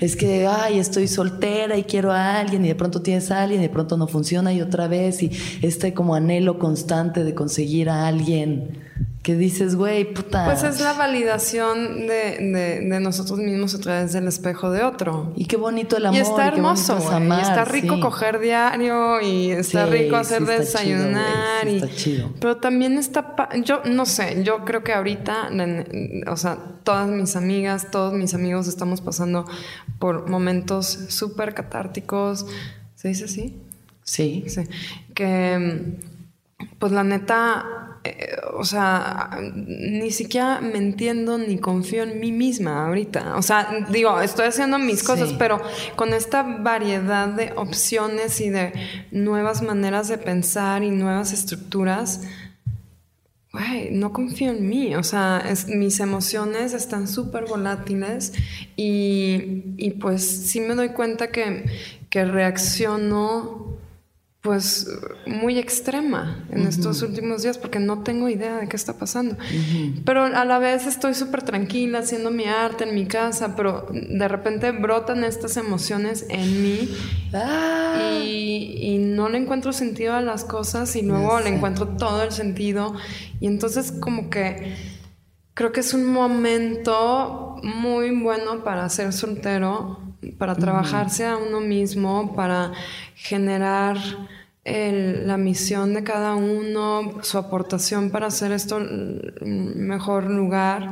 es 0.00 0.16
que 0.16 0.37
ay, 0.46 0.78
estoy 0.78 1.08
soltera 1.08 1.76
y 1.76 1.84
quiero 1.84 2.12
a 2.12 2.38
alguien 2.38 2.64
y 2.64 2.68
de 2.68 2.74
pronto 2.74 3.02
tienes 3.02 3.30
a 3.30 3.42
alguien 3.42 3.60
y 3.60 3.64
de 3.64 3.70
pronto 3.70 3.96
no 3.96 4.06
funciona 4.06 4.52
y 4.52 4.60
otra 4.60 4.88
vez 4.88 5.22
y 5.22 5.30
este 5.62 5.94
como 5.94 6.14
anhelo 6.14 6.58
constante 6.58 7.24
de 7.24 7.34
conseguir 7.34 7.90
a 7.90 8.06
alguien 8.06 8.87
que 9.28 9.36
dices, 9.36 9.76
güey, 9.76 10.10
puta. 10.14 10.46
Pues 10.46 10.62
es 10.62 10.80
la 10.80 10.94
validación 10.94 12.06
de, 12.06 12.80
de, 12.82 12.98
nosotros 12.98 13.38
mismos 13.38 13.74
a 13.74 13.78
través 13.78 14.14
del 14.14 14.26
espejo 14.26 14.70
de 14.70 14.82
otro. 14.82 15.34
Y 15.36 15.44
qué 15.44 15.58
bonito 15.58 15.98
el 15.98 16.06
amor. 16.06 16.16
Y 16.16 16.22
está 16.22 16.48
hermoso, 16.48 16.96
y, 16.98 17.40
está 17.42 17.66
rico 17.66 18.00
coger 18.00 18.40
diario 18.40 19.20
y 19.20 19.50
está 19.50 19.84
rico 19.84 20.16
hacer 20.16 20.46
desayunar. 20.46 21.68
y, 21.68 21.76
está 21.76 21.90
chido. 21.94 22.32
Pero 22.40 22.56
también 22.56 22.96
está, 22.96 23.50
yo 23.62 23.82
no 23.84 24.06
sé, 24.06 24.42
yo 24.44 24.64
creo 24.64 24.82
que 24.82 24.94
ahorita, 24.94 25.50
o 26.26 26.36
sea, 26.38 26.56
todas 26.82 27.10
mis 27.10 27.36
amigas, 27.36 27.90
todos 27.90 28.14
mis 28.14 28.32
amigos 28.32 28.66
estamos 28.66 29.02
pasando 29.02 29.44
por 29.98 30.30
momentos 30.30 30.86
súper 30.86 31.52
catárticos. 31.52 32.46
¿Se 32.94 33.08
dice 33.08 33.26
así? 33.26 33.60
Sí. 34.04 34.44
Sí. 34.46 34.62
Que, 35.12 35.98
pues 36.78 36.92
la 36.92 37.04
neta 37.04 37.87
eh, 38.08 38.36
o 38.54 38.64
sea, 38.64 39.30
ni 39.54 40.10
siquiera 40.10 40.60
me 40.60 40.78
entiendo 40.78 41.38
ni 41.38 41.58
confío 41.58 42.02
en 42.02 42.20
mí 42.20 42.32
misma 42.32 42.86
ahorita. 42.86 43.36
O 43.36 43.42
sea, 43.42 43.86
digo, 43.90 44.20
estoy 44.20 44.46
haciendo 44.46 44.78
mis 44.78 45.02
cosas, 45.02 45.32
pero 45.38 45.60
con 45.96 46.12
esta 46.14 46.42
variedad 46.42 47.28
de 47.28 47.52
opciones 47.56 48.40
y 48.40 48.50
de 48.50 48.72
nuevas 49.10 49.62
maneras 49.62 50.08
de 50.08 50.18
pensar 50.18 50.82
y 50.82 50.90
nuevas 50.90 51.32
estructuras, 51.32 52.22
no 53.90 54.12
confío 54.12 54.50
en 54.50 54.68
mí. 54.68 54.94
O 54.94 55.02
sea, 55.02 55.44
mis 55.68 56.00
emociones 56.00 56.74
están 56.74 57.08
súper 57.08 57.46
volátiles 57.46 58.32
y, 58.76 59.64
y, 59.76 59.90
pues 59.92 60.26
sí 60.26 60.60
me 60.60 60.74
doy 60.74 60.90
cuenta 60.90 61.30
que, 61.30 61.64
que 62.10 62.24
reacciono 62.24 63.77
pues 64.48 64.88
muy 65.26 65.58
extrema 65.58 66.42
en 66.50 66.66
estos 66.66 67.02
últimos 67.02 67.42
días 67.42 67.58
porque 67.58 67.78
no 67.78 68.02
tengo 68.02 68.30
idea 68.30 68.56
de 68.56 68.66
qué 68.66 68.76
está 68.76 68.94
pasando. 68.94 69.36
Pero 70.06 70.24
a 70.24 70.44
la 70.46 70.58
vez 70.58 70.86
estoy 70.86 71.12
súper 71.12 71.42
tranquila 71.42 71.98
haciendo 71.98 72.30
mi 72.30 72.46
arte 72.46 72.84
en 72.84 72.94
mi 72.94 73.04
casa, 73.04 73.54
pero 73.56 73.86
de 73.92 74.26
repente 74.26 74.70
brotan 74.70 75.22
estas 75.22 75.58
emociones 75.58 76.24
en 76.30 76.62
mí 76.62 76.88
ah. 77.34 78.20
y, 78.24 78.96
no 79.18 79.28
le 79.28 79.36
encuentro 79.36 79.74
sentido 79.74 80.14
a 80.14 80.22
las 80.22 80.44
cosas 80.44 80.96
y 80.96 81.02
luego 81.02 81.40
le 81.40 81.50
encuentro 81.50 81.88
todo 81.88 82.22
el 82.22 82.32
sentido. 82.32 82.94
Y 83.40 83.48
entonces 83.48 83.92
como 83.92 84.30
que 84.30 84.76
creo 85.52 85.72
que 85.72 85.80
es 85.80 85.92
un 85.92 86.06
momento 86.06 87.56
muy 87.62 88.18
bueno 88.18 88.64
para 88.64 88.88
ser 88.88 89.12
soltero, 89.12 89.98
para 90.38 90.54
trabajarse 90.54 91.26
a 91.26 91.36
uno 91.36 91.60
mismo, 91.60 92.34
para 92.34 92.72
generar 93.14 93.98
la 95.24 95.36
misión 95.36 95.94
de 95.94 96.04
cada 96.04 96.34
uno, 96.34 97.22
su 97.22 97.38
aportación 97.38 98.10
para 98.10 98.26
hacer 98.26 98.52
esto 98.52 98.76
un 98.76 99.72
mejor 99.76 100.30
lugar. 100.30 100.90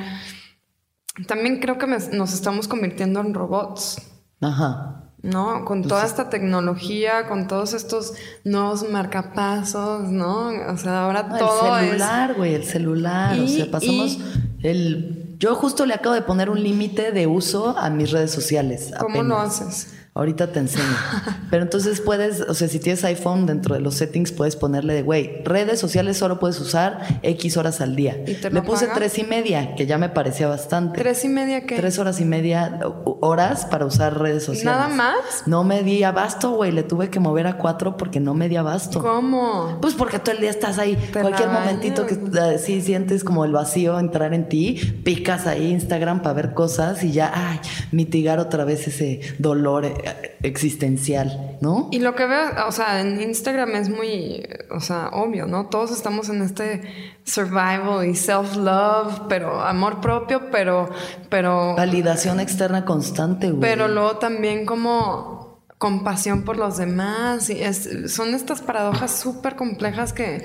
También 1.27 1.61
creo 1.61 1.79
que 1.79 1.87
nos 1.87 2.35
estamos 2.35 2.68
convirtiendo 2.68 3.20
en 3.20 3.35
robots. 3.35 3.97
Ajá. 4.41 5.07
¿no? 5.27 5.64
Con 5.64 5.83
toda 5.83 6.05
esta 6.05 6.31
tecnología, 6.31 7.27
con 7.27 7.49
todos 7.49 7.74
estos 7.74 8.14
nuevos 8.45 8.89
marcapasos, 8.89 10.09
¿no? 10.09 10.49
O 10.68 10.77
sea, 10.77 11.05
ahora 11.05 11.29
todo 11.39 11.79
El 11.79 11.87
celular, 11.87 12.35
güey, 12.35 12.55
el 12.55 12.64
celular. 12.64 13.39
o 13.39 13.49
sea, 13.49 13.70
pasamos 13.70 14.18
el... 14.62 15.37
Yo 15.39 15.55
justo 15.55 15.85
le 15.85 15.93
acabo 15.93 16.14
de 16.14 16.22
poner 16.22 16.49
un 16.49 16.62
límite 16.62 17.12
de 17.12 17.27
uso 17.27 17.77
a 17.77 17.91
mis 17.91 18.11
redes 18.11 18.31
sociales. 18.31 18.91
¿Cómo 18.99 19.22
lo 19.22 19.39
haces? 19.39 19.96
Ahorita 20.17 20.51
te 20.51 20.61
enseño. 20.61 20.85
Pero 21.51 21.62
entonces 21.62 22.01
puedes, 22.01 22.41
o 22.41 22.55
sea, 22.55 22.69
si 22.69 22.79
tienes 22.79 23.05
iPhone 23.05 23.45
dentro 23.45 23.75
de 23.75 23.83
los 23.83 23.95
settings, 23.97 24.33
puedes 24.33 24.57
ponerle 24.57 24.95
de, 24.95 25.03
güey, 25.03 25.43
redes 25.45 25.79
sociales 25.79 26.17
solo 26.17 26.39
puedes 26.39 26.59
usar 26.59 27.21
X 27.23 27.57
horas 27.59 27.81
al 27.81 27.97
día. 27.97 28.17
Le 28.51 28.62
puse 28.62 28.89
tres 28.95 29.19
y 29.19 29.25
media, 29.25 29.75
que 29.75 29.87
ya 29.87 29.99
me 29.99 30.09
parecía 30.09 30.49
bastante. 30.49 30.99
¿Tres 30.99 31.25
y 31.25 31.29
media 31.29 31.67
qué? 31.67 31.77
Tres 31.77 31.99
horas 31.99 32.21
y 32.21 32.25
media 32.25 32.81
horas 33.21 33.67
para 33.67 33.85
usar 33.85 34.19
redes 34.19 34.45
sociales. 34.45 34.64
¿Nada 34.64 34.89
más? 34.89 35.17
No 35.47 35.64
me 35.64 35.83
di 35.83 36.03
abasto, 36.03 36.53
güey. 36.53 36.73
Le 36.73 36.83
tuve 36.83 37.11
que 37.11 37.21
mover 37.21 37.47
a 37.47 37.59
cuatro 37.59 37.97
porque 37.97 38.19
no 38.19 38.35
me 38.35 38.49
di 38.49 38.57
abasto. 38.57 39.03
¿Cómo? 39.03 39.79
Pues 39.83 39.95
porque 39.95 40.19
todo 40.19 40.35
el 40.35 40.41
día 40.41 40.51
estás 40.51 40.79
ahí. 40.79 40.97
Cualquier 41.12 41.51
momentito 41.51 42.07
que 42.07 42.14
uh, 42.14 42.59
sí 42.59 42.81
sientes 42.81 43.23
como 43.23 43.45
el 43.45 43.53
vacío 43.53 43.99
entrar 43.99 44.33
en 44.33 44.49
ti, 44.49 45.01
picas 45.05 45.47
ahí 45.47 45.71
Instagram 45.71 46.23
para 46.23 46.35
ver 46.35 46.55
cosas 46.55 47.03
y 47.05 47.12
ya, 47.12 47.33
ay, 47.35 47.61
mitigar 47.93 48.39
otra 48.39 48.64
vez 48.64 48.89
ese 48.89 49.21
dolor 49.39 49.85
eh, 49.85 49.95
existencial, 50.43 51.59
¿no? 51.61 51.89
Y 51.91 51.99
lo 52.01 52.15
que 52.15 52.27
veo, 52.27 52.67
o 52.67 52.73
sea, 52.73 53.01
en 53.01 53.21
Instagram 53.21 53.75
es 53.77 53.89
muy, 53.89 54.47
o 54.71 54.81
sea, 54.81 55.09
obvio, 55.13 55.47
¿no? 55.47 55.67
Todos 55.67 55.91
estamos 55.91 56.29
en 56.29 56.43
este 56.43 56.83
survival 57.25 58.07
y 58.07 58.15
self-love, 58.15 59.23
pero 59.29 59.61
amor 59.61 60.01
propio, 60.01 60.51
pero, 60.51 60.91
pero... 61.29 61.75
Validación 61.77 62.41
externa 62.41 62.85
constante, 62.85 63.51
güey. 63.51 63.61
Pero 63.61 63.89
luego 63.89 64.17
también 64.17 64.67
como 64.67 65.47
compasión 65.79 66.43
por 66.43 66.57
los 66.57 66.77
demás. 66.77 67.51
Y 67.51 67.63
son 68.09 68.35
estas 68.35 68.63
paradojas 68.63 69.19
súper 69.19 69.57
complejas 69.57 70.13
que, 70.13 70.45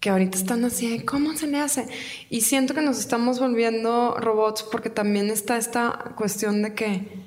que 0.00 0.10
ahorita 0.10 0.36
están 0.36 0.64
así, 0.64 1.00
¿cómo 1.00 1.34
se 1.36 1.46
le 1.46 1.60
hace? 1.60 1.86
Y 2.30 2.42
siento 2.42 2.74
que 2.74 2.82
nos 2.82 2.98
estamos 2.98 3.40
volviendo 3.40 4.16
robots 4.18 4.62
porque 4.62 4.90
también 4.90 5.30
está 5.30 5.56
esta 5.56 6.12
cuestión 6.16 6.62
de 6.62 6.74
que 6.74 7.23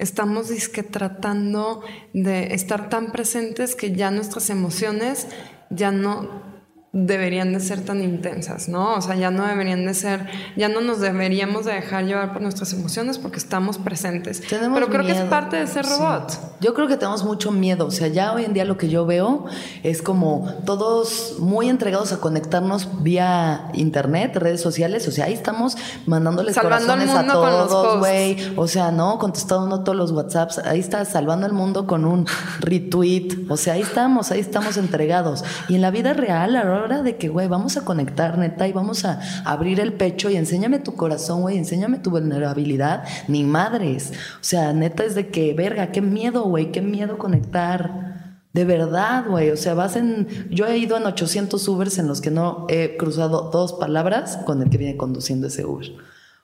Estamos 0.00 0.48
disque 0.48 0.82
tratando 0.82 1.82
de 2.14 2.54
estar 2.54 2.88
tan 2.88 3.12
presentes 3.12 3.76
que 3.76 3.92
ya 3.92 4.10
nuestras 4.10 4.48
emociones 4.48 5.26
ya 5.68 5.92
no 5.92 6.49
deberían 6.92 7.52
de 7.52 7.60
ser 7.60 7.84
tan 7.84 8.02
intensas, 8.02 8.68
¿no? 8.68 8.94
O 8.94 9.00
sea, 9.00 9.14
ya 9.14 9.30
no 9.30 9.46
deberían 9.46 9.86
de 9.86 9.94
ser, 9.94 10.26
ya 10.56 10.68
no 10.68 10.80
nos 10.80 10.98
deberíamos 10.98 11.64
de 11.64 11.74
dejar 11.74 12.04
llevar 12.04 12.32
por 12.32 12.42
nuestras 12.42 12.72
emociones 12.72 13.16
porque 13.16 13.38
estamos 13.38 13.78
presentes. 13.78 14.42
Pero 14.50 14.88
creo 14.88 15.06
que 15.06 15.12
es 15.12 15.20
parte 15.20 15.56
de 15.56 15.68
ser 15.68 15.86
robot. 15.86 16.56
Yo 16.60 16.74
creo 16.74 16.88
que 16.88 16.96
tenemos 16.96 17.24
mucho 17.24 17.52
miedo, 17.52 17.86
o 17.86 17.90
sea, 17.92 18.08
ya 18.08 18.32
hoy 18.32 18.44
en 18.44 18.54
día 18.54 18.64
lo 18.64 18.76
que 18.76 18.88
yo 18.88 19.06
veo 19.06 19.46
es 19.84 20.02
como 20.02 20.52
todos 20.66 21.36
muy 21.38 21.68
entregados 21.68 22.12
a 22.12 22.18
conectarnos 22.18 23.02
vía 23.02 23.70
internet, 23.72 24.36
redes 24.36 24.60
sociales, 24.60 25.06
o 25.06 25.12
sea, 25.12 25.26
ahí 25.26 25.32
estamos 25.32 25.76
mandándoles 26.06 26.58
corazones 26.58 27.10
a 27.10 27.24
todos, 27.24 28.00
güey, 28.00 28.36
o 28.56 28.66
sea, 28.66 28.90
no, 28.90 29.18
contestando 29.18 29.84
todos 29.84 29.96
los 29.96 30.10
WhatsApps, 30.10 30.58
ahí 30.58 30.80
está 30.80 31.04
salvando 31.04 31.46
el 31.46 31.52
mundo 31.52 31.86
con 31.86 32.04
un 32.04 32.26
retweet, 32.58 33.46
o 33.48 33.56
sea, 33.56 33.74
ahí 33.74 33.82
estamos, 33.82 34.32
ahí 34.32 34.40
estamos 34.40 34.76
entregados. 34.76 35.44
Y 35.68 35.76
en 35.76 35.82
la 35.82 35.90
vida 35.92 36.12
real, 36.14 36.56
ahora 36.56 36.79
hora 36.82 37.02
de 37.02 37.16
que, 37.16 37.28
güey, 37.28 37.48
vamos 37.48 37.76
a 37.76 37.84
conectar, 37.84 38.38
neta, 38.38 38.66
y 38.68 38.72
vamos 38.72 39.04
a 39.04 39.20
abrir 39.44 39.80
el 39.80 39.92
pecho 39.92 40.30
y 40.30 40.36
enséñame 40.36 40.78
tu 40.78 40.94
corazón, 40.94 41.42
güey, 41.42 41.58
enséñame 41.58 41.98
tu 41.98 42.10
vulnerabilidad, 42.10 43.04
ni 43.28 43.44
madres. 43.44 44.12
O 44.36 44.44
sea, 44.44 44.72
neta 44.72 45.04
es 45.04 45.14
de 45.14 45.28
que, 45.28 45.54
verga, 45.54 45.92
qué 45.92 46.00
miedo, 46.00 46.44
güey, 46.44 46.72
qué 46.72 46.82
miedo 46.82 47.18
conectar. 47.18 48.10
De 48.52 48.64
verdad, 48.64 49.26
güey. 49.28 49.50
O 49.50 49.56
sea, 49.56 49.74
vas 49.74 49.94
en. 49.94 50.26
Yo 50.50 50.66
he 50.66 50.76
ido 50.76 50.96
en 50.96 51.06
800 51.06 51.68
Ubers 51.68 51.98
en 51.98 52.08
los 52.08 52.20
que 52.20 52.32
no 52.32 52.66
he 52.68 52.96
cruzado 52.96 53.50
dos 53.52 53.74
palabras 53.74 54.38
con 54.38 54.60
el 54.60 54.70
que 54.70 54.78
viene 54.78 54.96
conduciendo 54.96 55.46
ese 55.46 55.64
Uber. 55.64 55.92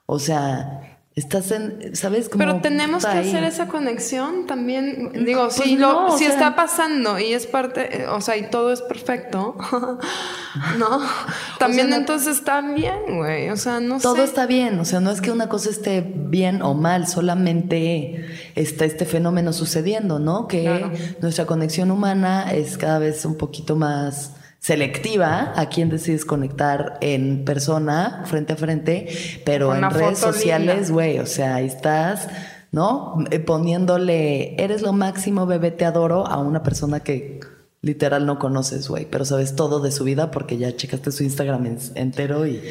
O 0.05 0.19
sea, 0.19 0.96
Estás 1.17 1.49
en, 1.49 1.95
¿sabes? 1.95 2.29
cómo 2.29 2.37
Pero 2.37 2.61
tenemos 2.61 3.03
que 3.03 3.17
hacer 3.17 3.43
esa 3.43 3.67
conexión 3.67 4.45
también. 4.45 5.25
Digo, 5.25 5.45
pues 5.45 5.55
si, 5.55 5.75
lo, 5.75 6.15
si 6.15 6.25
está 6.25 6.55
pasando 6.55 7.17
y 7.17 7.33
es 7.33 7.47
parte, 7.47 8.05
o 8.07 8.21
sea, 8.21 8.37
y 8.37 8.51
todo 8.51 8.71
es 8.71 8.83
perfecto, 8.83 9.57
¿no? 10.77 11.01
También 11.57 11.91
entonces 11.91 12.37
está 12.37 12.61
bien, 12.61 13.17
güey. 13.17 13.49
O 13.49 13.57
sea, 13.57 13.79
no 13.79 13.99
todo 13.99 14.23
está 14.23 14.45
bien. 14.45 14.79
O 14.79 14.85
sea, 14.85 14.99
no 14.99 15.09
es 15.09 15.19
que 15.19 15.31
una 15.31 15.49
cosa 15.49 15.71
esté 15.71 16.01
bien 16.01 16.61
o 16.61 16.75
mal, 16.75 17.07
solamente 17.07 18.27
está 18.53 18.85
este 18.85 19.05
fenómeno 19.05 19.53
sucediendo, 19.53 20.19
¿no? 20.19 20.47
Que 20.47 21.15
nuestra 21.19 21.47
conexión 21.47 21.89
humana 21.89 22.53
es 22.53 22.77
cada 22.77 22.99
vez 22.99 23.25
un 23.25 23.37
poquito 23.37 23.75
más 23.75 24.33
selectiva 24.59 25.53
a 25.55 25.69
quién 25.69 25.89
decides 25.89 26.25
conectar 26.25 26.97
en 27.01 27.45
persona, 27.45 28.23
frente 28.25 28.53
a 28.53 28.55
frente, 28.55 29.07
pero 29.45 29.73
en 29.73 29.89
redes 29.89 30.19
sociales, 30.19 30.91
güey, 30.91 31.19
o 31.19 31.25
sea, 31.25 31.55
ahí 31.55 31.67
estás, 31.67 32.27
¿no? 32.71 33.15
Eh, 33.31 33.39
poniéndole, 33.39 34.61
eres 34.61 34.81
lo 34.81 34.93
máximo, 34.93 35.45
bebé, 35.45 35.71
te 35.71 35.85
adoro 35.85 36.27
a 36.27 36.37
una 36.39 36.63
persona 36.63 36.99
que 36.99 37.39
literal 37.81 38.25
no 38.25 38.39
conoces, 38.39 38.89
güey, 38.89 39.05
pero 39.09 39.25
sabes 39.25 39.55
todo 39.55 39.79
de 39.79 39.91
su 39.91 40.03
vida 40.03 40.31
porque 40.31 40.57
ya 40.57 40.75
checaste 40.75 41.11
su 41.11 41.23
Instagram 41.23 41.77
entero 41.95 42.45
y... 42.45 42.61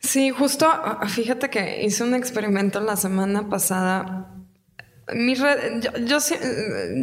Sí, 0.00 0.30
justo, 0.30 0.66
fíjate 1.08 1.48
que 1.48 1.84
hice 1.84 2.04
un 2.04 2.14
experimento 2.14 2.80
la 2.80 2.96
semana 2.96 3.48
pasada 3.48 4.35
mi 5.14 5.34
red, 5.34 5.82
yo, 6.04 6.18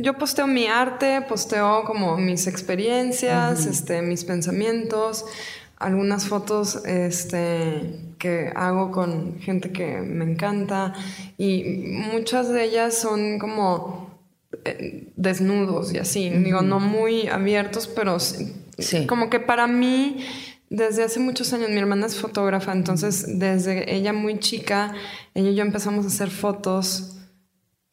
yo, 0.01 0.18
posteo 0.18 0.45
mi 0.45 0.68
arte, 0.68 1.22
posteo 1.22 1.84
como 1.86 2.18
mis 2.18 2.47
experiencias, 2.47 3.66
este, 3.66 4.01
mis 4.01 4.26
pensamientos, 4.26 5.26
algunas 5.78 6.28
fotos 6.28 6.84
este, 6.86 8.14
que 8.18 8.51
hago 8.56 8.91
con 8.91 9.39
gente 9.39 9.72
que 9.72 10.01
me 10.01 10.26
encanta 10.26 10.93
y 11.38 11.64
muchas 11.88 12.49
de 12.49 12.66
ellas 12.66 12.97
son 12.97 13.39
como 13.39 14.20
eh, 14.66 15.08
desnudos 15.16 15.93
y 15.93 15.97
así, 15.97 16.30
digo, 16.30 16.62
no 16.62 16.82
muy 16.82 17.28
abiertos, 17.28 17.88
pero 17.88 18.20
sí. 18.20 19.08
como 19.08 19.30
que 19.30 19.39
para 19.39 19.68
mí, 19.68 20.26
desde 20.70 21.04
hace 21.04 21.22
muchos 21.22 21.54
años, 21.54 21.70
mi 21.70 21.78
hermana 21.78 22.08
es 22.08 22.18
fotógrafa, 22.18 22.74
entonces 22.74 23.39
desde 23.39 23.95
ella 23.95 24.12
muy 24.12 24.39
chica, 24.39 24.93
ella 25.34 25.51
y 25.51 25.56
yo 25.56 25.64
empezamos 25.64 26.04
a 26.04 26.10
hacer 26.10 26.30
fotos 26.30 27.12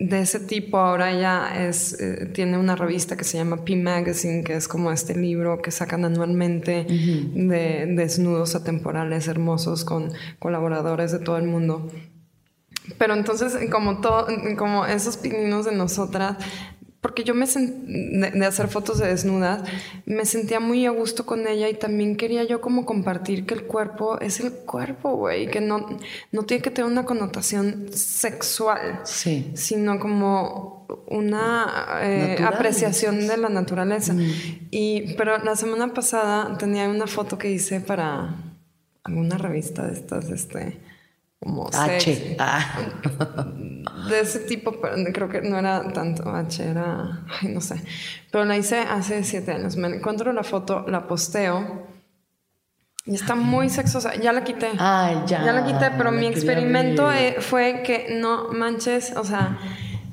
de 0.01 0.21
ese 0.23 0.41
tipo. 0.41 0.79
Ahora 0.79 1.13
ella 1.13 1.67
es, 1.69 2.01
eh, 2.01 2.27
tiene 2.33 2.59
una 2.59 2.75
revista 2.75 3.17
que 3.17 3.25
se 3.25 3.37
llama 3.39 3.65
P 3.65 3.77
Magazine, 3.77 4.43
que 4.43 4.55
es 4.55 4.67
como 4.67 4.91
este 4.91 5.15
libro 5.15 5.61
que 5.63 5.71
sacan 5.71 6.05
anualmente 6.05 6.87
de 6.89 7.87
desnudos 7.87 8.57
atemporales 8.57 9.29
hermosos 9.29 9.85
con 9.85 10.11
colaboradores 10.39 11.13
de 11.13 11.19
todo 11.21 11.37
el 11.37 11.47
mundo. 11.47 11.89
Pero 12.99 13.15
entonces, 13.15 13.57
como, 13.71 14.01
todo, 14.01 14.27
como 14.57 14.87
esos 14.87 15.19
pininos 15.19 15.67
de 15.67 15.73
nosotras, 15.73 16.39
porque 17.01 17.25
yo 17.25 17.35
me 17.35 17.47
de, 17.47 18.31
de, 18.31 18.47
hacer 18.47 18.69
fotos 18.69 18.99
de 18.99 19.09
desnudas, 19.09 19.63
me 20.05 20.27
sentía 20.27 20.61
muy 20.61 20.85
a 20.85 20.91
gusto 20.91 21.25
con 21.25 21.47
ella 21.47 21.69
y 21.69 21.75
también 21.75 22.17
quería 22.17 22.45
yo 22.45 22.61
como 22.61 22.85
compartir 22.85 23.47
que 23.47 23.55
el 23.55 23.65
cuerpo 23.65 24.21
es 24.21 24.39
el 24.41 24.53
cuerpo, 24.53 25.17
güey, 25.17 25.51
que 25.51 25.63
no, 25.63 25.87
no 26.31 26.43
tiene 26.43 26.63
que 26.63 26.71
tener 26.71 26.91
una 26.91 27.07
connotación 27.07 27.87
sexual, 27.91 29.01
sí. 29.05 29.51
sino 29.55 29.99
como 29.99 30.87
una 31.07 32.01
eh, 32.03 32.37
apreciación 32.45 33.27
de 33.27 33.37
la 33.39 33.49
naturaleza. 33.49 34.13
Mm. 34.13 34.31
Y, 34.71 35.15
pero 35.15 35.39
la 35.39 35.57
semana 35.57 35.95
pasada 35.95 36.59
tenía 36.59 36.87
una 36.89 37.07
foto 37.07 37.39
que 37.39 37.51
hice 37.51 37.81
para 37.81 38.35
alguna 39.05 39.39
revista 39.39 39.87
de 39.87 39.95
estas, 39.95 40.29
este 40.29 40.90
como 41.41 41.69
H. 41.73 42.37
Ah. 42.39 44.07
De 44.09 44.21
ese 44.21 44.41
tipo, 44.41 44.79
pero 44.81 44.95
creo 45.13 45.29
que 45.29 45.41
no 45.41 45.59
era 45.59 45.91
tanto 45.93 46.29
H, 46.29 46.63
era, 46.63 47.25
ay, 47.41 47.49
no 47.49 47.61
sé. 47.61 47.83
Pero 48.31 48.45
la 48.45 48.57
hice 48.57 48.81
hace 48.81 49.25
siete 49.25 49.53
años. 49.53 49.77
Me 49.77 49.89
encuentro 49.89 50.33
la 50.33 50.43
foto, 50.43 50.85
la 50.87 51.07
posteo. 51.07 51.87
Y 53.07 53.15
está 53.15 53.35
muy 53.35 53.71
sexosa. 53.71 54.15
Ya 54.17 54.33
la 54.33 54.45
quité. 54.45 54.69
Ay, 54.79 55.23
ya. 55.27 55.45
Ya 55.45 55.53
la 55.53 55.65
quité, 55.65 55.91
pero 55.97 56.13
mi 56.13 56.27
experimento 56.27 57.11
eh, 57.11 57.37
fue 57.41 57.83
que 57.83 58.19
no 58.21 58.53
manches, 58.53 59.17
o 59.17 59.25
sea, 59.25 59.59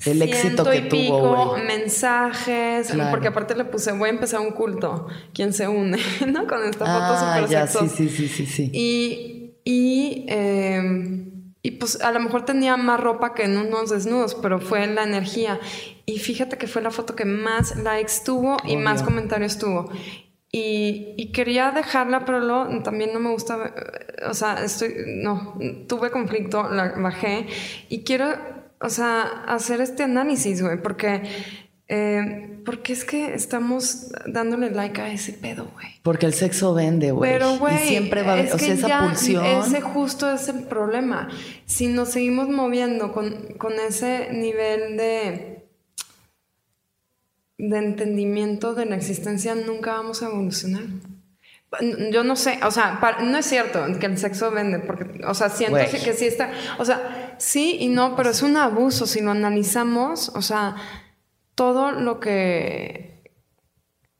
el 0.06 0.22
éxito 0.22 0.64
que 0.64 0.78
y 0.78 0.90
tuvo, 0.90 0.90
pico, 0.90 1.58
mensajes, 1.68 2.94
porque 3.12 3.28
aparte 3.28 3.56
le 3.56 3.66
puse, 3.66 3.92
voy 3.92 4.10
a 4.10 4.12
empezar 4.14 4.40
un 4.40 4.52
culto, 4.52 5.08
¿quién 5.34 5.54
se 5.54 5.68
une? 5.68 5.98
¿No? 6.28 6.48
Con 6.48 6.64
esta 6.64 6.86
foto 6.86 7.14
ah, 7.16 7.36
súper 7.36 7.50
ya, 7.50 7.68
sí, 7.68 7.90
sí, 7.90 8.10
sí, 8.10 8.28
sí, 8.28 8.46
sí. 8.46 8.72
Y 8.74 9.37
y, 9.70 10.24
em, 10.30 11.52
y 11.62 11.72
pues 11.72 12.02
a 12.02 12.14
lo 12.14 12.22
mejor 12.22 12.46
tenía 12.46 12.78
más 12.78 13.02
ropa 13.02 13.34
que 13.34 13.44
en 13.44 13.58
unos 13.58 13.90
desnudos, 13.90 14.34
pero 14.34 14.62
fue 14.62 14.88
la 14.88 15.04
energía. 15.04 15.60
Y 16.06 16.20
fíjate 16.20 16.58
que 16.58 16.68
fue 16.68 16.82
la 16.82 16.90
foto 16.90 17.18
que 17.18 17.26
más 17.26 17.76
likes 17.76 18.14
tuvo 18.24 18.56
y 18.66 18.78
más 18.78 19.04
comentarios 19.04 19.58
tuvo. 19.58 19.92
Y, 20.54 21.16
y, 21.18 21.34
quería 21.34 21.72
dejarla, 21.72 22.24
pero 22.24 22.40
luego 22.40 22.82
también 22.82 23.12
no 23.12 23.20
me 23.20 23.30
gusta, 23.30 23.74
o 24.30 24.34
sea, 24.34 24.64
estoy, 24.64 24.94
no, 25.22 25.60
tuve 25.90 26.12
conflicto, 26.12 26.70
la 26.70 26.94
bajé 26.98 27.48
y 27.90 28.06
quiero, 28.06 28.30
o 28.80 28.90
sea, 28.90 29.44
hacer 29.48 29.82
este 29.82 30.04
análisis, 30.04 30.62
güey, 30.62 30.82
porque 30.82 31.24
eh, 31.90 32.60
porque 32.66 32.92
es 32.92 33.06
que 33.06 33.34
estamos 33.34 34.08
dándole 34.26 34.72
like 34.72 35.00
a 35.00 35.12
ese 35.12 35.32
pedo, 35.32 35.70
güey. 35.74 35.88
Porque 36.04 36.26
el 36.26 36.34
sexo 36.34 36.74
vende, 36.74 37.12
güey. 37.12 37.32
Pero, 37.32 37.58
güey. 37.58 37.78
siempre 37.88 38.24
va 38.24 38.32
a 38.32 38.34
haber, 38.34 38.54
o 38.54 38.60
sea, 38.60 38.74
esa 38.74 39.00
pulsión. 39.00 39.46
Ese 39.46 39.80
justo 39.80 40.30
es 40.30 40.50
el 40.50 40.64
problema. 40.64 41.30
Si 41.66 41.88
nos 41.88 42.10
seguimos 42.10 42.50
moviendo 42.50 43.14
con, 43.14 43.54
con 43.58 43.74
ese 43.74 44.30
nivel 44.34 44.98
de. 44.98 45.66
de 47.58 47.78
entendimiento 47.78 48.74
de 48.74 48.86
la 48.86 48.98
existencia, 48.98 49.56
nunca 49.56 49.94
vamos 49.94 50.22
a 50.24 50.28
evolucionar. 50.28 50.84
Yo 52.12 52.24
no 52.24 52.36
sé, 52.36 52.60
o 52.64 52.72
sea, 52.72 53.00
no 53.22 53.38
es 53.38 53.46
cierto 53.46 53.86
que 54.00 54.06
el 54.06 54.18
sexo 54.18 54.52
vende, 54.52 54.80
porque, 54.80 55.22
o 55.26 55.34
sea, 55.34 55.50
siento 55.50 55.78
que 55.78 56.14
sí 56.14 56.26
está, 56.26 56.50
o 56.80 56.86
sea, 56.86 57.36
sí 57.40 57.76
y 57.82 57.90
no, 57.90 58.16
pero 58.16 58.30
es 58.30 58.42
un 58.42 58.56
abuso 58.56 59.06
si 59.06 59.20
lo 59.20 59.32
analizamos, 59.32 60.30
o 60.30 60.42
sea, 60.42 60.78
todo 61.58 61.92
lo 61.92 62.20
que 62.20 63.34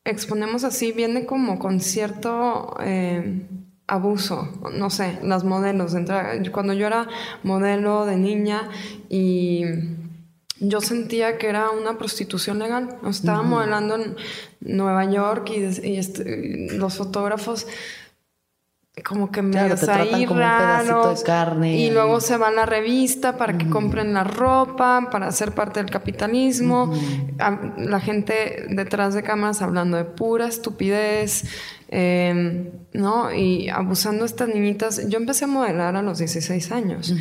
exponemos 0.04 0.64
así 0.64 0.92
viene 0.92 1.28
como 1.28 1.60
con 1.60 1.80
cierto 1.82 2.76
eh, 2.82 3.46
abuso, 3.86 4.50
no 4.74 4.90
sé, 4.90 5.20
las 5.22 5.44
modelos. 5.44 5.96
Cuando 6.52 6.74
yo 6.74 6.88
era 6.88 7.08
modelo 7.44 8.08
de 8.08 8.18
niña 8.18 8.72
y 9.08 9.66
yo 10.60 10.82
sentía 10.82 11.38
que 11.38 11.48
era 11.48 11.70
una 11.70 12.00
prostitución 12.00 12.58
legal. 12.58 12.98
Estaba 13.08 13.44
modelando 13.44 13.98
en 13.98 14.16
Nueva 14.60 15.06
York 15.06 15.52
y, 15.52 15.96
este, 15.96 16.76
los 16.76 16.98
fotógrafos 16.98 17.68
como 19.04 19.32
que 19.32 19.42
me 19.42 19.52
claro, 19.52 19.76
te 19.76 19.86
tratan 19.86 20.26
como 20.26 20.42
un 20.42 20.58
pedacito 20.58 21.16
de 21.16 21.24
carne. 21.24 21.78
Y 21.78 21.92
luego 21.92 22.20
se 22.20 22.38
va 22.38 22.48
a 22.48 22.52
la 22.52 22.66
revista 22.66 23.38
para 23.38 23.58
que 23.58 23.70
compren 23.70 24.14
la 24.14 24.24
ropa, 24.24 25.10
para 25.12 25.32
ser 25.32 25.52
parte 25.52 25.82
del 25.82 25.92
capitalismo. 25.92 26.94
La 27.78 28.00
gente 28.00 28.66
detrás 28.70 29.14
de 29.14 29.24
cámaras 29.24 29.62
hablando 29.62 29.98
de 29.98 30.06
pura 30.06 30.48
estupidez, 30.48 31.44
em, 31.90 32.70
¿no? 32.94 33.34
Y 33.34 33.70
abusando 33.70 34.20
de 34.20 34.28
estas 34.28 34.50
niñitas. 34.50 35.08
Yo 35.08 35.18
empecé 35.18 35.46
a 35.46 35.48
modelar 35.48 35.96
a 35.96 36.02
los 36.02 36.18
16 36.18 36.72
años 36.72 37.14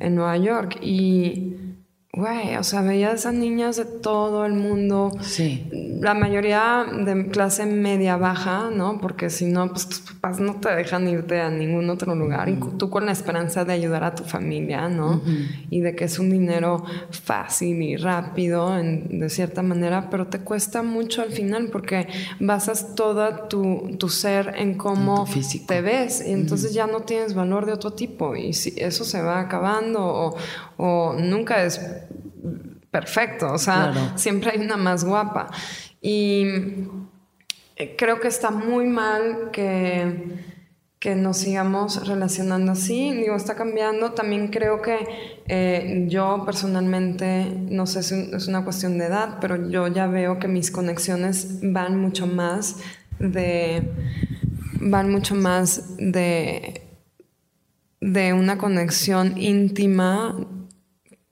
en 0.00 0.14
Nueva 0.14 0.36
York 0.36 0.78
y 0.82 1.69
Güey, 2.12 2.56
o 2.56 2.64
sea, 2.64 2.82
veía 2.82 3.10
a 3.10 3.14
esas 3.14 3.34
niñas 3.34 3.76
de 3.76 3.84
todo 3.84 4.44
el 4.44 4.54
mundo. 4.54 5.12
Sí. 5.20 5.68
La 6.00 6.12
mayoría 6.12 6.84
de 7.04 7.28
clase 7.28 7.66
media 7.66 8.16
baja, 8.16 8.68
¿no? 8.74 8.98
Porque 9.00 9.30
si 9.30 9.44
no, 9.44 9.68
pues 9.70 9.88
tus 9.88 10.00
papás 10.00 10.40
no 10.40 10.56
te 10.56 10.74
dejan 10.74 11.06
irte 11.06 11.40
a 11.40 11.50
ningún 11.50 11.88
otro 11.88 12.16
lugar. 12.16 12.48
Y 12.48 12.58
tú 12.78 12.90
con 12.90 13.06
la 13.06 13.12
esperanza 13.12 13.64
de 13.64 13.74
ayudar 13.74 14.02
a 14.02 14.16
tu 14.16 14.24
familia, 14.24 14.88
¿no? 14.88 15.22
Y 15.70 15.82
de 15.82 15.94
que 15.94 16.06
es 16.06 16.18
un 16.18 16.30
dinero 16.30 16.84
fácil 17.10 17.80
y 17.80 17.96
rápido, 17.96 18.74
de 18.74 19.30
cierta 19.30 19.62
manera, 19.62 20.10
pero 20.10 20.26
te 20.26 20.40
cuesta 20.40 20.82
mucho 20.82 21.22
al 21.22 21.30
final 21.30 21.68
porque 21.70 22.08
basas 22.40 22.96
todo 22.96 23.46
tu, 23.46 23.96
tu 24.00 24.08
ser 24.08 24.54
en 24.56 24.74
cómo 24.74 25.28
te 25.68 25.80
ves. 25.80 26.24
Y 26.26 26.32
entonces 26.32 26.74
ya 26.74 26.88
no 26.88 27.02
tienes 27.02 27.34
valor 27.34 27.66
de 27.66 27.72
otro 27.72 27.92
tipo. 27.92 28.34
Y 28.34 28.52
si 28.52 28.74
eso 28.78 29.04
se 29.04 29.22
va 29.22 29.38
acabando 29.38 30.04
o, 30.04 30.36
o 30.76 31.12
nunca 31.12 31.62
es 31.62 31.80
perfecto, 32.90 33.52
o 33.52 33.58
sea, 33.58 34.14
siempre 34.16 34.50
hay 34.52 34.58
una 34.60 34.76
más 34.76 35.04
guapa. 35.04 35.50
Y 36.00 36.44
eh, 37.76 37.94
creo 37.96 38.20
que 38.20 38.28
está 38.28 38.50
muy 38.50 38.86
mal 38.86 39.50
que, 39.52 40.38
que 40.98 41.14
nos 41.14 41.38
sigamos 41.38 42.06
relacionando 42.06 42.72
así. 42.72 43.12
Digo, 43.12 43.36
está 43.36 43.54
cambiando. 43.54 44.12
También 44.12 44.48
creo 44.48 44.82
que 44.82 44.98
eh, 45.46 46.06
yo 46.08 46.42
personalmente, 46.44 47.46
no 47.68 47.86
sé 47.86 48.02
si 48.02 48.30
es 48.32 48.48
una 48.48 48.64
cuestión 48.64 48.98
de 48.98 49.06
edad, 49.06 49.38
pero 49.40 49.68
yo 49.68 49.88
ya 49.88 50.06
veo 50.06 50.38
que 50.38 50.48
mis 50.48 50.70
conexiones 50.70 51.58
van 51.62 51.98
mucho 51.98 52.26
más 52.26 52.76
de. 53.18 53.90
van 54.80 55.10
mucho 55.10 55.34
más 55.34 55.96
de 55.98 56.86
de 58.00 58.32
una 58.32 58.56
conexión 58.56 59.36
íntima 59.36 60.34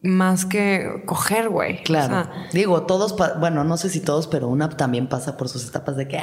más 0.00 0.44
que 0.46 1.02
coger, 1.06 1.48
güey. 1.48 1.82
Claro. 1.82 2.30
Digo, 2.52 2.82
todos, 2.82 3.16
bueno, 3.38 3.64
no 3.64 3.76
sé 3.76 3.90
si 3.90 4.00
todos, 4.00 4.26
pero 4.26 4.48
una 4.48 4.68
también 4.68 5.08
pasa 5.08 5.36
por 5.36 5.48
sus 5.48 5.66
etapas 5.66 5.96
de 5.96 6.08
que 6.08 6.20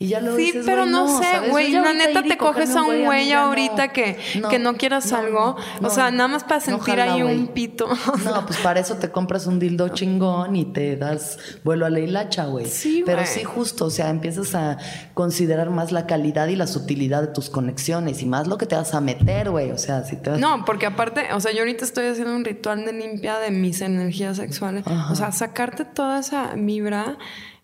y 0.00 0.06
ya 0.06 0.20
lo 0.20 0.36
Sí, 0.36 0.52
pero 0.64 0.86
no, 0.86 1.20
sé, 1.20 1.50
güey. 1.50 1.72
La 1.72 1.92
neta 1.92 2.22
te 2.22 2.36
coges 2.36 2.76
a 2.76 2.82
un 2.82 3.04
güey 3.04 3.32
ahorita 3.32 3.88
que, 3.88 4.16
no, 4.40 4.48
que 4.48 4.60
no 4.60 4.76
quieras 4.76 5.12
algo. 5.12 5.56
o 5.82 5.90
sea, 5.90 6.12
nada 6.12 6.28
más 6.28 6.44
para 6.44 6.60
sentir 6.60 7.00
ahí 7.00 7.20
un 7.22 7.48
pito. 7.48 7.88
no, 8.24 8.46
pues 8.46 8.60
para 8.60 8.78
eso 8.78 8.94
te 8.94 9.10
compras 9.10 9.48
un 9.48 9.58
dildo 9.58 9.88
chingón 9.88 10.54
y 10.54 10.66
te 10.66 10.96
das 10.96 11.38
vuelo 11.64 11.84
a 11.84 11.90
la 11.90 11.98
hilacha, 11.98 12.46
güey. 12.46 12.66
Sí, 12.66 13.02
Pero 13.04 13.26
sí, 13.26 13.42
justo, 13.42 13.86
o 13.86 13.90
sea, 13.90 14.10
empiezas 14.10 14.54
a 14.54 14.78
considerar 15.14 15.70
más 15.70 15.90
la 15.90 16.06
calidad 16.06 16.46
y 16.46 16.54
la 16.54 16.68
sutilidad 16.68 17.22
de 17.22 17.28
tus 17.28 17.50
conexiones 17.50 18.22
y 18.22 18.26
más 18.26 18.46
lo 18.46 18.56
que 18.56 18.66
te 18.66 18.76
vas 18.76 18.94
a 18.94 19.00
meter, 19.00 19.50
güey. 19.50 19.72
O 19.72 19.78
sea, 19.78 20.04
si 20.04 20.14
te 20.14 20.30
vas... 20.30 20.38
No, 20.38 20.64
porque 20.64 20.86
aparte, 20.86 21.32
o 21.32 21.40
sea, 21.40 21.50
yo 21.50 21.58
ahorita 21.58 21.84
estoy 21.84 22.06
haciendo 22.06 22.36
un 22.36 22.44
ritual 22.44 22.84
de 22.84 22.92
limpia 22.92 23.40
de 23.40 23.50
mis 23.50 23.80
energías 23.80 24.36
sexuales. 24.36 24.84
O 25.10 25.16
sea, 25.16 25.32
sacarte 25.32 25.84
toda 25.84 26.20
esa 26.20 26.52
vibra 26.54 27.18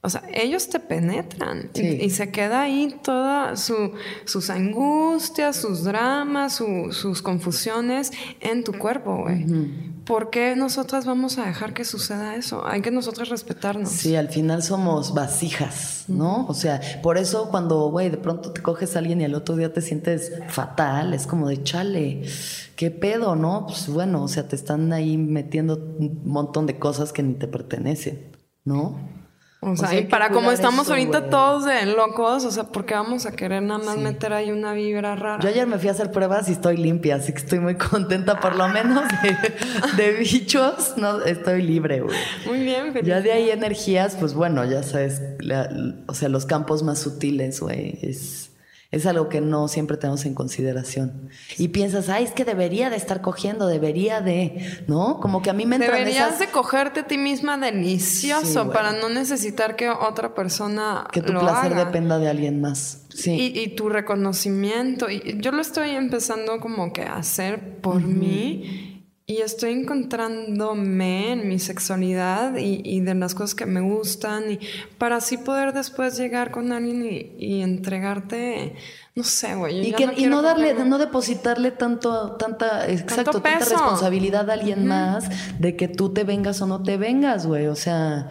o 0.04 0.10
sea, 0.10 0.22
ellos 0.32 0.68
te 0.68 0.78
penetran 0.80 1.70
y, 1.74 2.10
se 2.10 2.30
queda 2.30 2.62
ahí 2.62 2.94
todas 3.02 3.58
su, 3.60 3.92
sus 4.26 4.50
angustias, 4.50 5.56
sus 5.56 5.82
dramas, 5.82 6.62
sus 6.90 7.22
confusiones 7.22 8.12
en 8.40 8.64
tu 8.64 8.74
cuerpo, 8.74 9.22
güey. 9.22 9.46
¿por 10.04 10.30
qué 10.30 10.54
nosotras 10.56 11.06
vamos 11.06 11.38
a 11.38 11.46
dejar 11.46 11.72
que 11.72 11.84
suceda 11.84 12.36
eso? 12.36 12.66
Hay 12.66 12.82
que 12.82 12.90
nosotras 12.90 13.28
respetarnos. 13.28 13.88
Sí, 13.88 14.14
al 14.16 14.28
final 14.28 14.62
somos 14.62 15.14
vasijas, 15.14 16.04
¿no? 16.08 16.46
O 16.46 16.54
sea, 16.54 16.80
por 17.02 17.18
eso 17.18 17.48
cuando, 17.50 17.88
güey, 17.90 18.10
de 18.10 18.18
pronto 18.18 18.52
te 18.52 18.62
coges 18.62 18.96
a 18.96 18.98
alguien 18.98 19.20
y 19.20 19.24
al 19.24 19.34
otro 19.34 19.56
día 19.56 19.72
te 19.72 19.80
sientes 19.80 20.32
fatal, 20.48 21.14
es 21.14 21.26
como 21.26 21.48
de 21.48 21.62
chale, 21.62 22.22
¿qué 22.76 22.90
pedo, 22.90 23.36
no? 23.36 23.66
Pues 23.66 23.88
bueno, 23.88 24.22
o 24.22 24.28
sea, 24.28 24.48
te 24.48 24.56
están 24.56 24.92
ahí 24.92 25.16
metiendo 25.16 25.76
un 25.98 26.22
montón 26.24 26.66
de 26.66 26.78
cosas 26.78 27.12
que 27.12 27.22
ni 27.22 27.34
te 27.34 27.48
pertenecen, 27.48 28.36
¿no? 28.64 29.23
O 29.64 29.76
sea, 29.76 29.98
y 29.98 30.04
para 30.04 30.30
como 30.30 30.50
estamos 30.50 30.90
ahorita 30.90 31.30
todos 31.30 31.64
de 31.64 31.86
locos, 31.86 32.44
o 32.44 32.50
sea, 32.50 32.64
¿por 32.64 32.84
qué 32.84 32.94
vamos 32.94 33.24
a 33.24 33.32
querer 33.32 33.62
nada 33.62 33.82
más 33.82 33.96
meter 33.96 34.32
ahí 34.32 34.50
una 34.50 34.74
vibra 34.74 35.16
rara? 35.16 35.42
Yo 35.42 35.48
ayer 35.48 35.66
me 35.66 35.78
fui 35.78 35.88
a 35.88 35.92
hacer 35.92 36.10
pruebas 36.10 36.48
y 36.48 36.52
estoy 36.52 36.76
limpia, 36.76 37.16
así 37.16 37.32
que 37.32 37.38
estoy 37.38 37.60
muy 37.60 37.76
contenta, 37.76 38.40
por 38.40 38.56
lo 38.56 38.68
menos 38.68 39.04
de, 39.96 40.12
bichos, 40.12 40.94
no, 40.96 41.22
estoy 41.24 41.62
libre, 41.62 42.02
güey. 42.02 42.16
Muy 42.46 42.60
bien, 42.60 42.92
feliz. 42.92 43.08
Ya 43.08 43.20
de 43.20 43.32
ahí 43.32 43.50
energías, 43.50 44.16
pues 44.16 44.34
bueno, 44.34 44.64
ya 44.64 44.82
sabes, 44.82 45.22
o 46.06 46.14
sea, 46.14 46.28
los 46.28 46.44
campos 46.44 46.82
más 46.82 46.98
sutiles, 46.98 47.60
güey, 47.60 47.98
es 48.02 48.50
es 48.94 49.06
algo 49.06 49.28
que 49.28 49.40
no 49.40 49.66
siempre 49.66 49.96
tenemos 49.96 50.24
en 50.24 50.34
consideración. 50.34 51.28
Y 51.58 51.68
piensas, 51.68 52.08
ay, 52.08 52.24
es 52.24 52.30
que 52.30 52.44
debería 52.44 52.90
de 52.90 52.96
estar 52.96 53.20
cogiendo, 53.20 53.66
debería 53.66 54.20
de, 54.20 54.84
¿no? 54.86 55.18
Como 55.18 55.42
que 55.42 55.50
a 55.50 55.52
mí 55.52 55.66
me 55.66 55.76
entran 55.76 55.98
Deberías 55.98 56.38
de 56.38 56.46
cogerte 56.46 57.00
a 57.00 57.06
ti 57.06 57.18
misma 57.18 57.58
delicioso 57.58 58.70
para 58.70 58.92
no 58.92 59.08
necesitar 59.08 59.74
que 59.74 59.88
otra 59.88 60.34
persona 60.34 61.08
Que 61.10 61.22
tu 61.22 61.32
placer 61.32 61.74
dependa 61.74 62.20
de 62.20 62.28
alguien 62.28 62.60
más. 62.60 63.00
Sí. 63.08 63.52
Y, 63.54 63.74
tu 63.74 63.88
reconocimiento. 63.88 65.10
Y 65.10 65.38
yo 65.40 65.50
lo 65.50 65.60
estoy 65.60 65.90
empezando 65.90 66.60
como 66.60 66.92
que 66.92 67.02
a 67.02 67.16
hacer 67.16 67.80
por 67.80 68.00
mí 68.00 68.93
y 69.26 69.38
estoy 69.38 69.72
encontrándome 69.72 71.32
en 71.32 71.48
mi 71.48 71.58
sexualidad 71.58 72.56
y, 72.58 73.00
de 73.00 73.14
las 73.14 73.34
cosas 73.34 73.54
que 73.54 73.64
me 73.64 73.80
gustan 73.80 74.52
y 74.52 74.60
para 74.98 75.16
así 75.16 75.38
poder 75.38 75.72
después 75.72 76.18
llegar 76.18 76.50
con 76.50 76.72
alguien 76.72 77.32
y, 77.38 77.62
entregarte, 77.62 78.74
no 79.14 79.24
sé, 79.24 79.54
güey. 79.54 79.88
Y, 79.88 79.92
que, 79.92 80.06
no, 80.06 80.12
y 80.14 80.26
no 80.26 80.42
darle, 80.42 80.74
no 80.74 80.98
depositarle 80.98 81.70
tanto, 81.70 82.32
tanta, 82.32 82.86
exacto, 82.86 83.40
tanta 83.40 83.60
responsabilidad 83.60 84.50
a 84.50 84.52
alguien 84.52 84.86
más 84.86 85.30
de 85.58 85.74
que 85.74 85.88
tú 85.88 86.12
te 86.12 86.24
vengas 86.24 86.60
o 86.60 86.66
no 86.66 86.82
te 86.82 86.98
vengas, 86.98 87.46
güey. 87.46 87.68
O 87.68 87.76
sea, 87.76 88.28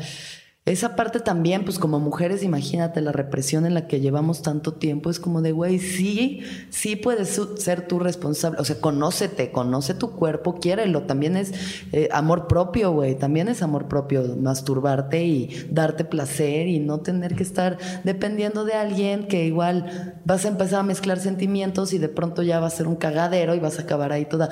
esa 0.66 0.96
parte 0.96 1.20
también, 1.20 1.66
pues 1.66 1.78
como 1.78 2.00
mujeres, 2.00 2.42
imagínate 2.42 3.02
la 3.02 3.12
represión 3.12 3.66
en 3.66 3.74
la 3.74 3.86
que 3.86 4.00
llevamos 4.00 4.42
tanto 4.42 4.74
tiempo, 4.74 5.10
es 5.10 5.20
como 5.20 5.42
de, 5.42 5.52
güey, 5.52 5.78
sí, 5.78 6.40
sí 6.70 6.96
puedes 6.96 7.42
ser 7.58 7.86
tú 7.86 8.00
responsable, 8.00 8.60
o 8.62 8.64
sea, 8.64 8.80
conócete, 8.80 9.52
conoce 9.52 9.94
tu 9.94 10.12
cuerpo, 10.12 10.60
quiérelo, 10.62 11.04
también 11.04 11.36
es 11.36 11.52
eh, 11.92 12.08
amor 12.14 12.48
propio, 12.48 12.94
güey, 12.94 13.16
también 13.16 13.50
es 13.50 13.62
amor 13.62 13.90
propio, 13.90 14.24
masturbarte 14.38 15.26
y 15.26 15.50
darte 15.70 16.06
placer 16.06 16.70
y 16.70 16.80
no 16.80 17.02
tener 17.02 17.36
que 17.36 17.44
estar 17.44 17.78
dependiendo 18.06 18.64
de 18.64 18.74
alguien 18.74 19.28
que 19.28 19.46
igual 19.46 20.22
vas 20.24 20.46
a 20.46 20.48
empezar 20.48 20.80
a 20.80 20.84
mezclar 20.84 21.20
sentimientos 21.20 21.92
y 21.92 21.98
de 21.98 22.08
pronto 22.08 22.42
ya 22.42 22.62
va 22.62 22.68
a 22.68 22.70
ser 22.70 22.88
un 22.88 22.96
cagadero 22.96 23.54
y 23.54 23.60
vas 23.60 23.80
a 23.80 23.82
acabar 23.82 24.14
ahí 24.14 24.24
toda... 24.24 24.50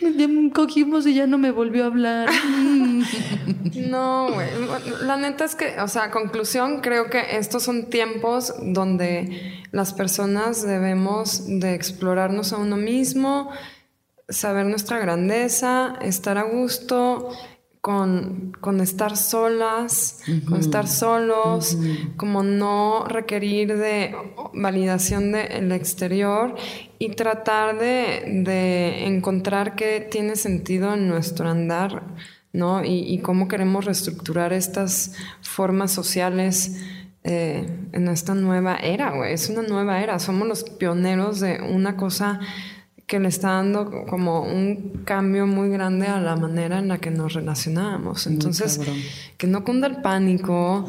Ya 0.00 0.28
cogimos 0.54 1.06
y 1.06 1.14
ya 1.14 1.26
no 1.26 1.38
me 1.38 1.50
volvió 1.50 1.82
a 1.82 1.86
hablar. 1.88 2.28
No, 3.88 4.32
güey. 4.32 4.48
La 5.02 5.16
neta 5.16 5.44
es 5.44 5.54
que, 5.54 5.80
o 5.80 5.88
sea, 5.88 6.10
conclusión, 6.10 6.80
creo 6.80 7.10
que 7.10 7.36
estos 7.36 7.62
son 7.62 7.90
tiempos 7.90 8.54
donde 8.62 9.62
las 9.72 9.92
personas 9.92 10.62
debemos 10.62 11.44
de 11.46 11.74
explorarnos 11.74 12.52
a 12.52 12.58
uno 12.58 12.76
mismo, 12.76 13.50
saber 14.28 14.66
nuestra 14.66 14.98
grandeza, 14.98 15.94
estar 16.02 16.38
a 16.38 16.42
gusto 16.42 17.30
con, 17.80 18.52
estar 18.82 19.16
solas, 19.16 20.20
con 20.46 20.60
estar 20.60 20.86
solos, 20.86 21.78
como 22.16 22.42
no 22.42 23.06
requerir 23.06 23.76
de 23.76 24.14
validación 24.52 25.32
del 25.32 25.72
exterior 25.72 26.54
y 26.98 27.10
tratar 27.10 27.78
de, 27.78 29.06
encontrar 29.06 29.74
qué 29.74 30.00
tiene 30.00 30.36
sentido 30.36 30.94
en 30.94 31.08
nuestro 31.08 31.48
andar, 31.48 32.02
¿no? 32.52 32.84
Y, 32.84 33.18
cómo 33.18 33.48
queremos 33.48 33.84
reestructurar 33.84 34.52
estas 34.52 35.14
formas 35.42 35.92
sociales. 35.92 36.80
Eh, 37.24 37.66
en 37.92 38.08
esta 38.08 38.34
nueva 38.34 38.76
era, 38.76 39.10
güey. 39.10 39.34
Es 39.34 39.50
una 39.50 39.62
nueva 39.62 40.00
era. 40.00 40.18
Somos 40.18 40.48
los 40.48 40.64
pioneros 40.64 41.40
de 41.40 41.60
una 41.60 41.96
cosa 41.96 42.40
que 43.08 43.18
le 43.18 43.28
está 43.28 43.52
dando 43.52 44.04
como 44.06 44.42
un 44.42 45.00
cambio 45.06 45.46
muy 45.46 45.70
grande 45.70 46.06
a 46.06 46.20
la 46.20 46.36
manera 46.36 46.78
en 46.78 46.88
la 46.88 46.98
que 46.98 47.10
nos 47.10 47.32
relacionamos. 47.32 48.26
Entonces, 48.26 48.78
que 49.38 49.46
no 49.46 49.64
cunda 49.64 49.86
el 49.86 50.02
pánico, 50.02 50.86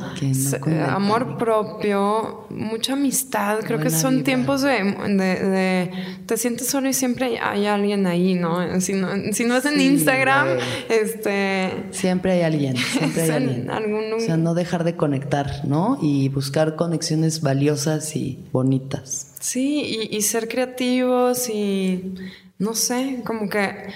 amor 0.90 1.38
propio, 1.38 2.46
mucha 2.50 2.94
amistad. 2.94 3.60
Creo 3.62 3.80
que 3.80 3.90
son 3.90 4.26
tiempos 4.26 4.64
de, 4.64 5.92
te 6.26 6.36
sientes 6.36 6.68
solo 6.68 6.90
y 6.90 6.94
siempre 6.94 7.40
hay 7.40 7.66
alguien 7.68 8.06
ahí, 8.06 8.36
¿no? 8.36 8.82
Si 8.82 8.92
no, 8.96 9.08
si 9.32 9.46
no 9.46 9.56
es 9.56 9.66
en 9.66 9.80
Instagram, 9.80 10.58
este... 10.90 11.86
Siempre 11.92 12.34
hay 12.34 12.42
alguien, 12.42 12.76
siempre 12.76 13.22
hay 13.22 13.30
alguien. 13.30 13.70
O 13.70 14.20
sea, 14.20 14.36
no 14.36 14.56
dejar 14.56 14.84
de 14.84 14.98
conectar, 14.98 15.66
¿no? 15.66 15.98
Y 16.02 16.28
buscar 16.28 16.76
conexiones 16.76 17.40
valiosas 17.40 18.14
y 18.18 18.44
bonitas. 18.52 19.29
Sí, 19.40 20.08
y, 20.12 20.22
ser 20.22 20.50
creativos 20.50 21.50
y 21.50 22.16
no 22.58 22.74
sé, 22.74 23.22
como 23.26 23.50
que 23.50 23.88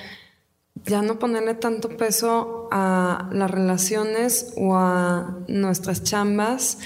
ya 0.85 1.01
no 1.01 1.19
ponerle 1.19 1.53
tanto 1.53 1.89
peso 1.97 2.69
a 2.71 3.29
las 3.31 3.51
relaciones 3.51 4.53
o 4.55 4.75
a 4.77 5.37
nuestras 5.49 6.03
chambas, 6.03 6.79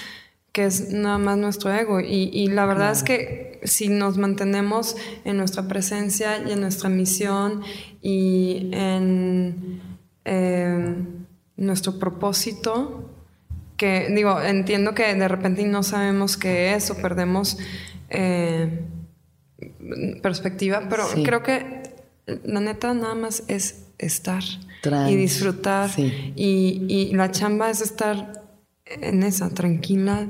que 0.51 0.65
es 0.65 0.91
nada 0.91 1.19
más 1.19 1.37
nuestro 1.37 1.71
ego. 1.71 1.99
Y, 1.99 2.47
la 2.47 2.65
verdad 2.65 2.91
es 2.91 3.03
que 3.03 3.59
si 3.63 3.89
nos 3.89 4.17
mantenemos 4.17 4.95
en 5.23 5.37
nuestra 5.37 5.67
presencia 5.67 6.39
y 6.47 6.51
en 6.51 6.61
nuestra 6.61 6.89
misión 6.89 7.61
y 8.01 8.69
en 8.73 9.81
eh, 10.25 10.95
nuestro 11.57 11.99
propósito, 11.99 13.07
que 13.77 14.07
digo, 14.09 14.41
entiendo 14.41 14.95
que 14.95 15.13
de 15.13 15.27
repente 15.27 15.63
no 15.65 15.83
sabemos 15.83 16.37
qué 16.37 16.73
es 16.73 16.89
o 16.89 16.97
perdemos 16.97 17.59
eh, 18.09 18.81
perspectiva, 20.21 20.87
pero 20.89 21.03
creo 21.23 21.43
que 21.43 21.83
la 22.43 22.59
neta 22.59 22.93
nada 22.93 23.15
más 23.15 23.43
es 23.47 23.85
estar 23.97 24.43
y 25.07 25.15
disfrutar. 25.15 25.89
Y, 25.97 26.85
y, 26.87 27.13
la 27.13 27.31
chamba 27.31 27.69
es 27.69 27.81
estar 27.81 28.43
en 28.85 29.23
esa, 29.23 29.49
tranquila, 29.49 30.27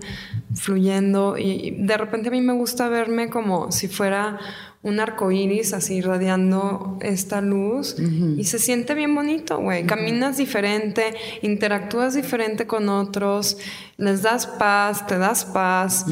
fluyendo. 0.55 1.37
Y 1.37 1.71
de 1.79 1.97
repente 1.97 2.29
a 2.29 2.31
mí 2.31 2.41
me 2.41 2.53
gusta 2.53 2.87
verme 2.89 3.29
como 3.29 3.71
si 3.71 3.87
fuera 3.87 4.39
un 4.83 4.99
arco 4.99 5.31
iris 5.31 5.73
así 5.73 5.95
irradiando 5.95 6.97
esta 7.01 7.41
luz. 7.41 7.97
Y 7.99 8.43
se 8.45 8.59
siente 8.59 8.93
bien 8.93 9.13
bonito, 9.13 9.59
güey. 9.59 9.85
Caminas 9.85 10.37
diferente, 10.37 11.13
interactúas 11.41 12.13
diferente 12.13 12.67
con 12.67 12.89
otros, 12.89 13.57
les 13.97 14.21
das 14.21 14.47
paz, 14.47 15.05
te 15.07 15.17
das 15.17 15.45
paz 15.45 16.05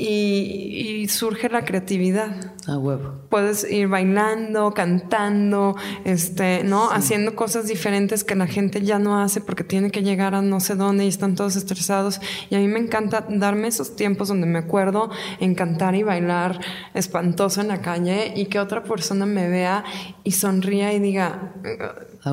y, 0.00 1.06
surge 1.08 1.48
la 1.48 1.64
creatividad. 1.64 2.54
A 2.66 2.78
huevo. 2.78 3.14
Puedes 3.28 3.68
ir 3.70 3.88
bailando, 3.88 4.72
cantando, 4.72 5.76
este, 6.04 6.62
¿no? 6.62 6.90
Haciendo 6.90 7.34
cosas 7.34 7.66
diferentes 7.66 8.22
que 8.22 8.34
la 8.34 8.46
gente 8.46 8.82
ya 8.82 8.98
no 8.98 9.20
hace 9.20 9.40
porque 9.40 9.64
tiene 9.64 9.90
que 9.90 10.02
llegar 10.02 10.34
a 10.34 10.42
no 10.42 10.60
sé 10.60 10.76
dónde 10.76 11.04
y 11.04 11.08
están 11.08 11.34
todos 11.34 11.56
estresados. 11.56 12.20
Y 12.48 12.54
a 12.54 12.58
mí 12.58 12.68
me 12.68 12.78
encanta 12.78 13.26
darme 13.28 13.68
esos 13.68 13.96
tiempos 13.96 14.28
donde 14.28 14.46
me 14.46 14.58
acuerdo 14.58 15.10
en 15.40 15.54
cantar 15.54 15.94
y 15.94 16.02
bailar 16.02 16.60
espantoso 16.94 17.60
en 17.60 17.68
la 17.68 17.80
calle 17.80 18.32
y 18.36 18.46
que 18.46 18.60
otra 18.60 18.84
persona 18.84 19.26
me 19.26 19.48
vea 19.48 19.84
y 20.22 20.32
sonría 20.32 20.92
y 20.92 21.00
diga, 21.00 21.54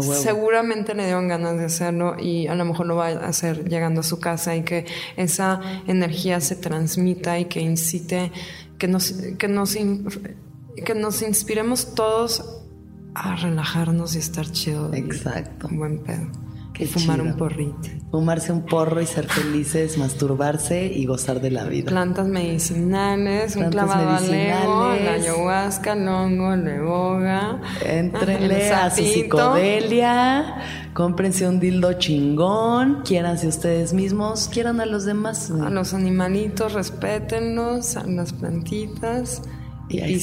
seguramente 0.01 0.93
le 0.93 1.05
dieron 1.05 1.27
ganas 1.27 1.57
de 1.57 1.65
hacerlo 1.65 2.17
y 2.19 2.47
a 2.47 2.55
lo 2.55 2.65
mejor 2.65 2.87
lo 2.87 2.95
va 2.95 3.07
a 3.07 3.27
hacer 3.27 3.67
llegando 3.69 4.01
a 4.01 4.03
su 4.03 4.19
casa 4.19 4.55
y 4.55 4.63
que 4.63 4.85
esa 5.15 5.61
energía 5.87 6.41
se 6.41 6.55
transmita 6.55 7.39
y 7.39 7.45
que 7.45 7.61
incite, 7.61 8.31
que 8.77 8.87
nos, 8.87 9.13
que 9.37 9.47
nos, 9.47 9.77
que 10.85 10.95
nos 10.95 11.21
inspiremos 11.21 11.95
todos 11.95 12.63
a 13.13 13.35
relajarnos 13.35 14.15
y 14.15 14.19
estar 14.19 14.51
chido. 14.51 14.93
Exacto. 14.93 15.67
buen 15.71 15.99
pedo. 16.03 16.46
Y 16.79 16.85
fumar 16.85 17.21
un 17.21 17.35
porrito. 17.35 17.89
Fumarse 18.11 18.51
un 18.51 18.65
porro 18.65 19.01
y 19.01 19.05
ser 19.05 19.27
felices, 19.27 19.97
masturbarse 19.97 20.85
y 20.85 21.05
gozar 21.05 21.41
de 21.41 21.51
la 21.51 21.65
vida. 21.65 21.89
Plantas 21.89 22.27
medicinales, 22.27 23.55
un 23.55 23.69
clavado 23.69 24.09
a 24.09 24.21
lego, 24.21 24.95
la 25.03 25.13
ayahuasca, 25.13 25.93
el 25.93 26.07
hongo, 26.07 26.53
el 26.53 26.81
boga. 26.81 27.61
Entrenle 27.85 28.71
a 28.71 28.89
su 28.89 29.03
psicodelia, 29.03 30.55
cómprense 30.93 31.47
un 31.47 31.59
dildo 31.59 31.93
chingón, 31.93 33.01
quiéranse 33.03 33.47
ustedes 33.47 33.93
mismos, 33.93 34.49
quieran 34.51 34.79
a 34.79 34.85
los 34.85 35.05
demás. 35.05 35.51
A 35.51 35.69
los 35.69 35.93
animalitos, 35.93 36.73
respétenlos, 36.73 37.97
a 37.97 38.03
las 38.05 38.33
plantitas. 38.33 39.41
Y 39.89 40.01
ahí 40.01 40.21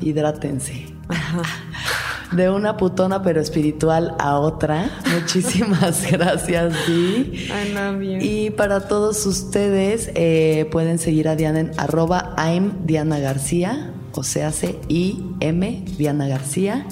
Hidrátense. 0.00 0.86
de 2.34 2.50
una 2.50 2.76
putona 2.76 3.22
pero 3.22 3.40
espiritual 3.40 4.14
a 4.18 4.38
otra. 4.38 4.90
Muchísimas 5.20 6.04
gracias, 6.10 6.74
Di. 6.86 7.48
I 7.48 7.72
love 7.72 8.02
you. 8.02 8.18
Y 8.20 8.50
para 8.50 8.88
todos 8.88 9.24
ustedes, 9.26 10.10
eh, 10.14 10.68
pueden 10.70 10.98
seguir 10.98 11.28
a 11.28 11.36
Diana 11.36 11.60
en 11.60 11.70
arroba 11.78 12.34
I'm 12.38 12.86
Diana 12.86 13.18
García, 13.18 13.92
o 14.14 14.22
sea, 14.22 14.48
hace 14.48 14.78
I-M 14.88 15.84
Diana 15.98 16.26
García. 16.28 16.86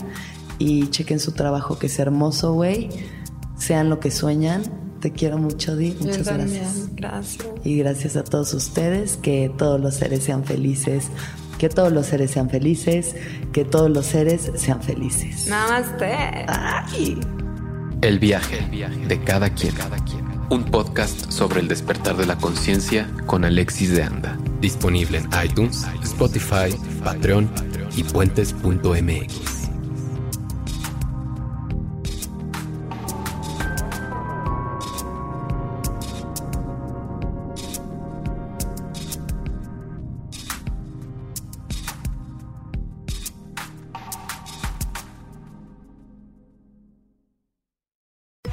Y 0.58 0.88
chequen 0.90 1.20
su 1.20 1.32
trabajo, 1.32 1.78
que 1.78 1.86
es 1.86 1.98
hermoso, 1.98 2.52
güey. 2.52 2.90
Sean 3.56 3.88
lo 3.88 3.98
que 3.98 4.10
sueñan. 4.10 4.62
Te 5.00 5.10
quiero 5.12 5.38
mucho, 5.38 5.74
Di. 5.74 5.96
Muchas 5.98 6.26
gracias. 6.26 6.88
gracias. 6.94 7.46
Y 7.64 7.78
gracias 7.78 8.16
a 8.16 8.24
todos 8.24 8.52
ustedes, 8.52 9.16
que 9.16 9.50
todos 9.56 9.80
los 9.80 9.94
seres 9.94 10.22
sean 10.22 10.44
felices, 10.44 11.06
que 11.60 11.68
todos 11.68 11.92
los 11.92 12.06
seres 12.06 12.30
sean 12.30 12.48
felices, 12.48 13.14
que 13.52 13.66
todos 13.66 13.90
los 13.90 14.06
seres 14.06 14.50
sean 14.54 14.82
felices. 14.82 15.46
Namaste. 15.46 16.06
Ay. 16.48 17.20
El 18.00 18.18
viaje 18.18 18.66
de 19.06 19.20
cada 19.22 19.50
quien. 19.50 19.74
Un 20.48 20.64
podcast 20.64 21.30
sobre 21.30 21.60
el 21.60 21.68
despertar 21.68 22.16
de 22.16 22.24
la 22.24 22.38
conciencia 22.38 23.06
con 23.26 23.44
Alexis 23.44 23.90
de 23.90 24.02
Anda. 24.02 24.38
Disponible 24.62 25.18
en 25.18 25.28
iTunes, 25.44 25.86
Spotify, 26.02 26.74
Patreon 27.04 27.50
y 27.94 28.04
puentes.mx. 28.04 29.59